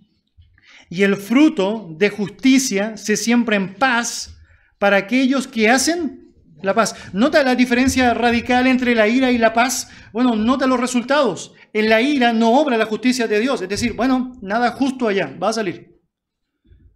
y 0.89 1.03
el 1.03 1.17
fruto 1.17 1.95
de 1.99 2.11
justicia 2.11 2.97
se 2.97 3.17
siembra 3.17 3.57
en 3.57 3.75
paz 3.75 4.39
para 4.79 4.97
aquellos 4.97 5.47
que 5.47 5.69
hacen 5.69 6.35
la 6.63 6.75
paz. 6.75 6.95
Nota 7.13 7.43
la 7.43 7.55
diferencia 7.55 8.15
radical 8.15 8.67
entre 8.67 8.95
la 8.95 9.09
ira 9.09 9.31
y 9.31 9.39
la 9.39 9.53
paz. 9.53 9.91
Bueno, 10.13 10.37
nota 10.37 10.67
los 10.67 10.81
resultados. 10.81 11.53
En 11.73 11.89
la 11.89 12.01
ira 12.01 12.33
no 12.33 12.59
obra 12.59 12.77
la 12.77 12.87
justicia 12.87 13.29
de 13.29 13.41
Dios, 13.41 13.61
es 13.61 13.69
decir, 13.69 13.93
bueno, 13.95 14.33
nada 14.41 14.71
justo 14.73 15.09
allá, 15.09 15.37
va 15.43 15.51
a 15.51 15.55
salir. 15.55 16.01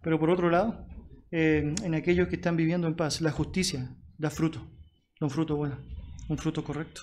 Pero 0.02 0.18
por 0.18 0.30
otro 0.30 0.48
lado, 0.48 0.86
en 1.30 1.94
aquellos 1.94 2.28
que 2.28 2.36
están 2.36 2.56
viviendo 2.56 2.86
en 2.86 2.96
paz, 2.96 3.20
la 3.20 3.30
justicia 3.30 3.94
da 4.16 4.30
fruto, 4.30 4.66
un 5.20 5.30
fruto 5.30 5.56
bueno, 5.56 5.78
un 6.28 6.38
fruto 6.38 6.64
correcto. 6.64 7.02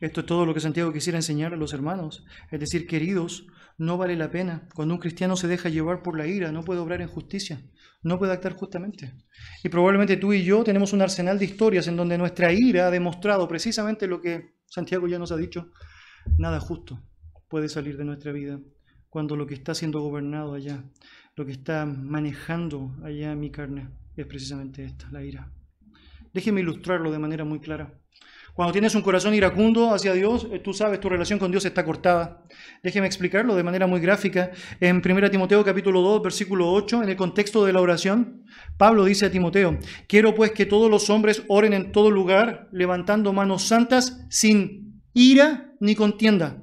Esto 0.00 0.20
es 0.20 0.26
todo 0.26 0.46
lo 0.46 0.54
que 0.54 0.60
Santiago 0.60 0.92
quisiera 0.92 1.18
enseñar 1.18 1.52
a 1.52 1.56
los 1.56 1.74
hermanos. 1.74 2.24
Es 2.50 2.58
decir, 2.58 2.86
queridos, 2.86 3.46
no 3.76 3.98
vale 3.98 4.16
la 4.16 4.30
pena. 4.30 4.68
Cuando 4.74 4.94
un 4.94 5.00
cristiano 5.00 5.36
se 5.36 5.46
deja 5.46 5.68
llevar 5.68 6.02
por 6.02 6.16
la 6.16 6.26
ira, 6.26 6.52
no 6.52 6.62
puede 6.62 6.80
obrar 6.80 7.02
en 7.02 7.08
justicia, 7.08 7.60
no 8.02 8.18
puede 8.18 8.32
actuar 8.32 8.54
justamente. 8.54 9.14
Y 9.62 9.68
probablemente 9.68 10.16
tú 10.16 10.32
y 10.32 10.42
yo 10.42 10.64
tenemos 10.64 10.92
un 10.92 11.02
arsenal 11.02 11.38
de 11.38 11.44
historias 11.44 11.86
en 11.86 11.96
donde 11.96 12.16
nuestra 12.16 12.52
ira 12.52 12.86
ha 12.86 12.90
demostrado 12.90 13.46
precisamente 13.46 14.06
lo 14.06 14.20
que 14.20 14.54
Santiago 14.66 15.06
ya 15.06 15.18
nos 15.18 15.32
ha 15.32 15.36
dicho. 15.36 15.70
Nada 16.38 16.60
justo 16.60 17.02
puede 17.48 17.68
salir 17.68 17.96
de 17.96 18.04
nuestra 18.04 18.32
vida 18.32 18.60
cuando 19.10 19.36
lo 19.36 19.46
que 19.46 19.54
está 19.54 19.74
siendo 19.74 20.00
gobernado 20.00 20.54
allá, 20.54 20.84
lo 21.34 21.44
que 21.44 21.52
está 21.52 21.84
manejando 21.84 22.96
allá 23.02 23.34
mi 23.34 23.50
carne, 23.50 23.90
es 24.16 24.26
precisamente 24.26 24.84
esta, 24.84 25.10
la 25.10 25.24
ira. 25.24 25.52
Déjeme 26.32 26.60
ilustrarlo 26.60 27.10
de 27.10 27.18
manera 27.18 27.44
muy 27.44 27.58
clara. 27.58 27.92
Cuando 28.54 28.72
tienes 28.72 28.94
un 28.94 29.02
corazón 29.02 29.34
iracundo 29.34 29.94
hacia 29.94 30.12
Dios, 30.12 30.46
eh, 30.52 30.58
tú 30.58 30.74
sabes, 30.74 31.00
tu 31.00 31.08
relación 31.08 31.38
con 31.38 31.50
Dios 31.50 31.64
está 31.64 31.84
cortada. 31.84 32.42
Déjeme 32.82 33.06
explicarlo 33.06 33.54
de 33.54 33.62
manera 33.62 33.86
muy 33.86 34.00
gráfica. 34.00 34.50
En 34.80 35.02
1 35.04 35.30
Timoteo 35.30 35.64
capítulo 35.64 36.00
2, 36.00 36.22
versículo 36.22 36.72
8, 36.72 37.02
en 37.02 37.08
el 37.08 37.16
contexto 37.16 37.64
de 37.64 37.72
la 37.72 37.80
oración, 37.80 38.44
Pablo 38.76 39.04
dice 39.04 39.26
a 39.26 39.30
Timoteo, 39.30 39.78
quiero 40.08 40.34
pues 40.34 40.52
que 40.52 40.66
todos 40.66 40.90
los 40.90 41.10
hombres 41.10 41.42
oren 41.48 41.72
en 41.72 41.92
todo 41.92 42.10
lugar, 42.10 42.68
levantando 42.72 43.32
manos 43.32 43.62
santas, 43.62 44.24
sin 44.28 45.02
ira 45.14 45.72
ni 45.80 45.94
contienda. 45.94 46.62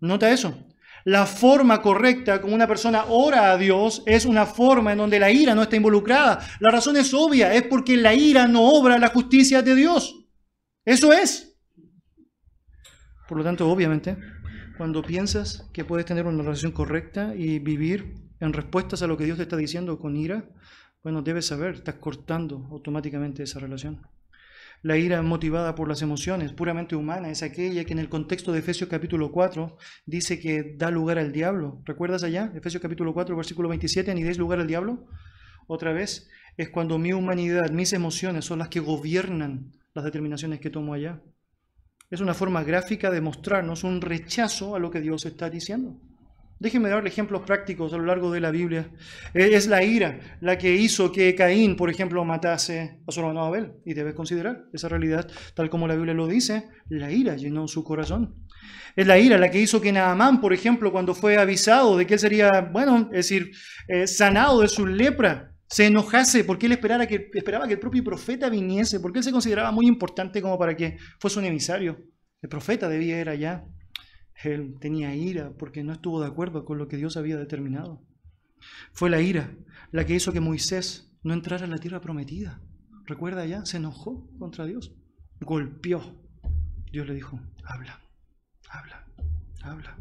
Nota 0.00 0.30
eso. 0.30 0.66
La 1.04 1.24
forma 1.24 1.82
correcta 1.82 2.40
como 2.40 2.54
una 2.54 2.66
persona 2.66 3.04
ora 3.08 3.52
a 3.52 3.56
Dios 3.56 4.02
es 4.06 4.26
una 4.26 4.44
forma 4.44 4.90
en 4.90 4.98
donde 4.98 5.20
la 5.20 5.30
ira 5.30 5.54
no 5.54 5.62
está 5.62 5.76
involucrada. 5.76 6.40
La 6.58 6.72
razón 6.72 6.96
es 6.96 7.14
obvia, 7.14 7.54
es 7.54 7.62
porque 7.62 7.96
la 7.96 8.12
ira 8.12 8.48
no 8.48 8.68
obra 8.68 8.98
la 8.98 9.10
justicia 9.10 9.62
de 9.62 9.76
Dios. 9.76 10.25
Eso 10.86 11.12
es. 11.12 11.58
Por 13.28 13.36
lo 13.36 13.42
tanto, 13.42 13.68
obviamente, 13.68 14.16
cuando 14.76 15.02
piensas 15.02 15.68
que 15.72 15.84
puedes 15.84 16.06
tener 16.06 16.26
una 16.26 16.44
relación 16.44 16.70
correcta 16.70 17.34
y 17.34 17.58
vivir 17.58 18.14
en 18.38 18.52
respuestas 18.52 19.02
a 19.02 19.08
lo 19.08 19.16
que 19.16 19.24
Dios 19.24 19.36
te 19.36 19.42
está 19.42 19.56
diciendo 19.56 19.98
con 19.98 20.16
ira, 20.16 20.48
bueno, 21.02 21.22
debes 21.22 21.46
saber, 21.46 21.74
estás 21.74 21.96
cortando 21.96 22.68
automáticamente 22.70 23.42
esa 23.42 23.58
relación. 23.58 24.06
La 24.82 24.96
ira 24.96 25.20
motivada 25.22 25.74
por 25.74 25.88
las 25.88 26.02
emociones, 26.02 26.52
puramente 26.52 26.94
humana, 26.94 27.30
es 27.30 27.42
aquella 27.42 27.84
que 27.84 27.92
en 27.92 27.98
el 27.98 28.08
contexto 28.08 28.52
de 28.52 28.60
Efesios 28.60 28.88
capítulo 28.88 29.32
4 29.32 29.76
dice 30.04 30.38
que 30.38 30.76
da 30.76 30.92
lugar 30.92 31.18
al 31.18 31.32
diablo. 31.32 31.82
¿Recuerdas 31.84 32.22
allá? 32.22 32.52
Efesios 32.54 32.80
capítulo 32.80 33.12
4, 33.12 33.34
versículo 33.34 33.68
27, 33.70 34.14
ni 34.14 34.22
deis 34.22 34.38
lugar 34.38 34.60
al 34.60 34.68
diablo. 34.68 35.08
Otra 35.66 35.92
vez, 35.92 36.28
es 36.56 36.68
cuando 36.68 36.96
mi 36.96 37.12
humanidad, 37.12 37.70
mis 37.70 37.92
emociones 37.92 38.44
son 38.44 38.60
las 38.60 38.68
que 38.68 38.78
gobiernan 38.78 39.72
las 39.96 40.04
determinaciones 40.04 40.60
que 40.60 40.68
tomo 40.68 40.92
allá. 40.92 41.22
Es 42.10 42.20
una 42.20 42.34
forma 42.34 42.62
gráfica 42.62 43.10
de 43.10 43.22
mostrarnos 43.22 43.82
un 43.82 44.02
rechazo 44.02 44.76
a 44.76 44.78
lo 44.78 44.90
que 44.90 45.00
Dios 45.00 45.24
está 45.24 45.48
diciendo. 45.48 45.98
Déjenme 46.58 46.90
darle 46.90 47.08
ejemplos 47.08 47.42
prácticos 47.42 47.92
a 47.92 47.96
lo 47.96 48.04
largo 48.04 48.30
de 48.30 48.40
la 48.40 48.50
Biblia. 48.50 48.90
Eh, 49.32 49.50
es 49.52 49.66
la 49.66 49.82
ira 49.82 50.38
la 50.40 50.58
que 50.58 50.74
hizo 50.74 51.10
que 51.10 51.34
Caín, 51.34 51.76
por 51.76 51.90
ejemplo, 51.90 52.24
matase 52.26 53.00
a 53.06 53.10
su 53.10 53.20
hermano 53.20 53.44
Abel. 53.44 53.72
Y 53.86 53.94
debes 53.94 54.14
considerar 54.14 54.66
esa 54.72 54.88
realidad, 54.88 55.30
tal 55.54 55.70
como 55.70 55.88
la 55.88 55.94
Biblia 55.94 56.14
lo 56.14 56.26
dice, 56.26 56.68
la 56.90 57.10
ira 57.10 57.36
llenó 57.36 57.66
su 57.66 57.82
corazón. 57.82 58.46
Es 58.94 59.06
la 59.06 59.18
ira 59.18 59.38
la 59.38 59.50
que 59.50 59.60
hizo 59.60 59.80
que 59.80 59.92
Naamán, 59.92 60.42
por 60.42 60.52
ejemplo, 60.52 60.92
cuando 60.92 61.14
fue 61.14 61.38
avisado 61.38 61.96
de 61.96 62.06
que 62.06 62.14
él 62.14 62.20
sería, 62.20 62.60
bueno, 62.60 63.08
es 63.12 63.28
decir, 63.28 63.52
eh, 63.88 64.06
sanado 64.06 64.60
de 64.60 64.68
su 64.68 64.86
lepra, 64.86 65.55
se 65.68 65.86
enojase 65.86 66.44
porque 66.44 66.66
él 66.66 66.72
esperaba 66.72 67.06
que, 67.06 67.30
esperaba 67.34 67.66
que 67.66 67.74
el 67.74 67.80
propio 67.80 68.04
profeta 68.04 68.48
viniese, 68.48 69.00
porque 69.00 69.18
él 69.18 69.24
se 69.24 69.32
consideraba 69.32 69.72
muy 69.72 69.86
importante 69.86 70.40
como 70.40 70.58
para 70.58 70.76
que 70.76 70.98
fuese 71.18 71.38
un 71.38 71.44
emisario. 71.44 71.98
El 72.40 72.48
profeta 72.48 72.88
debía 72.88 73.20
ir 73.20 73.28
allá. 73.28 73.64
Él 74.44 74.76
tenía 74.80 75.14
ira 75.14 75.52
porque 75.58 75.82
no 75.82 75.92
estuvo 75.92 76.20
de 76.20 76.28
acuerdo 76.28 76.64
con 76.64 76.78
lo 76.78 76.88
que 76.88 76.96
Dios 76.96 77.16
había 77.16 77.36
determinado. 77.36 78.04
Fue 78.92 79.10
la 79.10 79.20
ira 79.20 79.54
la 79.92 80.04
que 80.04 80.14
hizo 80.14 80.32
que 80.32 80.40
Moisés 80.40 81.10
no 81.22 81.34
entrara 81.34 81.64
en 81.64 81.70
la 81.70 81.78
tierra 81.78 82.00
prometida. 82.00 82.60
Recuerda 83.06 83.44
ya, 83.46 83.64
se 83.64 83.78
enojó 83.78 84.28
contra 84.38 84.66
Dios, 84.66 84.94
golpeó. 85.40 86.20
Dios 86.92 87.06
le 87.06 87.14
dijo, 87.14 87.40
habla, 87.64 88.00
habla, 88.68 89.06
habla. 89.62 89.96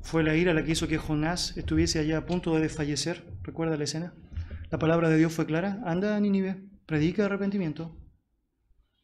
Fue 0.00 0.24
la 0.24 0.34
ira 0.34 0.54
la 0.54 0.64
que 0.64 0.72
hizo 0.72 0.88
que 0.88 0.98
Jonás 0.98 1.56
estuviese 1.56 1.98
allá 1.98 2.18
a 2.18 2.26
punto 2.26 2.54
de 2.54 2.62
desfallecer. 2.62 3.24
¿Recuerda 3.42 3.76
la 3.76 3.84
escena? 3.84 4.14
La 4.72 4.78
palabra 4.78 5.10
de 5.10 5.18
Dios 5.18 5.34
fue 5.34 5.44
clara. 5.44 5.82
Anda 5.84 6.16
a 6.16 6.20
Nínive, 6.20 6.66
predica 6.86 7.26
arrepentimiento. 7.26 7.94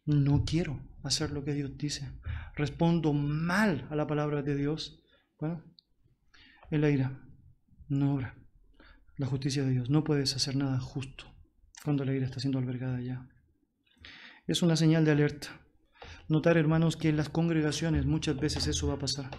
No 0.07 0.47
quiero 0.47 0.81
hacer 1.05 1.31
lo 1.31 1.45
que 1.45 1.53
Dios 1.53 1.77
dice. 1.77 2.11
Respondo 2.55 3.12
mal 3.12 3.87
a 3.91 3.95
la 3.95 4.07
palabra 4.07 4.41
de 4.41 4.57
Dios. 4.57 5.05
Bueno, 5.39 5.62
es 6.71 6.81
la 6.81 6.89
ira, 6.89 7.23
no 7.87 8.14
obra. 8.14 8.35
La 9.19 9.27
justicia 9.27 9.62
de 9.62 9.73
Dios. 9.73 9.91
No 9.91 10.05
puedes 10.05 10.35
hacer 10.35 10.57
nada 10.57 10.81
justo 10.81 11.27
cuando 11.85 12.07
la 12.07 12.14
ira 12.14 12.25
está 12.25 12.41
siendo 12.41 12.59
albergada 12.59 13.03
ya. 13.03 13.29
Es 14.47 14.62
una 14.62 14.75
señal 14.75 15.05
de 15.05 15.11
alerta. 15.11 15.49
Notar, 16.29 16.59
hermanos, 16.59 16.99
que 16.99 17.09
en 17.09 17.16
las 17.16 17.31
congregaciones 17.31 18.05
muchas 18.05 18.37
veces 18.39 18.66
eso 18.66 18.87
va 18.87 18.95
a 18.95 18.99
pasar. 18.99 19.31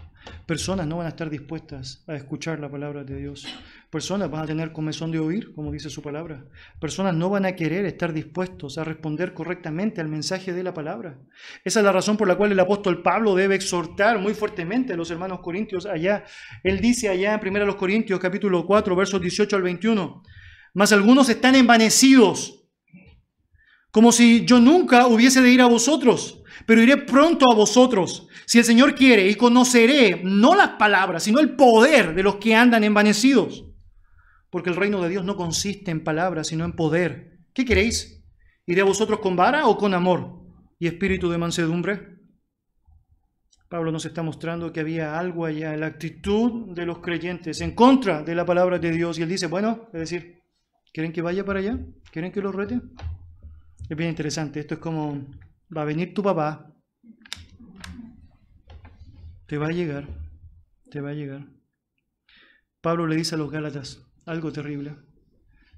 Personas 0.47 0.87
no 0.87 0.97
van 0.97 1.05
a 1.05 1.09
estar 1.09 1.29
dispuestas 1.29 2.03
a 2.07 2.15
escuchar 2.15 2.59
la 2.59 2.71
palabra 2.71 3.03
de 3.03 3.15
Dios. 3.15 3.45
Personas 3.91 4.31
van 4.31 4.41
a 4.41 4.47
tener 4.47 4.71
comezón 4.71 5.11
de 5.11 5.19
oír, 5.19 5.53
como 5.53 5.71
dice 5.71 5.91
su 5.91 6.01
palabra. 6.01 6.45
Personas 6.81 7.13
no 7.13 7.29
van 7.29 7.45
a 7.45 7.55
querer 7.55 7.85
estar 7.85 8.11
dispuestos 8.11 8.79
a 8.79 8.83
responder 8.83 9.35
correctamente 9.35 10.01
al 10.01 10.07
mensaje 10.07 10.51
de 10.51 10.63
la 10.63 10.73
palabra. 10.73 11.19
Esa 11.63 11.81
es 11.81 11.85
la 11.85 11.91
razón 11.91 12.17
por 12.17 12.27
la 12.27 12.35
cual 12.35 12.53
el 12.53 12.59
apóstol 12.59 13.03
Pablo 13.03 13.35
debe 13.35 13.53
exhortar 13.53 14.17
muy 14.17 14.33
fuertemente 14.33 14.93
a 14.93 14.97
los 14.97 15.11
hermanos 15.11 15.41
corintios 15.41 15.85
allá. 15.85 16.25
Él 16.63 16.81
dice 16.81 17.07
allá 17.07 17.39
en 17.39 17.55
1 17.55 17.77
Corintios 17.77 18.19
capítulo 18.19 18.65
4, 18.65 18.95
versos 18.95 19.21
18 19.21 19.55
al 19.55 19.61
21, 19.61 20.23
mas 20.73 20.91
algunos 20.91 21.29
están 21.29 21.53
envanecidos, 21.53 22.67
como 23.91 24.11
si 24.11 24.43
yo 24.43 24.59
nunca 24.59 25.05
hubiese 25.05 25.39
de 25.43 25.51
ir 25.51 25.61
a 25.61 25.67
vosotros 25.67 26.38
pero 26.65 26.81
iré 26.81 26.97
pronto 26.97 27.45
a 27.51 27.55
vosotros, 27.55 28.27
si 28.45 28.59
el 28.59 28.65
Señor 28.65 28.95
quiere, 28.95 29.27
y 29.27 29.35
conoceré 29.35 30.21
no 30.23 30.55
las 30.55 30.69
palabras, 30.71 31.23
sino 31.23 31.39
el 31.39 31.55
poder 31.55 32.15
de 32.15 32.23
los 32.23 32.35
que 32.35 32.55
andan 32.55 32.83
envanecidos. 32.83 33.65
Porque 34.49 34.69
el 34.69 34.75
reino 34.75 35.01
de 35.01 35.09
Dios 35.09 35.23
no 35.23 35.35
consiste 35.35 35.91
en 35.91 36.03
palabras, 36.03 36.47
sino 36.47 36.65
en 36.65 36.73
poder. 36.73 37.39
¿Qué 37.53 37.65
queréis? 37.65 38.23
¿Iré 38.65 38.81
a 38.81 38.85
vosotros 38.85 39.19
con 39.19 39.35
vara 39.35 39.67
o 39.67 39.77
con 39.77 39.93
amor 39.93 40.43
y 40.79 40.87
espíritu 40.87 41.29
de 41.29 41.37
mansedumbre? 41.37 42.19
Pablo 43.69 43.91
nos 43.91 44.05
está 44.05 44.23
mostrando 44.23 44.73
que 44.73 44.79
había 44.79 45.19
algo 45.19 45.45
allá 45.45 45.75
en 45.75 45.81
la 45.81 45.85
actitud 45.85 46.73
de 46.73 46.87
los 46.87 46.99
creyentes 46.99 47.61
en 47.61 47.75
contra 47.75 48.23
de 48.23 48.33
la 48.33 48.43
palabra 48.43 48.79
de 48.79 48.91
Dios. 48.91 49.19
Y 49.19 49.21
él 49.21 49.29
dice, 49.29 49.45
bueno, 49.45 49.89
es 49.93 49.99
decir, 49.99 50.39
¿quieren 50.91 51.11
que 51.11 51.21
vaya 51.21 51.45
para 51.45 51.59
allá? 51.59 51.79
¿Quieren 52.11 52.31
que 52.31 52.41
lo 52.41 52.51
rete? 52.51 52.81
Es 53.87 53.95
bien 53.95 54.09
interesante. 54.09 54.59
Esto 54.59 54.73
es 54.75 54.79
como 54.79 55.23
va 55.75 55.81
a 55.83 55.85
venir 55.85 56.13
tu 56.13 56.23
papá, 56.23 56.75
te 59.45 59.57
va 59.57 59.67
a 59.67 59.71
llegar, 59.71 60.07
te 60.91 61.01
va 61.01 61.09
a 61.09 61.13
llegar. 61.13 61.47
Pablo 62.81 63.07
le 63.07 63.15
dice 63.15 63.35
a 63.35 63.37
los 63.37 63.51
Gálatas 63.51 64.05
algo 64.25 64.51
terrible. 64.51 64.95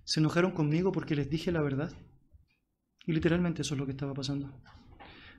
Se 0.03 0.19
enojaron 0.19 0.51
conmigo 0.51 0.91
porque 0.91 1.15
les 1.15 1.29
dije 1.29 1.51
la 1.51 1.61
verdad. 1.61 1.91
Y 3.05 3.13
literalmente 3.13 3.61
eso 3.61 3.73
es 3.73 3.79
lo 3.79 3.85
que 3.85 3.93
estaba 3.93 4.13
pasando. 4.13 4.61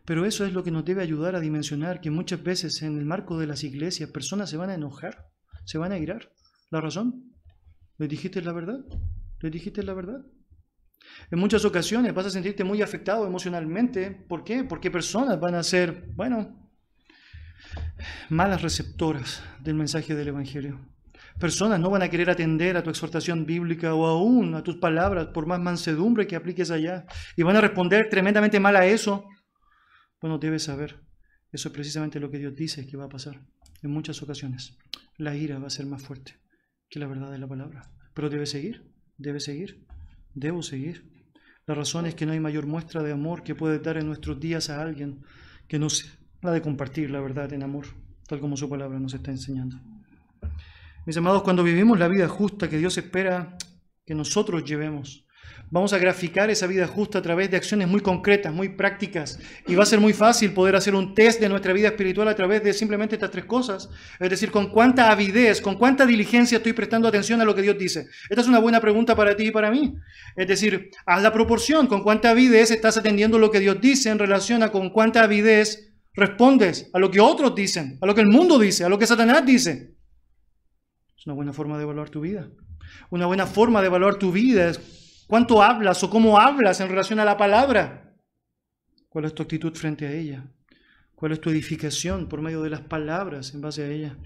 Pero 0.05 0.24
eso 0.24 0.44
es 0.44 0.53
lo 0.53 0.64
que 0.64 0.70
nos 0.70 0.84
debe 0.84 1.03
ayudar 1.03 1.36
a 1.36 1.40
dimensionar 1.40 2.00
que 2.00 2.11
muchas 2.11 2.42
veces 2.42 2.82
en 2.82 2.98
el 2.98 3.05
marco 3.05 3.38
de 3.38 3.46
las 3.46 3.62
iglesias 3.62 4.11
personas 4.11 4.50
se 4.50 4.57
van 4.57 4.70
a 4.70 4.74
enojar, 4.74 5.30
se 5.64 5.78
van 5.78 5.92
a 5.92 5.98
irar. 5.98 6.32
¿La 6.70 6.80
razón? 6.80 7.34
¿Les 7.98 8.09
dijiste 8.09 8.42
la 8.42 8.53
verdad? 8.53 8.80
¿Les 9.40 9.53
dijiste 9.53 9.82
la 9.82 9.94
verdad? 9.94 10.24
En 11.30 11.38
muchas 11.38 11.64
ocasiones 11.64 12.14
vas 12.14 12.26
a 12.26 12.30
sentirte 12.30 12.64
muy 12.64 12.82
afectado 12.82 13.26
emocionalmente. 13.26 14.10
¿Por 14.10 14.44
qué? 14.44 14.64
Porque 14.64 14.90
personas 14.90 15.40
van 15.40 15.54
a 15.54 15.62
ser, 15.62 16.08
bueno, 16.14 16.70
malas 18.28 18.62
receptoras 18.62 19.42
del 19.60 19.74
mensaje 19.74 20.14
del 20.14 20.28
Evangelio. 20.28 20.80
Personas 21.38 21.80
no 21.80 21.90
van 21.90 22.02
a 22.02 22.08
querer 22.08 22.30
atender 22.30 22.76
a 22.76 22.82
tu 22.82 22.90
exhortación 22.90 23.46
bíblica 23.46 23.94
o 23.94 24.06
aún 24.06 24.54
a 24.54 24.62
tus 24.62 24.76
palabras 24.76 25.28
por 25.32 25.46
más 25.46 25.60
mansedumbre 25.60 26.26
que 26.26 26.36
apliques 26.36 26.70
allá. 26.70 27.06
Y 27.36 27.42
van 27.42 27.56
a 27.56 27.60
responder 27.60 28.08
tremendamente 28.08 28.60
mal 28.60 28.76
a 28.76 28.86
eso. 28.86 29.24
Bueno, 30.20 30.38
debes 30.38 30.64
saber. 30.64 31.00
Eso 31.50 31.68
es 31.68 31.74
precisamente 31.74 32.20
lo 32.20 32.30
que 32.30 32.38
Dios 32.38 32.54
dice 32.54 32.86
que 32.86 32.96
va 32.96 33.04
a 33.04 33.08
pasar. 33.08 33.40
En 33.82 33.90
muchas 33.90 34.22
ocasiones 34.22 34.78
la 35.16 35.34
ira 35.34 35.58
va 35.58 35.66
a 35.66 35.70
ser 35.70 35.86
más 35.86 36.02
fuerte 36.02 36.38
que 36.88 36.98
la 36.98 37.06
verdad 37.06 37.30
de 37.30 37.38
la 37.38 37.48
palabra. 37.48 37.90
Pero 38.14 38.28
debe 38.28 38.46
seguir, 38.46 38.92
debe 39.16 39.40
seguir. 39.40 39.86
Debo 40.34 40.62
seguir. 40.62 41.10
La 41.66 41.74
razón 41.74 42.06
es 42.06 42.14
que 42.14 42.26
no 42.26 42.32
hay 42.32 42.40
mayor 42.40 42.66
muestra 42.66 43.02
de 43.02 43.12
amor 43.12 43.42
que 43.42 43.54
puede 43.54 43.78
dar 43.78 43.96
en 43.96 44.06
nuestros 44.06 44.40
días 44.40 44.70
a 44.70 44.82
alguien 44.82 45.22
que 45.68 45.78
no 45.78 45.88
sea 45.88 46.10
la 46.42 46.50
de 46.50 46.60
compartir 46.60 47.10
la 47.10 47.20
verdad 47.20 47.52
en 47.52 47.62
amor, 47.62 47.86
tal 48.26 48.40
como 48.40 48.56
su 48.56 48.68
palabra 48.68 48.98
nos 48.98 49.14
está 49.14 49.30
enseñando. 49.30 49.80
Mis 51.06 51.16
amados, 51.16 51.42
cuando 51.42 51.62
vivimos 51.62 51.98
la 51.98 52.08
vida 52.08 52.28
justa 52.28 52.68
que 52.68 52.78
Dios 52.78 52.98
espera 52.98 53.56
que 54.04 54.14
nosotros 54.14 54.64
llevemos, 54.64 55.24
Vamos 55.72 55.95
a 55.95 55.99
graficar 55.99 56.51
esa 56.51 56.66
vida 56.66 56.86
justa 56.86 57.20
a 57.20 57.22
través 57.22 57.51
de 57.51 57.57
acciones 57.57 57.88
muy 57.88 58.03
concretas, 58.03 58.53
muy 58.53 58.68
prácticas. 58.68 59.38
Y 59.66 59.74
va 59.74 59.84
a 59.84 59.86
ser 59.86 60.01
muy 60.01 60.12
fácil 60.12 60.53
poder 60.53 60.76
hacer 60.76 60.95
un 60.95 61.14
test 61.14 61.40
de 61.40 61.49
nuestra 61.49 61.72
vida 61.72 61.88
espiritual 61.88 62.28
a 62.28 62.34
través 62.34 62.62
de 62.62 62.74
simplemente 62.74 63.14
estas 63.14 63.30
tres 63.30 63.47
cosas. 63.47 63.88
Es 64.20 64.28
decir, 64.28 64.51
con 64.51 64.68
cuánta 64.68 65.11
avidez, 65.11 65.62
con 65.62 65.76
cuánta 65.76 66.05
diligencia 66.05 66.59
estoy 66.59 66.74
prestando 66.74 67.09
atención 67.09 67.40
a 67.40 67.47
lo 67.47 67.55
que 67.55 67.62
Dios 67.62 67.78
dice. 67.78 68.07
Esta 68.28 68.43
es 68.43 68.49
una 68.49 68.59
buena 68.59 68.82
pregunta 68.82 69.16
para 69.16 69.34
ti 69.34 69.47
y 69.47 69.51
para 69.51 69.70
mí. 69.70 69.95
Es 70.36 70.47
decir, 70.47 70.90
haz 71.07 71.22
la 71.22 71.32
proporción, 71.32 71.86
con 71.86 72.03
cuánta 72.03 72.28
avidez 72.28 72.70
estás 72.70 72.99
atendiendo 72.99 73.38
lo 73.38 73.51
que 73.51 73.61
Dios 73.61 73.80
dice 73.80 74.11
en 74.11 74.18
relación 74.18 74.62
a 74.62 74.70
con 74.70 74.90
cuánta 74.90 75.22
avidez 75.22 75.95
respondes 76.12 76.90
a 76.93 76.99
lo 76.99 77.11
que 77.11 77.20
otros 77.20 77.55
dicen, 77.55 77.97
a 78.03 78.07
lo 78.07 78.14
que 78.14 78.20
el 78.20 78.28
mundo 78.28 78.59
dice, 78.59 78.84
a 78.84 78.90
lo 78.90 78.99
que 78.99 79.07
Satanás 79.07 79.47
dice. 79.47 79.95
Es 81.16 81.24
una 81.24 81.34
buena 81.34 81.55
forma 81.55 81.78
de 81.78 81.84
evaluar 81.84 82.11
tu 82.11 82.20
vida. 82.20 82.51
Una 83.09 83.24
buena 83.24 83.47
forma 83.47 83.80
de 83.80 83.86
evaluar 83.86 84.16
tu 84.16 84.32
vida 84.32 84.68
es 84.68 85.01
¿Cuánto 85.26 85.62
hablas 85.62 86.02
o 86.04 86.10
cómo 86.10 86.38
hablas 86.38 86.80
en 86.80 86.88
relación 86.88 87.20
a 87.20 87.24
la 87.24 87.36
palabra? 87.36 88.16
¿Cuál 89.08 89.24
es 89.26 89.34
tu 89.34 89.42
actitud 89.42 89.74
frente 89.74 90.06
a 90.06 90.12
ella? 90.12 90.44
¿Cuál 91.14 91.32
es 91.32 91.40
tu 91.40 91.50
edificación 91.50 92.28
por 92.28 92.42
medio 92.42 92.62
de 92.62 92.70
las 92.70 92.80
palabras 92.80 93.54
en 93.54 93.60
base 93.60 93.84
a 93.84 93.88
ella? 93.88 94.18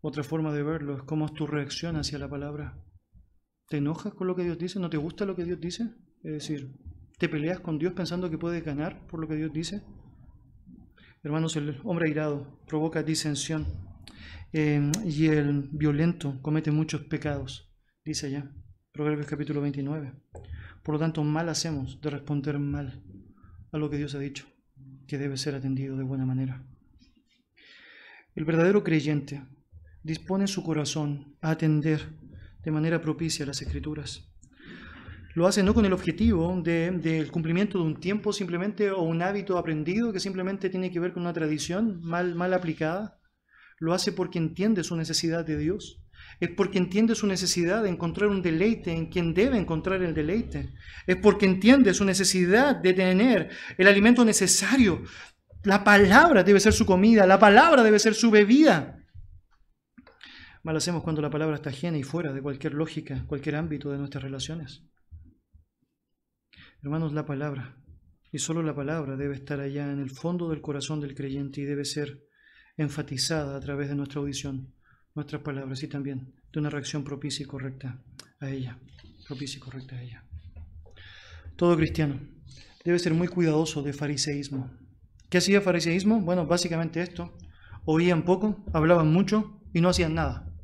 Otra 0.00 0.22
forma 0.22 0.52
de 0.52 0.62
verlo 0.62 0.96
es 0.96 1.02
cómo 1.02 1.26
es 1.26 1.34
tu 1.34 1.46
reacción 1.46 1.96
hacia 1.96 2.18
la 2.18 2.28
palabra. 2.28 2.78
¿Te 3.68 3.76
enojas 3.76 4.14
con 4.14 4.26
lo 4.26 4.34
que 4.34 4.44
Dios 4.44 4.58
dice? 4.58 4.80
¿No 4.80 4.90
te 4.90 4.96
gusta 4.96 5.24
lo 5.24 5.36
que 5.36 5.44
Dios 5.44 5.60
dice? 5.60 5.84
Es 6.22 6.32
decir, 6.32 6.74
¿te 7.18 7.28
peleas 7.28 7.60
con 7.60 7.78
Dios 7.78 7.92
pensando 7.92 8.30
que 8.30 8.38
puedes 8.38 8.64
ganar 8.64 9.06
por 9.06 9.20
lo 9.20 9.28
que 9.28 9.36
Dios 9.36 9.52
dice? 9.52 9.82
Hermanos, 11.22 11.56
el 11.56 11.80
hombre 11.84 12.08
airado 12.08 12.60
provoca 12.66 13.02
disensión 13.02 13.66
eh, 14.52 14.90
y 15.04 15.26
el 15.26 15.68
violento 15.70 16.38
comete 16.42 16.70
muchos 16.70 17.02
pecados, 17.02 17.70
dice 18.04 18.28
allá. 18.28 18.50
Proverbios 18.98 19.28
capítulo 19.28 19.60
29. 19.60 20.12
Por 20.82 20.92
lo 20.92 20.98
tanto, 20.98 21.22
mal 21.22 21.48
hacemos 21.48 22.00
de 22.00 22.10
responder 22.10 22.58
mal 22.58 23.00
a 23.70 23.78
lo 23.78 23.88
que 23.88 23.96
Dios 23.96 24.16
ha 24.16 24.18
dicho, 24.18 24.46
que 25.06 25.18
debe 25.18 25.36
ser 25.36 25.54
atendido 25.54 25.96
de 25.96 26.02
buena 26.02 26.26
manera. 26.26 26.64
El 28.34 28.44
verdadero 28.44 28.82
creyente 28.82 29.40
dispone 30.02 30.48
su 30.48 30.64
corazón 30.64 31.36
a 31.40 31.52
atender 31.52 32.08
de 32.64 32.72
manera 32.72 33.00
propicia 33.00 33.46
las 33.46 33.62
escrituras. 33.62 34.32
Lo 35.36 35.46
hace 35.46 35.62
no 35.62 35.74
con 35.74 35.84
el 35.84 35.92
objetivo 35.92 36.60
del 36.60 37.00
de, 37.00 37.28
cumplimiento 37.30 37.78
de 37.78 37.84
un 37.84 38.00
tiempo 38.00 38.32
simplemente 38.32 38.90
o 38.90 39.02
un 39.02 39.22
hábito 39.22 39.58
aprendido 39.58 40.12
que 40.12 40.18
simplemente 40.18 40.70
tiene 40.70 40.90
que 40.90 40.98
ver 40.98 41.12
con 41.12 41.22
una 41.22 41.32
tradición 41.32 42.00
mal, 42.02 42.34
mal 42.34 42.52
aplicada. 42.52 43.20
Lo 43.78 43.94
hace 43.94 44.10
porque 44.10 44.40
entiende 44.40 44.82
su 44.82 44.96
necesidad 44.96 45.46
de 45.46 45.56
Dios 45.56 46.02
es 46.40 46.50
porque 46.50 46.78
entiende 46.78 47.14
su 47.14 47.26
necesidad 47.26 47.82
de 47.82 47.90
encontrar 47.90 48.28
un 48.28 48.42
deleite 48.42 48.92
en 48.92 49.06
quien 49.06 49.34
debe 49.34 49.58
encontrar 49.58 50.02
el 50.02 50.14
deleite. 50.14 50.72
Es 51.06 51.16
porque 51.16 51.46
entiende 51.46 51.94
su 51.94 52.04
necesidad 52.04 52.76
de 52.76 52.92
tener 52.92 53.50
el 53.76 53.88
alimento 53.88 54.24
necesario 54.24 55.02
La 55.64 55.82
palabra 55.82 56.44
debe 56.44 56.60
ser 56.60 56.72
su 56.72 56.86
comida, 56.86 57.26
la 57.26 57.38
palabra 57.38 57.82
debe 57.82 57.98
ser 57.98 58.14
su 58.14 58.30
bebida. 58.30 59.04
Mal 60.62 60.76
hacemos 60.76 61.02
cuando 61.02 61.20
la 61.20 61.30
palabra 61.30 61.56
está 61.56 61.70
ajena 61.70 61.98
y 61.98 62.02
fuera 62.02 62.32
de 62.32 62.42
cualquier 62.42 62.74
lógica, 62.74 63.24
cualquier 63.26 63.56
ámbito 63.56 63.90
de 63.90 63.98
nuestras 63.98 64.22
relaciones. 64.22 64.84
Hermanos, 66.82 67.12
la 67.12 67.26
palabra, 67.26 67.76
y 68.30 68.38
solo 68.38 68.62
la 68.62 68.74
palabra 68.74 69.16
debe 69.16 69.34
estar 69.34 69.60
allá 69.60 69.90
en 69.90 69.98
el 69.98 70.10
fondo 70.10 70.48
del 70.50 70.60
corazón 70.60 71.00
del 71.00 71.14
creyente 71.14 71.60
y 71.60 71.64
debe 71.64 71.84
ser 71.84 72.22
enfatizada 72.76 73.56
a 73.56 73.60
través 73.60 73.88
de 73.88 73.96
nuestra 73.96 74.20
audición, 74.20 74.74
nuestras 75.18 75.42
palabras 75.42 75.82
y 75.82 75.88
también 75.88 76.32
de 76.52 76.60
una 76.60 76.70
reacción 76.70 77.02
propicia 77.02 77.42
y 77.42 77.46
correcta 77.46 78.00
a 78.40 78.48
ella, 78.48 78.78
propicia 79.26 79.58
y 79.58 79.60
correcta 79.60 79.96
a 79.96 80.02
ella. 80.02 80.24
Todo 81.56 81.76
cristiano 81.76 82.20
debe 82.84 83.00
ser 83.00 83.14
muy 83.14 83.26
cuidadoso 83.26 83.82
de 83.82 83.92
fariseísmo. 83.92 84.70
¿Qué 85.28 85.38
hacía 85.38 85.60
fariseísmo? 85.60 86.20
Bueno, 86.20 86.46
básicamente 86.46 87.02
esto. 87.02 87.36
Oían 87.84 88.24
poco, 88.24 88.64
hablaban 88.72 89.12
mucho 89.12 89.60
y 89.74 89.80
no 89.80 89.88
hacían 89.88 90.14
nada. 90.14 90.54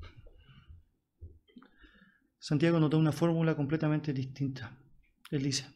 Santiago 2.39 2.79
notó 2.79 2.97
una 2.99 3.13
fórmula 3.13 3.57
completamente 3.57 4.13
distinta. 4.13 4.79
Él 5.33 5.43
dice, 5.43 5.67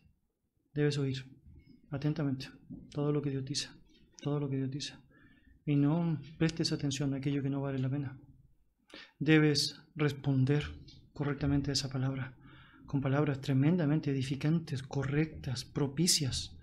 debes 0.73 0.99
oír 0.99 1.25
atentamente 1.91 2.49
todo 2.93 3.11
lo 3.11 3.21
que 3.23 3.31
Dios 3.31 3.45
dice, 3.45 3.71
todo 4.23 4.39
lo 4.39 4.49
que 4.49 4.57
Dios 4.57 4.71
dice. 4.71 4.95
Y 5.67 5.75
no 5.75 6.21
prestes 6.39 6.71
atención 6.71 7.13
a 7.13 7.17
aquello 7.17 7.43
que 7.43 7.51
no 7.51 7.61
vale 7.61 7.79
la 7.81 7.91
pena. 7.91 8.21
Debes 9.19 9.83
responder 9.95 10.65
correctamente 11.13 11.71
a 11.71 11.75
esa 11.75 11.91
palabra, 11.91 12.37
con 12.87 13.01
palabras 13.01 13.41
tremendamente 13.41 14.11
edificantes, 14.11 14.83
correctas, 14.83 15.65
propicias, 15.65 16.57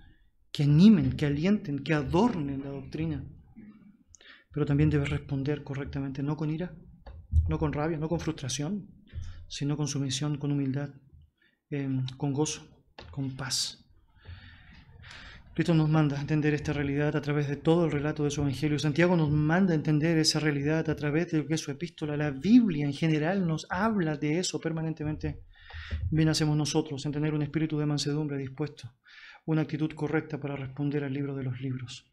que 0.52 0.64
animen, 0.64 1.18
que 1.18 1.26
alienten, 1.26 1.80
que 1.80 1.94
adornen 1.94 2.64
la 2.64 2.70
doctrina. 2.70 3.24
Pero 4.52 4.66
también 4.66 4.90
debes 4.90 5.10
responder 5.10 5.64
correctamente, 5.64 6.24
no 6.24 6.38
con 6.38 6.50
ira, 6.50 6.74
no 7.50 7.60
con 7.60 7.74
rabia, 7.74 7.98
no 7.98 8.08
con 8.08 8.20
frustración, 8.20 8.90
sino 9.48 9.78
con 9.78 9.88
sumisión, 9.88 10.38
con 10.38 10.52
humildad, 10.52 10.90
em, 11.70 12.06
con 12.18 12.34
gozo, 12.34 12.66
con 13.12 13.36
paz. 13.36 13.85
Cristo 15.56 15.74
nos 15.74 15.88
manda 15.88 16.18
a 16.18 16.22
entender 16.22 16.54
esta 16.54 16.74
realidad 16.74 17.16
a 17.16 17.22
través 17.22 17.48
de 17.48 17.56
todo 17.56 17.86
el 17.86 17.92
relato 17.94 18.26
de 18.26 18.30
su 18.30 18.42
Evangelio. 18.42 18.78
Santiago 18.78 19.16
nos 19.16 19.32
manda 19.32 19.72
a 19.72 19.78
entender 19.78 20.18
esa 20.18 20.42
realidad 20.42 20.90
a 20.90 20.98
través 20.98 21.32
de 21.32 21.38
lo 21.38 21.48
que 21.48 21.54
es 21.54 21.62
su 21.62 21.72
epístola. 21.72 22.18
La 22.18 22.30
Biblia 22.30 22.86
en 22.86 22.92
general 22.92 23.48
nos 23.48 23.66
habla 23.70 24.18
de 24.18 24.40
eso 24.40 24.60
permanentemente. 24.60 25.40
Bien 26.12 26.28
hacemos 26.28 26.58
nosotros 26.58 27.06
en 27.06 27.14
tener 27.14 27.34
un 27.34 27.42
espíritu 27.42 27.80
de 27.80 27.86
mansedumbre 27.86 28.38
dispuesto, 28.38 28.96
una 29.46 29.62
actitud 29.62 29.90
correcta 29.94 30.42
para 30.42 30.58
responder 30.58 31.06
al 31.06 31.14
libro 31.14 31.34
de 31.38 31.44
los 31.44 31.62
libros. 31.62 32.06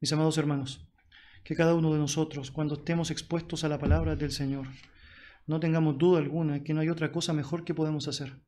Mis 0.00 0.14
amados 0.14 0.38
hermanos, 0.38 0.88
que 1.44 1.54
cada 1.54 1.74
uno 1.74 1.92
de 1.92 1.98
nosotros, 1.98 2.50
cuando 2.50 2.76
estemos 2.76 3.10
expuestos 3.10 3.62
a 3.62 3.68
la 3.68 3.78
palabra 3.78 4.16
del 4.16 4.32
Señor, 4.32 4.68
no 5.46 5.60
tengamos 5.60 5.98
duda 5.98 6.18
alguna 6.18 6.64
que 6.64 6.72
no 6.72 6.80
hay 6.80 6.88
otra 6.88 7.12
cosa 7.12 7.34
mejor 7.34 7.62
que 7.62 7.74
podemos 7.74 8.08
hacer 8.08 8.40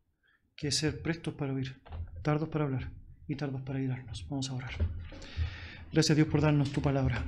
que 0.57 0.73
ser 0.73 1.03
prestos 1.03 1.35
para 1.35 1.53
oír, 1.53 1.83
tardos 2.23 2.49
para 2.49 2.65
hablar 2.65 2.98
y 3.29 3.37
tardos 3.37 3.63
para 3.63 3.81
irarnos. 3.81 4.27
Vamos 4.29 4.51
a 4.51 4.55
orar. 4.55 4.73
Gracias 5.93 6.17
Dios 6.17 6.29
por 6.29 6.41
darnos 6.41 6.73
tu 6.73 6.83
palabra. 6.83 7.25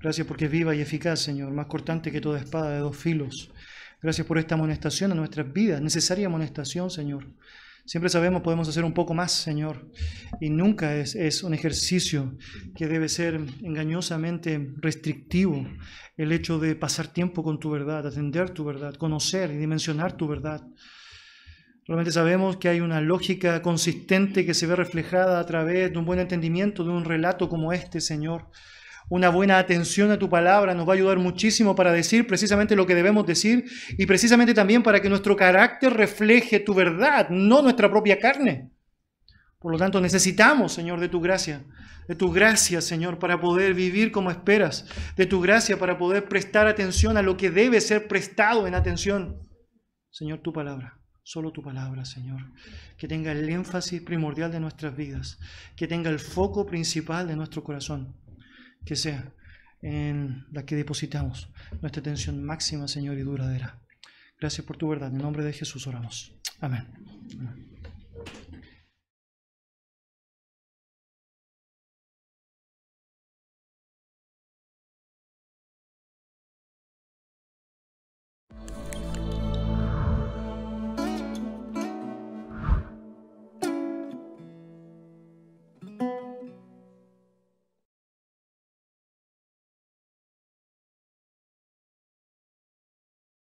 Gracias 0.00 0.26
porque 0.26 0.44
es 0.44 0.50
viva 0.50 0.74
y 0.74 0.80
eficaz, 0.80 1.20
Señor, 1.20 1.52
más 1.52 1.66
cortante 1.66 2.12
que 2.12 2.20
toda 2.20 2.38
espada 2.38 2.70
de 2.70 2.80
dos 2.80 2.96
filos. 2.96 3.50
Gracias 4.02 4.26
por 4.26 4.38
esta 4.38 4.54
amonestación 4.54 5.12
a 5.12 5.14
nuestras 5.14 5.52
vidas, 5.52 5.80
necesaria 5.80 6.26
amonestación, 6.26 6.90
Señor. 6.90 7.26
Siempre 7.86 8.10
sabemos 8.10 8.42
podemos 8.42 8.68
hacer 8.68 8.84
un 8.84 8.92
poco 8.92 9.14
más, 9.14 9.32
Señor, 9.32 9.90
y 10.40 10.50
nunca 10.50 10.96
es, 10.96 11.14
es, 11.14 11.44
un 11.44 11.54
ejercicio 11.54 12.36
que 12.74 12.88
debe 12.88 13.08
ser 13.08 13.40
engañosamente 13.62 14.74
restrictivo 14.78 15.64
el 16.16 16.32
hecho 16.32 16.58
de 16.58 16.74
pasar 16.74 17.06
tiempo 17.06 17.44
con 17.44 17.60
tu 17.60 17.70
verdad, 17.70 18.06
atender 18.06 18.50
tu 18.50 18.64
verdad, 18.64 18.94
conocer 18.96 19.52
y 19.52 19.56
dimensionar 19.56 20.16
tu 20.16 20.26
verdad. 20.26 20.66
Realmente 21.86 22.10
sabemos 22.10 22.56
que 22.56 22.68
hay 22.68 22.80
una 22.80 23.00
lógica 23.00 23.62
consistente 23.62 24.44
que 24.44 24.54
se 24.54 24.66
ve 24.66 24.74
reflejada 24.74 25.38
a 25.38 25.46
través 25.46 25.92
de 25.92 25.98
un 25.98 26.04
buen 26.04 26.18
entendimiento 26.18 26.82
de 26.82 26.90
un 26.90 27.04
relato 27.04 27.48
como 27.48 27.72
este, 27.72 28.00
Señor. 28.00 28.50
Una 29.08 29.28
buena 29.28 29.58
atención 29.58 30.10
a 30.10 30.18
tu 30.18 30.28
palabra 30.28 30.74
nos 30.74 30.88
va 30.88 30.94
a 30.94 30.96
ayudar 30.96 31.18
muchísimo 31.18 31.76
para 31.76 31.92
decir 31.92 32.26
precisamente 32.26 32.74
lo 32.74 32.86
que 32.86 32.96
debemos 32.96 33.24
decir 33.24 33.64
y 33.96 34.04
precisamente 34.04 34.52
también 34.52 34.82
para 34.82 35.00
que 35.00 35.08
nuestro 35.08 35.36
carácter 35.36 35.92
refleje 35.92 36.58
tu 36.58 36.74
verdad, 36.74 37.28
no 37.30 37.62
nuestra 37.62 37.88
propia 37.88 38.18
carne. 38.18 38.72
Por 39.60 39.70
lo 39.70 39.78
tanto, 39.78 40.00
necesitamos, 40.00 40.72
Señor, 40.72 40.98
de 40.98 41.08
tu 41.08 41.20
gracia, 41.20 41.64
de 42.08 42.16
tu 42.16 42.32
gracia, 42.32 42.80
Señor, 42.80 43.20
para 43.20 43.40
poder 43.40 43.74
vivir 43.74 44.10
como 44.10 44.32
esperas, 44.32 44.86
de 45.16 45.26
tu 45.26 45.40
gracia 45.40 45.78
para 45.78 45.98
poder 45.98 46.28
prestar 46.28 46.66
atención 46.66 47.16
a 47.16 47.22
lo 47.22 47.36
que 47.36 47.52
debe 47.52 47.80
ser 47.80 48.08
prestado 48.08 48.66
en 48.66 48.74
atención. 48.74 49.38
Señor, 50.10 50.40
tu 50.40 50.52
palabra. 50.52 50.95
Solo 51.26 51.50
tu 51.50 51.60
palabra, 51.60 52.04
Señor. 52.04 52.40
Que 52.96 53.08
tenga 53.08 53.32
el 53.32 53.48
énfasis 53.48 54.00
primordial 54.00 54.52
de 54.52 54.60
nuestras 54.60 54.96
vidas. 54.96 55.40
Que 55.74 55.88
tenga 55.88 56.08
el 56.08 56.20
foco 56.20 56.64
principal 56.64 57.26
de 57.26 57.34
nuestro 57.34 57.64
corazón. 57.64 58.14
Que 58.84 58.94
sea 58.94 59.34
en 59.82 60.46
la 60.52 60.64
que 60.64 60.76
depositamos 60.76 61.50
nuestra 61.82 61.98
atención 61.98 62.44
máxima, 62.44 62.86
Señor, 62.86 63.18
y 63.18 63.22
duradera. 63.22 63.82
Gracias 64.38 64.64
por 64.64 64.76
tu 64.76 64.88
verdad. 64.88 65.10
En 65.10 65.18
nombre 65.18 65.42
de 65.42 65.52
Jesús 65.52 65.88
oramos. 65.88 66.32
Amén. 66.60 66.86
Amén. 67.40 67.76